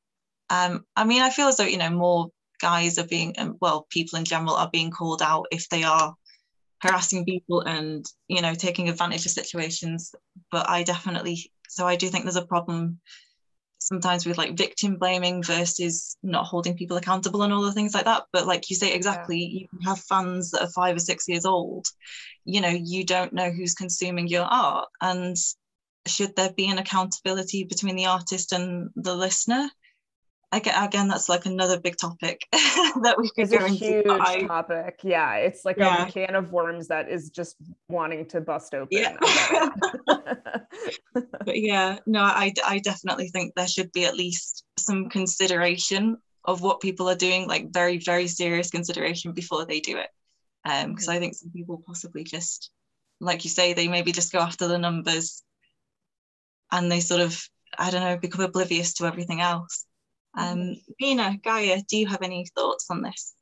um, 0.52 0.86
I 0.96 1.04
mean, 1.04 1.24
I 1.24 1.32
feel 1.32 1.48
as 1.48 1.58
though, 1.58 1.64
you 1.66 1.80
know, 1.80 1.90
more 1.90 2.30
guys 2.62 2.98
are 2.98 3.08
being, 3.08 3.36
um, 3.38 3.58
well, 3.60 3.88
people 3.90 4.20
in 4.20 4.26
general 4.26 4.56
are 4.56 4.70
being 4.72 4.92
called 4.92 5.22
out 5.22 5.48
if 5.52 5.68
they 5.70 5.84
are 5.84 6.16
harassing 6.82 7.26
people 7.26 7.62
and, 7.62 8.06
you 8.28 8.42
know, 8.42 8.54
taking 8.54 8.90
advantage 8.90 9.26
of 9.26 9.32
situations. 9.32 10.14
But 10.52 10.70
I 10.70 10.84
definitely, 10.84 11.52
so 11.68 11.88
I 11.88 11.96
do 11.96 12.08
think 12.10 12.24
there's 12.24 12.36
a 12.36 12.46
problem 12.46 13.00
sometimes 13.82 14.28
with 14.28 14.38
like 14.38 14.56
victim 14.56 14.96
blaming 14.96 15.42
versus 15.42 16.16
not 16.22 16.46
holding 16.46 16.76
people 16.76 16.98
accountable 16.98 17.42
and 17.42 17.52
all 17.52 17.64
the 17.64 17.72
things 17.72 17.96
like 17.96 18.06
that 18.06 18.24
but 18.32 18.46
like 18.46 18.70
you 18.70 18.76
say 18.76 18.94
exactly 18.94 19.40
yeah. 19.40 19.60
you 19.62 19.68
have 19.84 20.00
fans 20.00 20.52
that 20.52 20.62
are 20.62 20.70
five 20.70 20.96
or 20.96 21.00
six 21.00 21.28
years 21.28 21.46
old 21.46 21.88
you 22.46 22.62
know 22.62 22.70
you 22.70 23.04
don't 23.04 23.34
know 23.34 23.50
who's 23.50 23.74
consuming 23.74 24.28
your 24.28 24.44
art 24.44 24.88
and 25.02 25.36
should 26.08 26.36
there 26.36 26.54
be 26.54 26.70
an 26.70 26.78
accountability 26.78 27.64
between 27.64 27.96
the 27.96 28.06
artist 28.06 28.52
and 28.52 28.90
the 28.96 29.16
listener 29.16 29.68
again 30.52 31.08
that's 31.08 31.30
like 31.30 31.46
another 31.46 31.80
big 31.80 31.96
topic 31.98 32.46
that 32.52 33.16
we 33.18 33.30
could 33.30 33.44
it's 33.44 33.52
go 33.52 33.60
a 33.60 33.68
into. 33.68 33.86
huge 33.86 34.06
I, 34.08 34.42
topic 34.42 35.00
yeah 35.04 35.36
it's 35.36 35.64
like 35.64 35.78
yeah. 35.78 36.08
a 36.08 36.12
can 36.12 36.36
of 36.36 36.52
worms 36.52 36.88
that 36.90 37.10
is 37.10 37.30
just 37.30 37.56
wanting 37.88 38.26
to 38.28 38.42
bust 38.42 38.74
open 38.74 38.88
yeah. 38.92 39.18
but 41.14 41.60
yeah 41.60 42.00
no 42.06 42.22
I, 42.22 42.54
I 42.66 42.80
definitely 42.80 43.30
think 43.30 43.54
there 43.56 43.68
should 43.68 43.92
be 43.92 44.06
at 44.06 44.16
least 44.16 44.66
some 44.78 45.10
consideration 45.10 46.18
of 46.44 46.62
what 46.62 46.82
people 46.82 47.10
are 47.10 47.16
doing 47.16 47.48
like 47.48 47.72
very 47.72 47.98
very 47.98 48.28
serious 48.28 48.72
consideration 48.72 49.32
before 49.32 49.66
they 49.66 49.80
do 49.80 49.98
it 49.98 50.10
um 50.66 50.90
because 50.90 51.08
mm-hmm. 51.08 51.18
i 51.18 51.20
think 51.20 51.36
some 51.36 51.52
people 51.52 51.82
possibly 51.86 52.24
just 52.24 52.72
like 53.20 53.44
you 53.44 53.50
say 53.50 53.74
they 53.74 53.88
maybe 53.88 54.12
just 54.12 54.34
go 54.34 54.40
after 54.40 54.68
the 54.68 54.78
numbers 54.78 55.44
and 56.72 56.92
they 56.92 57.00
sort 57.00 57.22
of 57.22 57.42
i 57.78 57.90
don't 57.90 58.02
know 58.02 58.18
become 58.18 58.44
oblivious 58.44 58.96
to 58.96 59.06
everything 59.06 59.40
else 59.40 59.86
um, 60.36 60.76
Mina, 61.00 61.38
Gaia, 61.44 61.82
do 61.88 61.98
you 61.98 62.08
have 62.08 62.22
any 62.22 62.46
thoughts 62.56 62.88
on 62.90 63.02
this? 63.02 63.36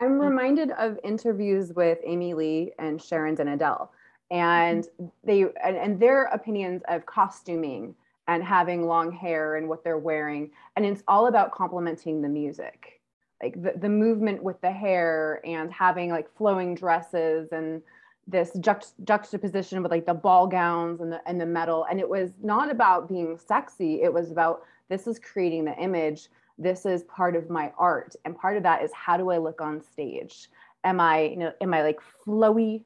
I'm 0.00 0.18
reminded 0.18 0.72
of 0.72 0.98
interviews 1.02 1.72
with 1.72 1.98
Amy 2.04 2.34
Lee 2.34 2.72
and 2.78 3.00
Sharon 3.00 3.34
den 3.34 3.48
Adel, 3.48 3.90
and 4.30 4.86
they 5.24 5.42
and, 5.42 5.76
and 5.76 6.00
their 6.00 6.24
opinions 6.24 6.82
of 6.88 7.06
costuming 7.06 7.94
and 8.28 8.42
having 8.42 8.86
long 8.86 9.10
hair 9.10 9.56
and 9.56 9.68
what 9.68 9.84
they're 9.84 9.98
wearing, 9.98 10.50
and 10.76 10.84
it's 10.84 11.02
all 11.08 11.28
about 11.28 11.52
complementing 11.52 12.20
the 12.20 12.28
music, 12.28 13.00
like 13.42 13.60
the, 13.62 13.72
the 13.76 13.88
movement 13.88 14.42
with 14.42 14.60
the 14.60 14.70
hair 14.70 15.40
and 15.44 15.72
having 15.72 16.10
like 16.10 16.28
flowing 16.36 16.74
dresses 16.74 17.48
and 17.52 17.80
this 18.26 18.50
juxt- 18.56 18.94
juxtaposition 19.04 19.82
with 19.82 19.92
like 19.92 20.04
the 20.04 20.12
ball 20.12 20.46
gowns 20.46 21.00
and 21.00 21.10
the 21.10 21.20
and 21.26 21.40
the 21.40 21.46
metal, 21.46 21.86
and 21.90 22.00
it 22.00 22.08
was 22.08 22.32
not 22.42 22.70
about 22.70 23.08
being 23.08 23.38
sexy; 23.38 24.02
it 24.02 24.12
was 24.12 24.30
about 24.30 24.62
this 24.88 25.06
is 25.06 25.18
creating 25.18 25.64
the 25.64 25.76
image 25.76 26.28
this 26.58 26.86
is 26.86 27.02
part 27.04 27.36
of 27.36 27.50
my 27.50 27.72
art 27.78 28.14
and 28.24 28.36
part 28.36 28.56
of 28.56 28.62
that 28.62 28.82
is 28.82 28.90
how 28.94 29.16
do 29.16 29.30
i 29.30 29.38
look 29.38 29.60
on 29.60 29.82
stage? 29.82 30.48
Am 30.84 31.00
i 31.00 31.22
you 31.22 31.36
know 31.36 31.52
am 31.60 31.74
i 31.74 31.82
like 31.82 32.00
flowy? 32.24 32.82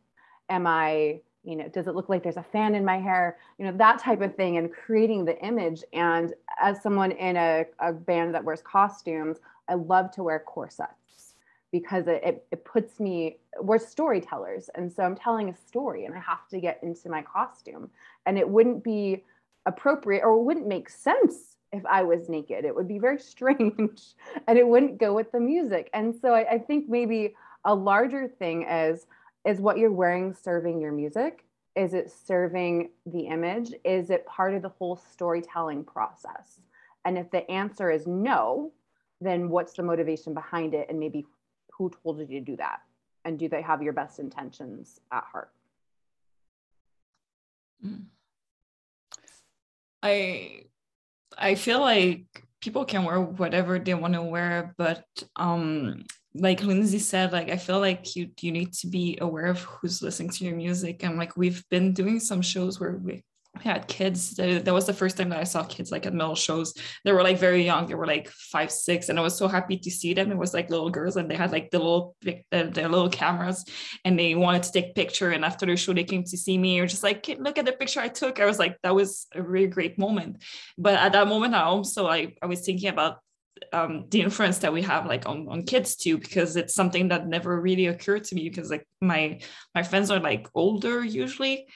Am 0.49 0.67
i 0.67 1.21
you 1.45 1.57
know 1.57 1.69
does 1.69 1.87
it 1.87 1.95
look 1.95 2.09
like 2.09 2.23
there's 2.23 2.37
a 2.37 2.43
fan 2.43 2.75
in 2.75 2.85
my 2.85 2.99
hair? 2.99 3.39
You 3.59 3.67
know 3.67 3.77
that 3.77 4.01
type 4.01 4.23
of 4.23 4.35
thing 4.35 4.57
and 4.57 4.73
creating 4.73 5.25
the 5.25 5.39
image. 5.45 5.85
And 5.93 6.35
as 6.61 6.83
someone 6.83 7.13
in 7.13 7.37
a, 7.37 7.65
a 7.79 7.93
band 7.93 8.35
that 8.35 8.45
wears 8.45 8.63
costumes 8.63 9.39
i 9.69 9.75
love 9.75 10.11
to 10.13 10.23
wear 10.25 10.41
corsets 10.41 11.35
because 11.71 12.09
it, 12.09 12.21
it, 12.25 12.47
it 12.51 12.65
puts 12.65 12.99
me 12.99 13.39
we're 13.61 13.79
storytellers. 13.79 14.69
And 14.75 14.93
so 14.93 15.05
i'm 15.05 15.15
telling 15.15 15.49
a 15.49 15.57
story 15.69 16.07
and 16.07 16.15
i 16.15 16.19
have 16.19 16.49
to 16.49 16.61
get 16.61 16.81
into 16.83 17.09
my 17.09 17.23
costume. 17.23 17.89
And 18.27 18.37
it 18.37 18.49
wouldn't 18.49 18.83
be 18.83 19.25
appropriate 19.67 20.25
or 20.25 20.43
wouldn't 20.43 20.67
make 20.67 20.89
sense 20.89 21.50
if 21.73 21.85
i 21.87 22.03
was 22.03 22.29
naked 22.29 22.65
it 22.65 22.75
would 22.75 22.89
be 22.89 22.99
very 22.99 23.19
strange 23.33 24.15
and 24.47 24.59
it 24.59 24.67
wouldn't 24.67 24.99
go 24.99 25.15
with 25.15 25.31
the 25.33 25.41
music. 25.41 25.91
And 25.95 26.15
so 26.15 26.35
I, 26.35 26.55
I 26.55 26.59
think 26.59 26.89
maybe 26.89 27.35
a 27.65 27.75
larger 27.75 28.29
thing 28.29 28.63
is 28.69 29.07
is 29.47 29.61
what 29.61 29.79
you're 29.79 29.93
wearing 29.93 30.35
serving 30.35 30.81
your 30.81 30.93
music? 30.93 31.45
Is 31.75 31.95
it 31.95 32.11
serving 32.11 32.91
the 33.07 33.21
image? 33.21 33.73
Is 33.85 34.11
it 34.11 34.27
part 34.27 34.53
of 34.53 34.61
the 34.61 34.69
whole 34.69 34.97
storytelling 34.97 35.85
process? 35.85 36.61
And 37.07 37.17
if 37.17 37.31
the 37.31 37.51
answer 37.51 37.91
is 37.91 38.07
no 38.07 38.73
then 39.23 39.51
what's 39.51 39.75
the 39.75 39.83
motivation 39.83 40.33
behind 40.33 40.73
it? 40.73 40.87
And 40.89 40.99
maybe 40.99 41.27
who 41.73 41.91
told 42.03 42.21
you 42.21 42.27
to 42.27 42.41
do 42.41 42.57
that? 42.57 42.81
And 43.27 43.39
do 43.39 43.51
they 43.51 43.61
have 43.61 43.83
your 43.83 43.93
best 43.93 44.19
intentions 44.19 45.01
at 45.13 45.25
heart? 45.25 45.51
Mm. 47.85 48.05
i 50.03 50.65
i 51.39 51.55
feel 51.55 51.81
like 51.81 52.25
people 52.61 52.85
can 52.85 53.05
wear 53.05 53.21
whatever 53.21 53.79
they 53.79 53.95
want 53.95 54.15
to 54.15 54.23
wear 54.23 54.75
but 54.77 55.05
um 55.37 56.03
like 56.35 56.63
lindsay 56.63 56.99
said 56.99 57.33
like 57.33 57.51
i 57.51 57.57
feel 57.57 57.81
like 57.81 58.15
you 58.15 58.31
you 58.41 58.53
need 58.53 58.73
to 58.73 58.87
be 58.87 59.19
aware 59.21 59.47
of 59.47 59.61
who's 59.63 60.03
listening 60.03 60.31
to 60.31 60.45
your 60.45 60.55
music. 60.55 61.03
And 61.03 61.19
like 61.19 61.37
we've 61.37 61.65
been 61.71 61.93
doing 61.93 62.21
some 62.21 62.43
shows 62.43 62.79
where 62.79 62.93
we 62.93 63.25
had 63.59 63.89
kids. 63.89 64.37
That 64.37 64.73
was 64.73 64.87
the 64.87 64.95
first 64.95 65.17
time 65.17 65.29
that 65.31 65.41
i 65.41 65.45
saw 65.45 65.65
kids 65.65 65.91
like 65.91 66.07
at 66.07 66.15
metal 66.15 66.35
shows. 66.35 66.75
They 67.05 67.13
were 67.13 67.23
like 67.23 67.39
very 67.39 67.65
young. 67.65 67.87
They 67.87 67.95
were 67.95 68.07
like 68.07 68.29
five 68.29 68.71
six 68.71 69.09
and 69.09 69.19
i 69.19 69.23
was 69.23 69.37
so 69.37 69.49
happy 69.49 69.77
to 69.79 69.91
see 69.91 70.15
them. 70.15 70.31
It 70.31 70.39
was 70.39 70.55
like 70.55 70.71
little 70.71 70.91
girls 70.91 71.17
and 71.17 71.31
they 71.31 71.37
had 71.37 71.53
like 71.53 71.71
the 71.71 71.79
little 71.79 72.17
their 72.51 72.89
little 72.89 73.11
cameras 73.11 73.65
and 74.05 74.19
they 74.19 74.35
wanted 74.35 74.63
to 74.65 74.73
take 74.73 74.95
picture 74.95 75.31
and 75.31 75.45
after 75.45 75.67
the 75.67 75.77
show 75.77 75.93
they 75.93 76.05
came 76.05 76.25
to 76.25 76.37
see 76.37 76.57
me. 76.59 76.81
Or 76.81 76.87
just 76.87 77.03
like 77.03 77.27
look 77.39 77.59
at 77.59 77.67
the 77.67 77.73
picture 77.73 78.01
i 78.01 78.09
took. 78.09 78.41
I 78.41 78.47
was 78.47 78.59
like 78.59 78.77
that 78.83 78.95
was 78.95 79.27
a 79.35 79.43
really 79.43 79.67
great 79.67 79.99
moment. 79.99 80.43
But 80.79 80.95
at 80.95 81.13
that 81.13 81.29
moment 81.29 81.55
i 81.55 81.63
also 81.63 82.05
like 82.05 82.39
i 82.43 82.47
was 82.47 82.61
thinking 82.61 82.89
about 82.89 83.19
um, 83.73 84.07
the 84.09 84.23
influence 84.23 84.59
that 84.59 84.73
we 84.73 84.83
have 84.83 85.05
like 85.07 85.29
on, 85.29 85.47
on 85.49 85.65
kids 85.65 85.95
too 85.97 86.17
because 86.17 86.57
it's 86.57 86.75
something 86.75 87.09
that 87.09 87.27
never 87.27 87.61
really 87.61 87.87
occurred 87.87 88.25
to 88.25 88.35
me 88.35 88.49
because 88.49 88.71
like 88.71 88.87
my 89.03 89.41
my 89.75 89.83
friends 89.83 90.11
are 90.11 90.21
like 90.21 90.49
older 90.55 91.05
usually. 91.05 91.67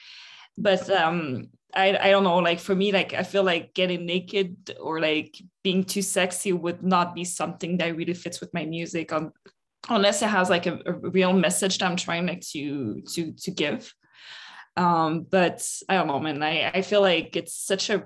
But 0.57 0.89
um 0.89 1.49
I, 1.75 2.07
I 2.07 2.09
don't 2.09 2.23
know 2.23 2.37
like 2.37 2.59
for 2.59 2.75
me 2.75 2.91
like 2.91 3.13
i 3.13 3.23
feel 3.23 3.43
like 3.43 3.73
getting 3.73 4.05
naked 4.05 4.75
or 4.79 4.99
like 4.99 5.35
being 5.63 5.83
too 5.83 6.01
sexy 6.01 6.53
would 6.53 6.83
not 6.83 7.13
be 7.13 7.25
something 7.25 7.77
that 7.77 7.95
really 7.95 8.13
fits 8.13 8.39
with 8.39 8.53
my 8.53 8.65
music 8.65 9.11
on 9.11 9.31
unless 9.89 10.21
it 10.21 10.29
has 10.29 10.49
like 10.49 10.65
a, 10.65 10.79
a 10.85 10.93
real 10.93 11.33
message 11.33 11.77
that 11.77 11.85
i'm 11.85 11.97
trying 11.97 12.25
like 12.25 12.41
to 12.41 13.01
to 13.01 13.33
to 13.33 13.51
give. 13.51 13.93
Um 14.77 15.25
but 15.29 15.67
i 15.89 15.95
don't 15.95 16.07
know 16.07 16.19
man 16.19 16.43
i 16.43 16.69
i 16.73 16.81
feel 16.81 17.01
like 17.01 17.35
it's 17.35 17.55
such 17.55 17.89
a 17.89 18.05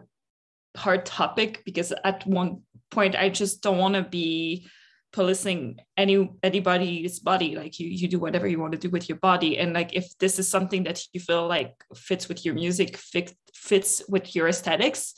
hard 0.77 1.05
topic 1.05 1.63
because 1.65 1.91
at 2.03 2.25
one 2.27 2.61
point 2.91 3.15
i 3.15 3.29
just 3.29 3.61
don't 3.61 3.77
want 3.77 3.95
to 3.95 4.03
be 4.03 4.67
policing 5.11 5.79
any 5.97 6.29
anybody's 6.43 7.19
body 7.19 7.55
like 7.55 7.79
you 7.79 7.87
you 7.87 8.07
do 8.07 8.19
whatever 8.19 8.47
you 8.47 8.59
want 8.59 8.73
to 8.73 8.77
do 8.77 8.89
with 8.89 9.09
your 9.09 9.17
body. 9.17 9.57
And 9.57 9.73
like 9.73 9.93
if 9.93 10.17
this 10.19 10.39
is 10.39 10.47
something 10.47 10.83
that 10.83 11.01
you 11.13 11.19
feel 11.19 11.47
like 11.47 11.73
fits 11.95 12.29
with 12.29 12.45
your 12.45 12.53
music 12.53 12.97
fit, 12.97 13.33
fits 13.53 14.03
with 14.07 14.35
your 14.35 14.47
aesthetics 14.47 15.15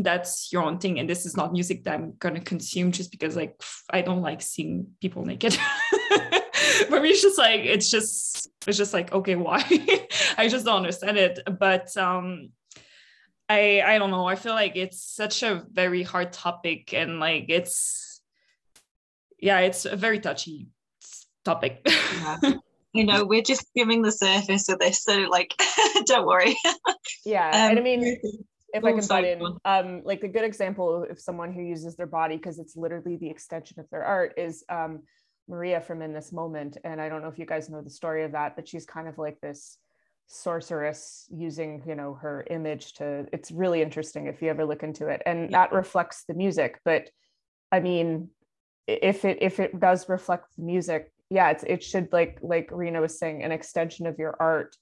that's 0.00 0.52
your 0.52 0.62
own 0.62 0.78
thing. 0.78 0.98
And 0.98 1.08
this 1.08 1.26
is 1.26 1.36
not 1.36 1.52
music 1.52 1.84
that 1.84 1.94
i'm 1.94 2.14
going 2.18 2.34
to 2.34 2.40
consume 2.40 2.92
just 2.92 3.10
because 3.10 3.36
like 3.36 3.60
i 3.90 4.00
don't 4.00 4.22
like 4.22 4.40
seeing 4.42 4.86
people 5.00 5.24
naked. 5.24 5.54
For 6.88 7.00
me 7.00 7.10
it's 7.10 7.22
just 7.22 7.38
like 7.38 7.62
it's 7.62 7.90
just 7.90 8.48
it's 8.66 8.78
just 8.78 8.94
like 8.94 9.12
okay 9.12 9.34
why? 9.34 9.58
I 10.38 10.48
just 10.48 10.64
don't 10.64 10.76
understand 10.76 11.18
it. 11.18 11.40
But 11.58 11.96
um 11.96 12.50
i 13.48 13.82
i 13.84 13.98
don't 13.98 14.10
know. 14.10 14.26
I 14.26 14.36
feel 14.36 14.54
like 14.54 14.76
it's 14.76 15.02
such 15.02 15.42
a 15.42 15.64
very 15.72 16.02
hard 16.02 16.32
topic 16.32 16.94
and 16.94 17.18
like 17.18 17.46
it's 17.48 18.07
yeah, 19.38 19.60
it's 19.60 19.84
a 19.84 19.96
very 19.96 20.20
touchy 20.20 20.68
topic. 21.44 21.86
yeah. 21.86 22.38
You 22.94 23.04
know, 23.04 23.26
we're 23.26 23.42
just 23.42 23.68
skimming 23.68 24.00
the 24.00 24.10
surface 24.10 24.70
of 24.70 24.78
this, 24.78 25.04
so 25.04 25.18
like, 25.30 25.54
don't 26.06 26.26
worry. 26.26 26.56
yeah, 27.24 27.48
um, 27.48 27.70
and 27.70 27.78
I 27.78 27.82
mean, 27.82 28.18
if 28.72 28.82
I 28.82 28.92
can 28.92 29.06
butt 29.06 29.24
in, 29.24 29.42
um, 29.66 30.02
like 30.04 30.22
a 30.24 30.28
good 30.28 30.42
example 30.42 31.06
of 31.08 31.20
someone 31.20 31.52
who 31.52 31.60
uses 31.60 31.96
their 31.96 32.06
body 32.06 32.36
because 32.36 32.58
it's 32.58 32.76
literally 32.76 33.16
the 33.16 33.28
extension 33.28 33.78
of 33.78 33.88
their 33.90 34.02
art 34.02 34.34
is 34.38 34.64
um, 34.70 35.00
Maria 35.48 35.82
from 35.82 36.00
In 36.00 36.14
This 36.14 36.32
Moment, 36.32 36.78
and 36.82 36.98
I 36.98 37.10
don't 37.10 37.20
know 37.20 37.28
if 37.28 37.38
you 37.38 37.44
guys 37.44 37.68
know 37.68 37.82
the 37.82 37.90
story 37.90 38.24
of 38.24 38.32
that, 38.32 38.56
but 38.56 38.66
she's 38.66 38.86
kind 38.86 39.06
of 39.06 39.18
like 39.18 39.38
this 39.42 39.76
sorceress 40.28 41.26
using 41.30 41.82
you 41.86 41.94
know 41.94 42.12
her 42.12 42.46
image 42.50 42.92
to 42.92 43.26
it's 43.32 43.50
really 43.50 43.80
interesting 43.80 44.26
if 44.26 44.42
you 44.42 44.50
ever 44.50 44.66
look 44.66 44.82
into 44.82 45.08
it 45.08 45.22
and 45.24 45.50
yeah. 45.50 45.58
that 45.58 45.72
reflects 45.72 46.24
the 46.28 46.34
music 46.34 46.78
but 46.84 47.08
i 47.72 47.80
mean 47.80 48.28
if 48.88 49.24
it 49.24 49.38
if 49.42 49.60
it 49.60 49.78
does 49.78 50.08
reflect 50.08 50.56
the 50.56 50.62
music 50.62 51.12
yeah 51.28 51.50
it's 51.50 51.62
it 51.64 51.84
should 51.84 52.08
like 52.10 52.38
like 52.42 52.70
rena 52.72 53.00
was 53.00 53.18
saying 53.18 53.42
an 53.42 53.52
extension 53.52 54.06
of 54.06 54.18
your 54.18 54.34
art. 54.40 54.74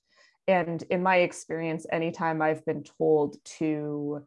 And 0.48 0.80
in 0.90 1.02
my 1.02 1.16
experience 1.16 1.86
anytime 1.90 2.40
i've 2.40 2.64
been 2.64 2.84
told 2.84 3.36
to 3.58 4.24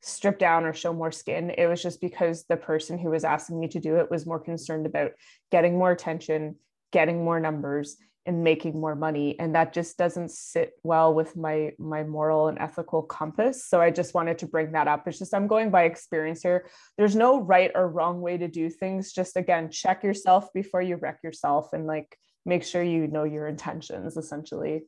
strip 0.00 0.38
down 0.38 0.64
or 0.64 0.72
show 0.72 0.94
more 0.94 1.12
skin 1.12 1.50
it 1.50 1.66
was 1.66 1.82
just 1.82 2.00
because 2.00 2.46
the 2.48 2.56
person 2.56 2.98
who 2.98 3.10
was 3.10 3.24
asking 3.24 3.60
me 3.60 3.68
to 3.68 3.80
do 3.80 3.96
it 3.96 4.10
was 4.10 4.24
more 4.24 4.40
concerned 4.40 4.86
about 4.86 5.10
getting 5.52 5.76
more 5.76 5.90
attention 5.90 6.56
getting 6.90 7.22
more 7.22 7.38
numbers 7.38 7.98
and 8.26 8.44
making 8.44 8.78
more 8.78 8.94
money 8.94 9.38
and 9.38 9.54
that 9.54 9.72
just 9.72 9.96
doesn't 9.96 10.30
sit 10.30 10.72
well 10.82 11.14
with 11.14 11.36
my 11.36 11.72
my 11.78 12.02
moral 12.04 12.48
and 12.48 12.58
ethical 12.58 13.02
compass. 13.02 13.64
So 13.64 13.80
i 13.80 13.90
just 13.90 14.14
wanted 14.14 14.38
to 14.38 14.46
bring 14.46 14.72
that 14.72 14.88
up. 14.88 15.08
It's 15.08 15.18
just 15.18 15.34
i'm 15.34 15.46
going 15.46 15.70
by 15.70 15.84
experience 15.84 16.42
here. 16.42 16.66
There's 16.98 17.16
no 17.16 17.40
right 17.40 17.70
or 17.74 17.88
wrong 17.88 18.20
way 18.20 18.36
to 18.36 18.48
do 18.48 18.68
things. 18.68 19.12
Just 19.12 19.36
again 19.36 19.70
check 19.70 20.04
yourself 20.04 20.52
before 20.52 20.82
you 20.82 20.96
wreck 20.96 21.20
yourself 21.24 21.72
and 21.72 21.86
like 21.86 22.16
make 22.44 22.64
sure 22.64 22.82
you 22.82 23.06
know 23.06 23.24
your 23.24 23.46
intentions 23.46 24.16
essentially. 24.16 24.84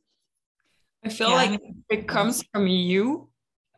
I 1.03 1.09
feel 1.09 1.29
yeah. 1.29 1.35
like 1.35 1.61
it 1.89 2.07
comes 2.07 2.43
from 2.53 2.67
you 2.67 3.29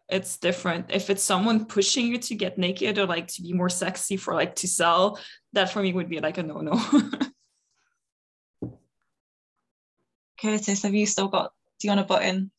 it's 0.08 0.38
different. 0.38 0.92
If 0.92 1.10
it's 1.10 1.24
someone 1.24 1.66
pushing 1.66 2.06
you 2.06 2.20
to 2.20 2.36
get 2.36 2.60
naked 2.60 3.00
or 3.00 3.08
like 3.08 3.28
to 3.30 3.42
be 3.42 3.54
more 3.54 3.70
sexy 3.70 4.18
for 4.18 4.36
like 4.36 4.56
to 4.58 4.68
sell 4.68 5.20
that 5.54 5.72
for 5.72 5.82
me 5.82 5.94
would 5.94 6.10
be 6.10 6.20
like 6.20 6.38
a 6.38 6.44
no 6.44 6.62
no 6.62 6.80
Curtis, 10.46 10.84
have 10.84 10.94
you 10.94 11.06
still 11.06 11.28
got, 11.28 11.52
do 11.80 11.88
you 11.88 11.92
want 11.96 12.08
to 12.08 12.14
butt 12.14 12.24
in? 12.24 12.52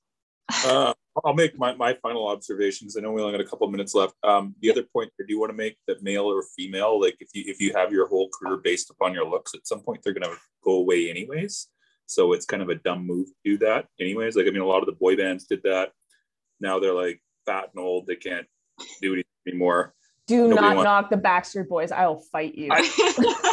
uh, 0.67 0.93
I'll 1.25 1.35
make 1.35 1.59
my, 1.59 1.75
my 1.75 1.95
final 2.03 2.29
observations. 2.29 2.97
I 2.97 3.01
know 3.01 3.13
we 3.13 3.23
only 3.23 3.33
got 3.37 3.41
a 3.45 3.49
couple 3.49 3.69
minutes 3.71 3.95
left. 3.95 4.15
Um, 4.23 4.55
the 4.61 4.71
other 4.71 4.83
point 4.83 5.11
I 5.21 5.25
do 5.27 5.39
want 5.41 5.51
to 5.51 5.57
make 5.57 5.77
that 5.87 6.03
male 6.03 6.25
or 6.25 6.43
female, 6.57 7.01
like 7.01 7.17
if 7.21 7.29
you 7.33 7.45
if 7.47 7.61
you 7.61 7.73
have 7.75 7.91
your 7.91 8.07
whole 8.07 8.29
career 8.29 8.57
based 8.59 8.91
upon 8.91 9.15
your 9.15 9.29
looks, 9.29 9.55
at 9.55 9.67
some 9.67 9.81
point 9.81 10.03
they're 10.03 10.13
gonna 10.13 10.35
go 10.63 10.73
away 10.73 11.09
anyways. 11.09 11.69
So 12.07 12.33
it's 12.33 12.45
kind 12.47 12.63
of 12.63 12.69
a 12.69 12.75
dumb 12.77 13.07
move 13.07 13.27
to 13.29 13.35
do 13.45 13.59
that 13.59 13.87
anyways. 13.99 14.37
Like 14.37 14.47
I 14.47 14.51
mean, 14.51 14.61
a 14.63 14.67
lot 14.67 14.81
of 14.81 14.87
the 14.87 14.93
boy 14.93 15.17
bands 15.17 15.47
did 15.47 15.63
that. 15.65 15.93
Now 16.61 16.79
they're 16.79 16.95
like 16.95 17.21
fat 17.47 17.71
and 17.75 17.83
old; 17.83 18.07
they 18.07 18.17
can't 18.17 18.47
do 19.01 19.15
it 19.15 19.27
anymore. 19.47 19.95
Do 20.27 20.49
Nobody 20.49 20.61
not 20.61 20.77
wants- 20.77 20.85
knock 20.85 21.11
the 21.11 21.17
Backstreet 21.17 21.69
Boys. 21.69 21.93
I 21.93 22.07
will 22.07 22.21
fight 22.21 22.55
you. 22.57 22.69
I, 22.73 22.81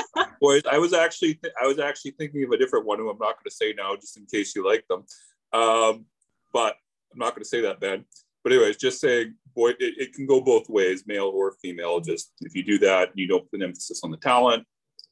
boys. 0.43 0.61
I 0.69 0.77
was 0.77 0.93
actually 0.93 1.35
th- 1.35 1.53
I 1.59 1.65
was 1.65 1.79
actually 1.79 2.11
thinking 2.11 2.43
of 2.43 2.51
a 2.51 2.57
different 2.57 2.85
one 2.85 2.99
who 2.99 3.09
I'm 3.09 3.17
not 3.17 3.35
going 3.37 3.45
to 3.45 3.51
say 3.51 3.73
now, 3.75 3.95
just 3.95 4.17
in 4.17 4.25
case 4.25 4.53
you 4.55 4.67
like 4.67 4.85
them. 4.89 5.05
Um, 5.53 6.05
but 6.51 6.75
I'm 7.11 7.19
not 7.19 7.33
going 7.33 7.43
to 7.43 7.49
say 7.49 7.61
that, 7.61 7.79
Ben. 7.79 8.03
But 8.43 8.51
anyways, 8.51 8.75
just 8.75 8.99
saying, 8.99 9.35
boy, 9.55 9.69
it, 9.69 9.77
it, 9.79 10.13
can 10.13 10.25
go 10.25 10.41
both 10.41 10.67
ways, 10.67 11.05
male 11.07 11.31
or 11.33 11.53
female. 11.61 12.01
Just 12.01 12.33
if 12.41 12.53
you 12.55 12.63
do 12.63 12.77
that, 12.79 13.11
you 13.15 13.25
don't 13.25 13.49
put 13.49 13.61
an 13.61 13.63
emphasis 13.63 14.01
on 14.03 14.11
the 14.11 14.17
talent, 14.17 14.65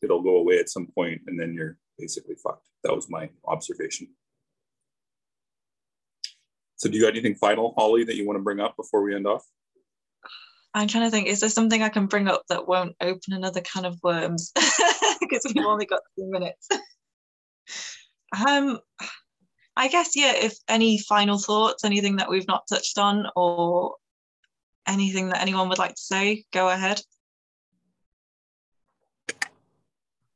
it'll 0.04 0.22
go 0.22 0.36
away 0.36 0.60
at 0.60 0.70
some 0.70 0.88
point, 0.88 1.22
and 1.28 1.40
then 1.40 1.54
you're 1.54 1.78
basically 1.98 2.36
fucked. 2.36 2.68
That 2.84 2.94
was 2.94 3.10
my 3.10 3.30
observation. 3.46 4.10
So, 6.76 6.90
do 6.90 6.98
you 6.98 7.04
got 7.04 7.14
anything 7.14 7.36
final, 7.36 7.74
Holly, 7.78 8.04
that 8.04 8.16
you 8.16 8.28
want 8.28 8.38
to 8.38 8.44
bring 8.44 8.60
up 8.60 8.76
before 8.76 9.02
we 9.02 9.16
end 9.16 9.28
off? 9.28 9.46
I'm 10.74 10.88
trying 10.88 11.06
to 11.06 11.12
think, 11.12 11.28
is 11.28 11.40
there 11.40 11.50
something 11.50 11.82
I 11.82 11.90
can 11.90 12.08
bring 12.08 12.28
up 12.28 12.44
that 12.50 12.68
won't 12.68 12.96
open 13.02 13.34
another 13.34 13.62
can 13.62 13.86
of 13.86 13.98
worms? 14.04 14.52
Because 15.30 15.46
we've 15.54 15.66
only 15.66 15.86
got 15.86 16.02
two 16.18 16.30
minutes. 16.30 16.68
um, 18.48 18.80
I 19.78 19.88
guess, 19.88 20.16
yeah, 20.16 20.34
if 20.36 20.56
any 20.68 21.00
final 21.00 21.38
thoughts, 21.38 21.84
anything 21.84 22.16
that 22.18 22.30
we've 22.30 22.48
not 22.48 22.64
touched 22.68 22.98
on, 22.98 23.28
or 23.36 23.96
anything 24.88 25.30
that 25.30 25.42
anyone 25.42 25.70
would 25.70 25.78
like 25.78 25.96
to 25.96 26.02
say, 26.02 26.44
go 26.52 26.70
ahead. 26.70 27.02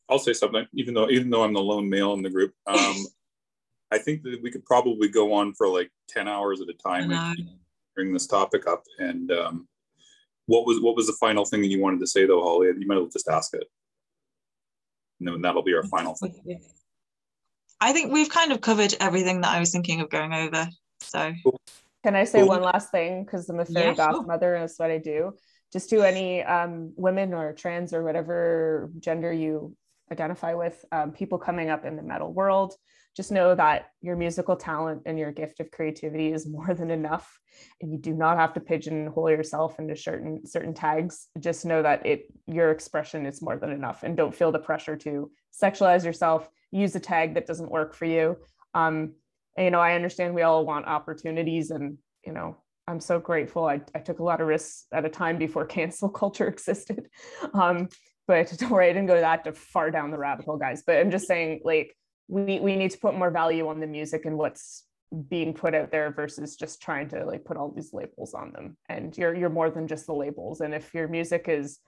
I'll 0.08 0.20
say 0.20 0.34
something, 0.34 0.68
even 0.74 0.94
though 0.94 1.10
even 1.10 1.30
though 1.30 1.44
I'm 1.44 1.54
the 1.54 1.62
lone 1.62 1.90
male 1.90 2.14
in 2.14 2.22
the 2.22 2.30
group. 2.30 2.54
Um, 2.68 2.96
I 3.92 3.98
think 3.98 4.24
that 4.24 4.42
we 4.42 4.52
could 4.52 4.66
probably 4.66 5.08
go 5.08 5.34
on 5.34 5.54
for 5.54 5.68
like 5.68 5.92
10 6.10 6.28
hours 6.28 6.60
at 6.60 6.70
a 6.70 6.74
time 6.74 7.12
and 7.12 7.50
bring 7.96 8.12
this 8.12 8.28
topic 8.28 8.68
up. 8.68 8.84
And 9.00 9.32
um, 9.32 9.68
what 10.48 10.66
was 10.66 10.82
what 10.82 10.96
was 10.96 11.08
the 11.08 11.18
final 11.20 11.46
thing 11.46 11.62
that 11.62 11.68
you 11.68 11.82
wanted 11.82 12.00
to 12.02 12.08
say 12.08 12.26
though, 12.26 12.42
Holly? 12.42 12.68
You 12.68 12.88
might 12.88 12.98
have 12.98 13.12
just 13.12 13.30
ask 13.30 13.54
it. 13.54 13.68
And 15.20 15.28
then 15.28 15.42
that'll 15.42 15.64
be 15.64 15.74
our 15.74 15.84
final 15.84 16.16
thing. 16.16 16.60
I 17.80 17.94
think 17.94 18.12
we've 18.12 18.30
kind 18.30 18.52
of 18.52 18.62
covered 18.62 18.94
everything 19.00 19.42
that 19.42 19.54
I 19.54 19.60
was 19.60 19.72
thinking 19.72 20.02
of 20.02 20.10
going 20.10 20.34
over. 20.34 20.68
So, 21.02 21.34
can 22.04 22.16
I 22.16 22.24
say 22.24 22.40
Cool. 22.40 22.50
one 22.50 22.62
last 22.62 22.92
thing? 22.92 23.24
Because 23.24 23.50
I'm 23.50 23.60
a 23.60 23.66
fairy 23.66 23.88
Yeah, 23.88 23.94
sure. 23.94 24.14
godmother, 24.14 24.56
and 24.56 24.64
that's 24.64 24.80
what 24.80 24.92
I 24.92 24.98
do. 24.98 25.34
Just 25.74 25.90
to 25.90 26.02
any 26.02 26.44
um, 26.44 26.94
women 26.96 27.34
or 27.34 27.54
trans 27.54 27.94
or 27.94 28.04
whatever 28.04 28.92
gender 29.00 29.32
you 29.32 29.76
identify 30.12 30.54
with, 30.54 30.84
um, 30.92 31.12
people 31.12 31.38
coming 31.38 31.70
up 31.70 31.84
in 31.86 31.96
the 31.96 32.04
metal 32.04 32.32
world, 32.32 32.76
just 33.16 33.32
know 33.32 33.56
that 33.56 33.92
your 34.02 34.16
musical 34.16 34.56
talent 34.56 35.04
and 35.06 35.18
your 35.18 35.32
gift 35.32 35.60
of 35.60 35.72
creativity 35.72 36.34
is 36.34 36.48
more 36.48 36.74
than 36.74 36.92
enough, 36.92 37.40
and 37.82 37.92
you 37.92 37.98
do 37.98 38.14
not 38.14 38.38
have 38.38 38.54
to 38.54 38.60
pigeonhole 38.60 39.30
yourself 39.30 39.80
into 39.80 39.96
certain 39.96 40.46
certain 40.46 40.74
tags. 40.74 41.28
Just 41.40 41.66
know 41.66 41.82
that 41.82 42.06
it 42.06 42.26
your 42.48 42.72
expression 42.72 43.26
is 43.26 43.42
more 43.42 43.58
than 43.58 43.72
enough, 43.72 44.04
and 44.04 44.18
don't 44.18 44.36
feel 44.36 44.52
the 44.52 44.60
pressure 44.60 44.98
to 44.98 45.32
sexualize 45.54 46.04
yourself. 46.04 46.50
Use 46.72 46.96
a 46.96 47.00
tag 47.00 47.36
that 47.36 47.48
doesn't 47.48 47.72
work 47.72 47.96
for 47.96 48.06
you. 48.06 48.38
Um, 48.74 49.14
and, 49.58 49.64
you 49.64 49.72
know, 49.72 49.80
I 49.80 49.94
understand 49.94 50.36
we 50.36 50.42
all 50.42 50.66
want 50.66 50.86
opportunities, 50.86 51.72
and 51.72 51.98
you 52.26 52.34
know, 52.34 52.58
I'm 52.88 53.00
so 53.00 53.20
grateful. 53.20 53.66
I, 53.66 53.82
I 53.94 54.00
took 54.00 54.20
a 54.20 54.24
lot 54.24 54.42
of 54.42 54.48
risks 54.48 54.86
at 54.92 55.06
a 55.06 55.10
time 55.10 55.38
before 55.38 55.66
cancel 55.78 56.10
culture 56.10 56.48
existed. 56.48 57.08
Um, 57.54 57.90
but 58.28 58.52
don't 58.58 58.72
worry, 58.72 58.90
I 58.90 58.94
didn't 58.94 59.08
go 59.08 59.20
that 59.20 59.56
far 59.56 59.92
down 59.92 60.12
the 60.12 60.18
rabbit 60.18 60.46
hole, 60.46 60.58
guys. 60.58 60.84
But 60.86 60.98
I'm 60.98 61.12
just 61.12 61.28
saying, 61.28 61.62
like, 61.64 61.96
we 62.28 62.60
we 62.60 62.76
need 62.76 62.92
to 62.92 62.98
put 62.98 63.18
more 63.18 63.32
value 63.32 63.68
on 63.68 63.80
the 63.80 63.88
music 63.88 64.26
and 64.26 64.38
what's 64.38 64.84
being 65.30 65.54
put 65.54 65.76
out 65.76 65.92
there 65.92 66.12
versus 66.12 66.56
just 66.56 66.82
trying 66.82 67.08
to 67.10 67.26
like 67.26 67.46
put 67.46 67.58
all 67.58 67.72
these 67.72 67.94
labels 67.94 68.34
on 68.34 68.52
them. 68.52 68.78
And 68.90 69.18
you're 69.18 69.36
you're 69.36 69.50
more 69.50 69.70
than 69.70 69.88
just 69.88 70.08
the 70.08 70.14
labels. 70.14 70.62
And 70.62 70.74
if 70.74 70.94
your 70.94 71.08
music 71.08 71.46
is 71.48 71.80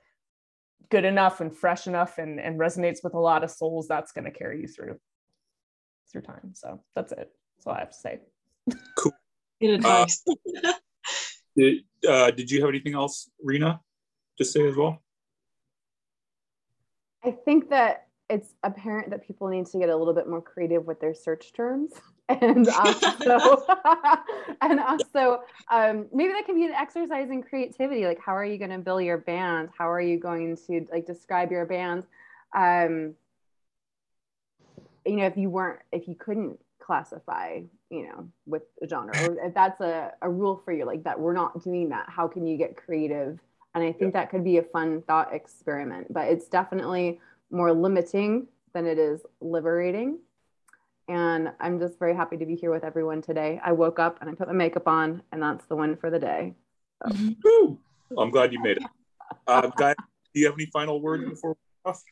good 0.90 1.06
enough 1.06 1.42
and 1.42 1.56
fresh 1.56 1.88
enough 1.88 2.18
and, 2.18 2.40
and 2.40 2.60
resonates 2.60 3.04
with 3.04 3.14
a 3.14 3.20
lot 3.20 3.44
of 3.44 3.52
souls, 3.52 3.88
that's 3.88 4.12
going 4.12 4.26
to 4.26 4.32
carry 4.32 4.62
you 4.62 4.68
through 4.68 4.98
through 6.12 6.22
time. 6.22 6.52
So 6.54 6.82
that's 6.96 7.12
it. 7.12 7.32
That's 7.58 7.68
all 7.68 7.74
I 7.74 7.80
have 7.80 7.92
to 7.92 7.98
say. 7.98 8.20
good 9.60 9.72
advice. 9.72 10.24
Did, 11.56 11.86
uh, 12.08 12.30
did 12.30 12.52
you 12.52 12.62
have 12.62 12.70
anything 12.70 12.94
else, 12.94 13.32
Rena, 13.44 13.82
to 14.38 14.46
say 14.46 14.68
as 14.68 14.76
well? 14.76 15.02
I 17.24 17.32
think 17.32 17.72
that 17.72 18.07
it's 18.30 18.53
apparent 18.63 19.09
that 19.11 19.25
people 19.25 19.47
need 19.47 19.65
to 19.67 19.80
get 19.80 19.89
a 19.89 19.95
little 19.95 20.13
bit 20.13 20.28
more 20.28 20.41
creative 20.41 20.86
with 20.86 20.99
their 20.99 21.13
search 21.13 21.53
terms. 21.53 21.93
And 22.30 22.67
also, 22.84 23.63
and 24.61 24.82
also, 24.82 25.43
um, 25.71 26.07
maybe 26.11 26.34
that 26.34 26.45
can 26.45 26.55
be 26.55 26.65
an 26.65 26.73
exercise 26.73 27.30
in 27.30 27.41
creativity. 27.41 28.05
Like, 28.05 28.19
how 28.19 28.36
are 28.36 28.43
you 28.43 28.57
going 28.57 28.71
to 28.71 28.80
bill 28.80 28.99
your 28.99 29.17
band? 29.17 29.69
How 29.78 29.89
are 29.89 30.01
you 30.01 30.19
going 30.19 30.57
to 30.67 30.86
like 30.91 31.05
describe 31.05 31.51
your 31.51 31.65
band? 31.65 32.03
Um, 32.53 33.13
you 35.05 35.15
know, 35.15 35.25
if 35.25 35.38
you 35.38 35.49
weren't, 35.49 35.80
if 35.93 36.09
you 36.09 36.15
couldn't 36.15 36.59
classify, 36.82 37.61
you 37.89 38.07
know, 38.09 38.28
with 38.45 38.63
a 38.84 38.89
genre, 38.89 39.13
or 39.25 39.45
if 39.45 39.53
that's 39.53 39.80
a, 39.80 40.11
a 40.21 40.30
rule 40.30 40.61
for 40.65 40.73
you, 40.73 40.84
like 40.84 41.05
that, 41.05 41.17
we're 41.17 41.32
not 41.32 41.63
doing 41.63 41.88
that. 41.89 42.09
How 42.09 42.28
can 42.28 42.45
you 42.45 42.57
get 42.57 42.75
creative? 42.75 43.39
And 43.73 43.86
I 43.86 43.93
think 43.93 44.11
that 44.13 44.32
could 44.32 44.43
be 44.43 44.57
a 44.57 44.63
fun 44.63 45.01
thought 45.03 45.34
experiment, 45.34 46.11
but 46.11 46.28
it's 46.28 46.49
definitely 46.49 47.21
more 47.50 47.74
limiting 47.74 48.48
than 48.74 48.86
it 48.86 49.00
is 49.00 49.22
liberating. 49.41 50.20
And 51.08 51.54
I'm 51.60 51.80
just 51.80 51.98
very 52.00 52.16
happy 52.16 52.38
to 52.38 52.45
be 52.45 52.56
here 52.56 52.72
with 52.72 52.84
everyone 52.84 53.22
today. 53.22 53.62
I 53.64 53.72
woke 53.72 53.98
up 53.98 54.18
and 54.20 54.30
I 54.30 54.34
put 54.34 54.48
my 54.48 54.54
makeup 54.54 54.88
on, 54.88 55.22
and 55.32 55.41
that's 55.41 55.66
the 55.68 55.76
win 55.76 55.95
for 55.95 56.10
the 56.10 56.20
day. 56.20 56.54
Woo! 57.43 57.80
I'm 58.18 58.30
glad 58.30 58.52
you 58.52 58.62
made 58.62 58.78
it. 58.78 58.84
Uh, 59.48 59.68
guys, 59.78 59.95
do 60.34 60.41
you 60.41 60.45
have 60.48 60.56
any 60.56 60.66
final 60.68 61.02
words 61.02 61.30
before 61.30 61.52
we 61.52 61.89
off? 61.89 62.04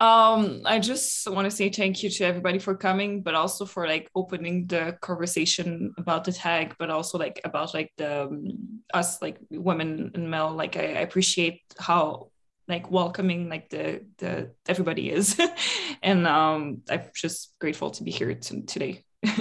Um, 0.00 0.62
I 0.66 0.80
just 0.80 1.30
want 1.30 1.46
to 1.46 1.50
say 1.50 1.70
thank 1.70 2.02
you 2.02 2.10
to 2.10 2.24
everybody 2.24 2.58
for 2.58 2.74
coming, 2.74 3.22
but 3.22 3.34
also 3.34 3.64
for 3.64 3.86
like 3.86 4.10
opening 4.14 4.66
the 4.66 4.98
conversation 5.00 5.94
about 5.96 6.24
the 6.24 6.32
tag, 6.32 6.74
but 6.78 6.90
also 6.90 7.16
like 7.16 7.40
about 7.44 7.72
like 7.72 7.92
the 7.96 8.24
um, 8.24 8.82
us 8.92 9.22
like 9.22 9.38
women 9.50 10.10
and 10.14 10.30
male. 10.30 10.50
Like 10.50 10.76
I, 10.76 10.80
I 10.80 11.00
appreciate 11.00 11.62
how 11.78 12.28
like 12.68 12.90
welcoming 12.90 13.48
like 13.48 13.68
the 13.70 14.04
the 14.18 14.50
everybody 14.66 15.10
is, 15.10 15.40
and 16.02 16.26
um, 16.26 16.82
I'm 16.90 17.02
just 17.14 17.54
grateful 17.60 17.90
to 17.92 18.02
be 18.02 18.10
here 18.10 18.34
t- 18.34 18.62
today. 18.62 19.04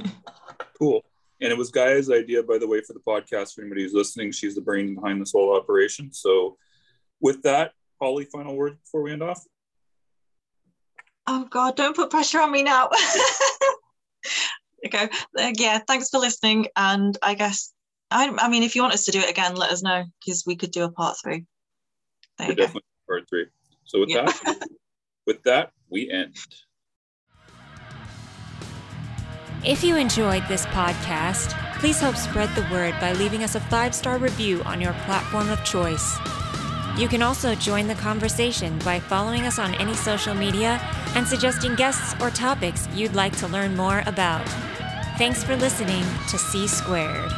Cool. 0.80 1.06
And 1.40 1.52
it 1.52 1.58
was 1.58 1.72
Gaia's 1.72 2.10
idea, 2.12 2.42
by 2.44 2.58
the 2.58 2.68
way, 2.68 2.82
for 2.82 2.94
the 2.94 3.00
podcast. 3.00 3.54
For 3.54 3.62
anybody 3.62 3.84
who's 3.84 3.94
listening, 3.94 4.32
she's 4.32 4.56
the 4.56 4.62
brain 4.62 4.96
behind 4.96 5.22
this 5.22 5.32
whole 5.32 5.56
operation. 5.56 6.12
So, 6.12 6.58
with 7.22 7.42
that, 7.44 7.72
Holly, 8.02 8.26
final 8.26 8.56
word 8.56 8.78
before 8.82 9.02
we 9.02 9.14
end 9.14 9.24
off. 9.24 9.42
Oh 11.28 11.46
God, 11.50 11.76
don't 11.76 11.96
put 11.96 12.10
pressure 12.10 12.42
on 12.42 12.52
me 12.52 12.64
now. 12.64 12.90
okay. 14.86 15.10
Uh, 15.38 15.54
yeah, 15.58 15.80
thanks 15.88 16.10
for 16.10 16.20
listening. 16.20 16.68
And 16.76 17.18
I 17.22 17.34
guess 17.36 17.72
I, 18.12 18.30
I 18.38 18.50
mean, 18.50 18.64
if 18.64 18.76
you 18.76 18.82
want 18.82 18.94
us 18.94 19.06
to 19.06 19.12
do 19.12 19.20
it 19.20 19.30
again, 19.30 19.56
let 19.56 19.72
us 19.72 19.82
know 19.82 20.04
because 20.20 20.44
we 20.46 20.56
could 20.56 20.72
do 20.72 20.84
a 20.84 20.92
part 20.92 21.18
three. 21.24 21.46
There 22.38 22.48
We're 22.48 22.54
you 22.54 22.68
go. 22.68 22.80
Definitely 23.92 23.92
part 23.92 23.92
three. 23.92 23.92
So 23.92 24.00
with 24.00 24.10
Yeah. 24.10 24.26
that, 24.26 24.68
with 25.26 25.44
that, 25.44 25.72
we 25.90 26.10
end. 26.10 26.36
If 29.66 29.84
you 29.84 29.96
enjoyed 29.96 30.44
this 30.48 30.66
podcast, 30.68 31.58
please 31.80 32.00
help 32.00 32.16
spread 32.18 32.50
the 32.56 32.68
word 32.72 32.96
by 33.00 33.14
leaving 33.14 33.44
us 33.44 33.56
a 33.56 33.60
five 33.60 33.96
star 33.96 34.18
review 34.18 34.62
on 34.64 34.82
your 34.82 34.94
platform 35.06 35.50
of 35.50 35.64
choice. 35.64 36.18
You 36.98 37.08
can 37.08 37.22
also 37.22 37.56
join 37.56 37.88
the 37.88 37.96
conversation 37.96 38.78
by 38.80 39.00
following 39.00 39.44
us 39.44 39.60
on 39.60 39.74
any 39.76 39.94
social 39.94 40.36
media 40.36 40.80
and 41.16 41.28
suggesting 41.28 41.76
guests 41.76 42.14
or 42.22 42.30
topics 42.30 42.88
you'd 42.94 43.16
like 43.16 43.36
to 43.38 43.48
learn 43.48 43.76
more 43.76 44.04
about. 44.06 44.48
Thanks 45.18 45.44
for 45.44 45.56
listening 45.56 46.06
to 46.30 46.38
C 46.38 46.68
Squared. 46.68 47.32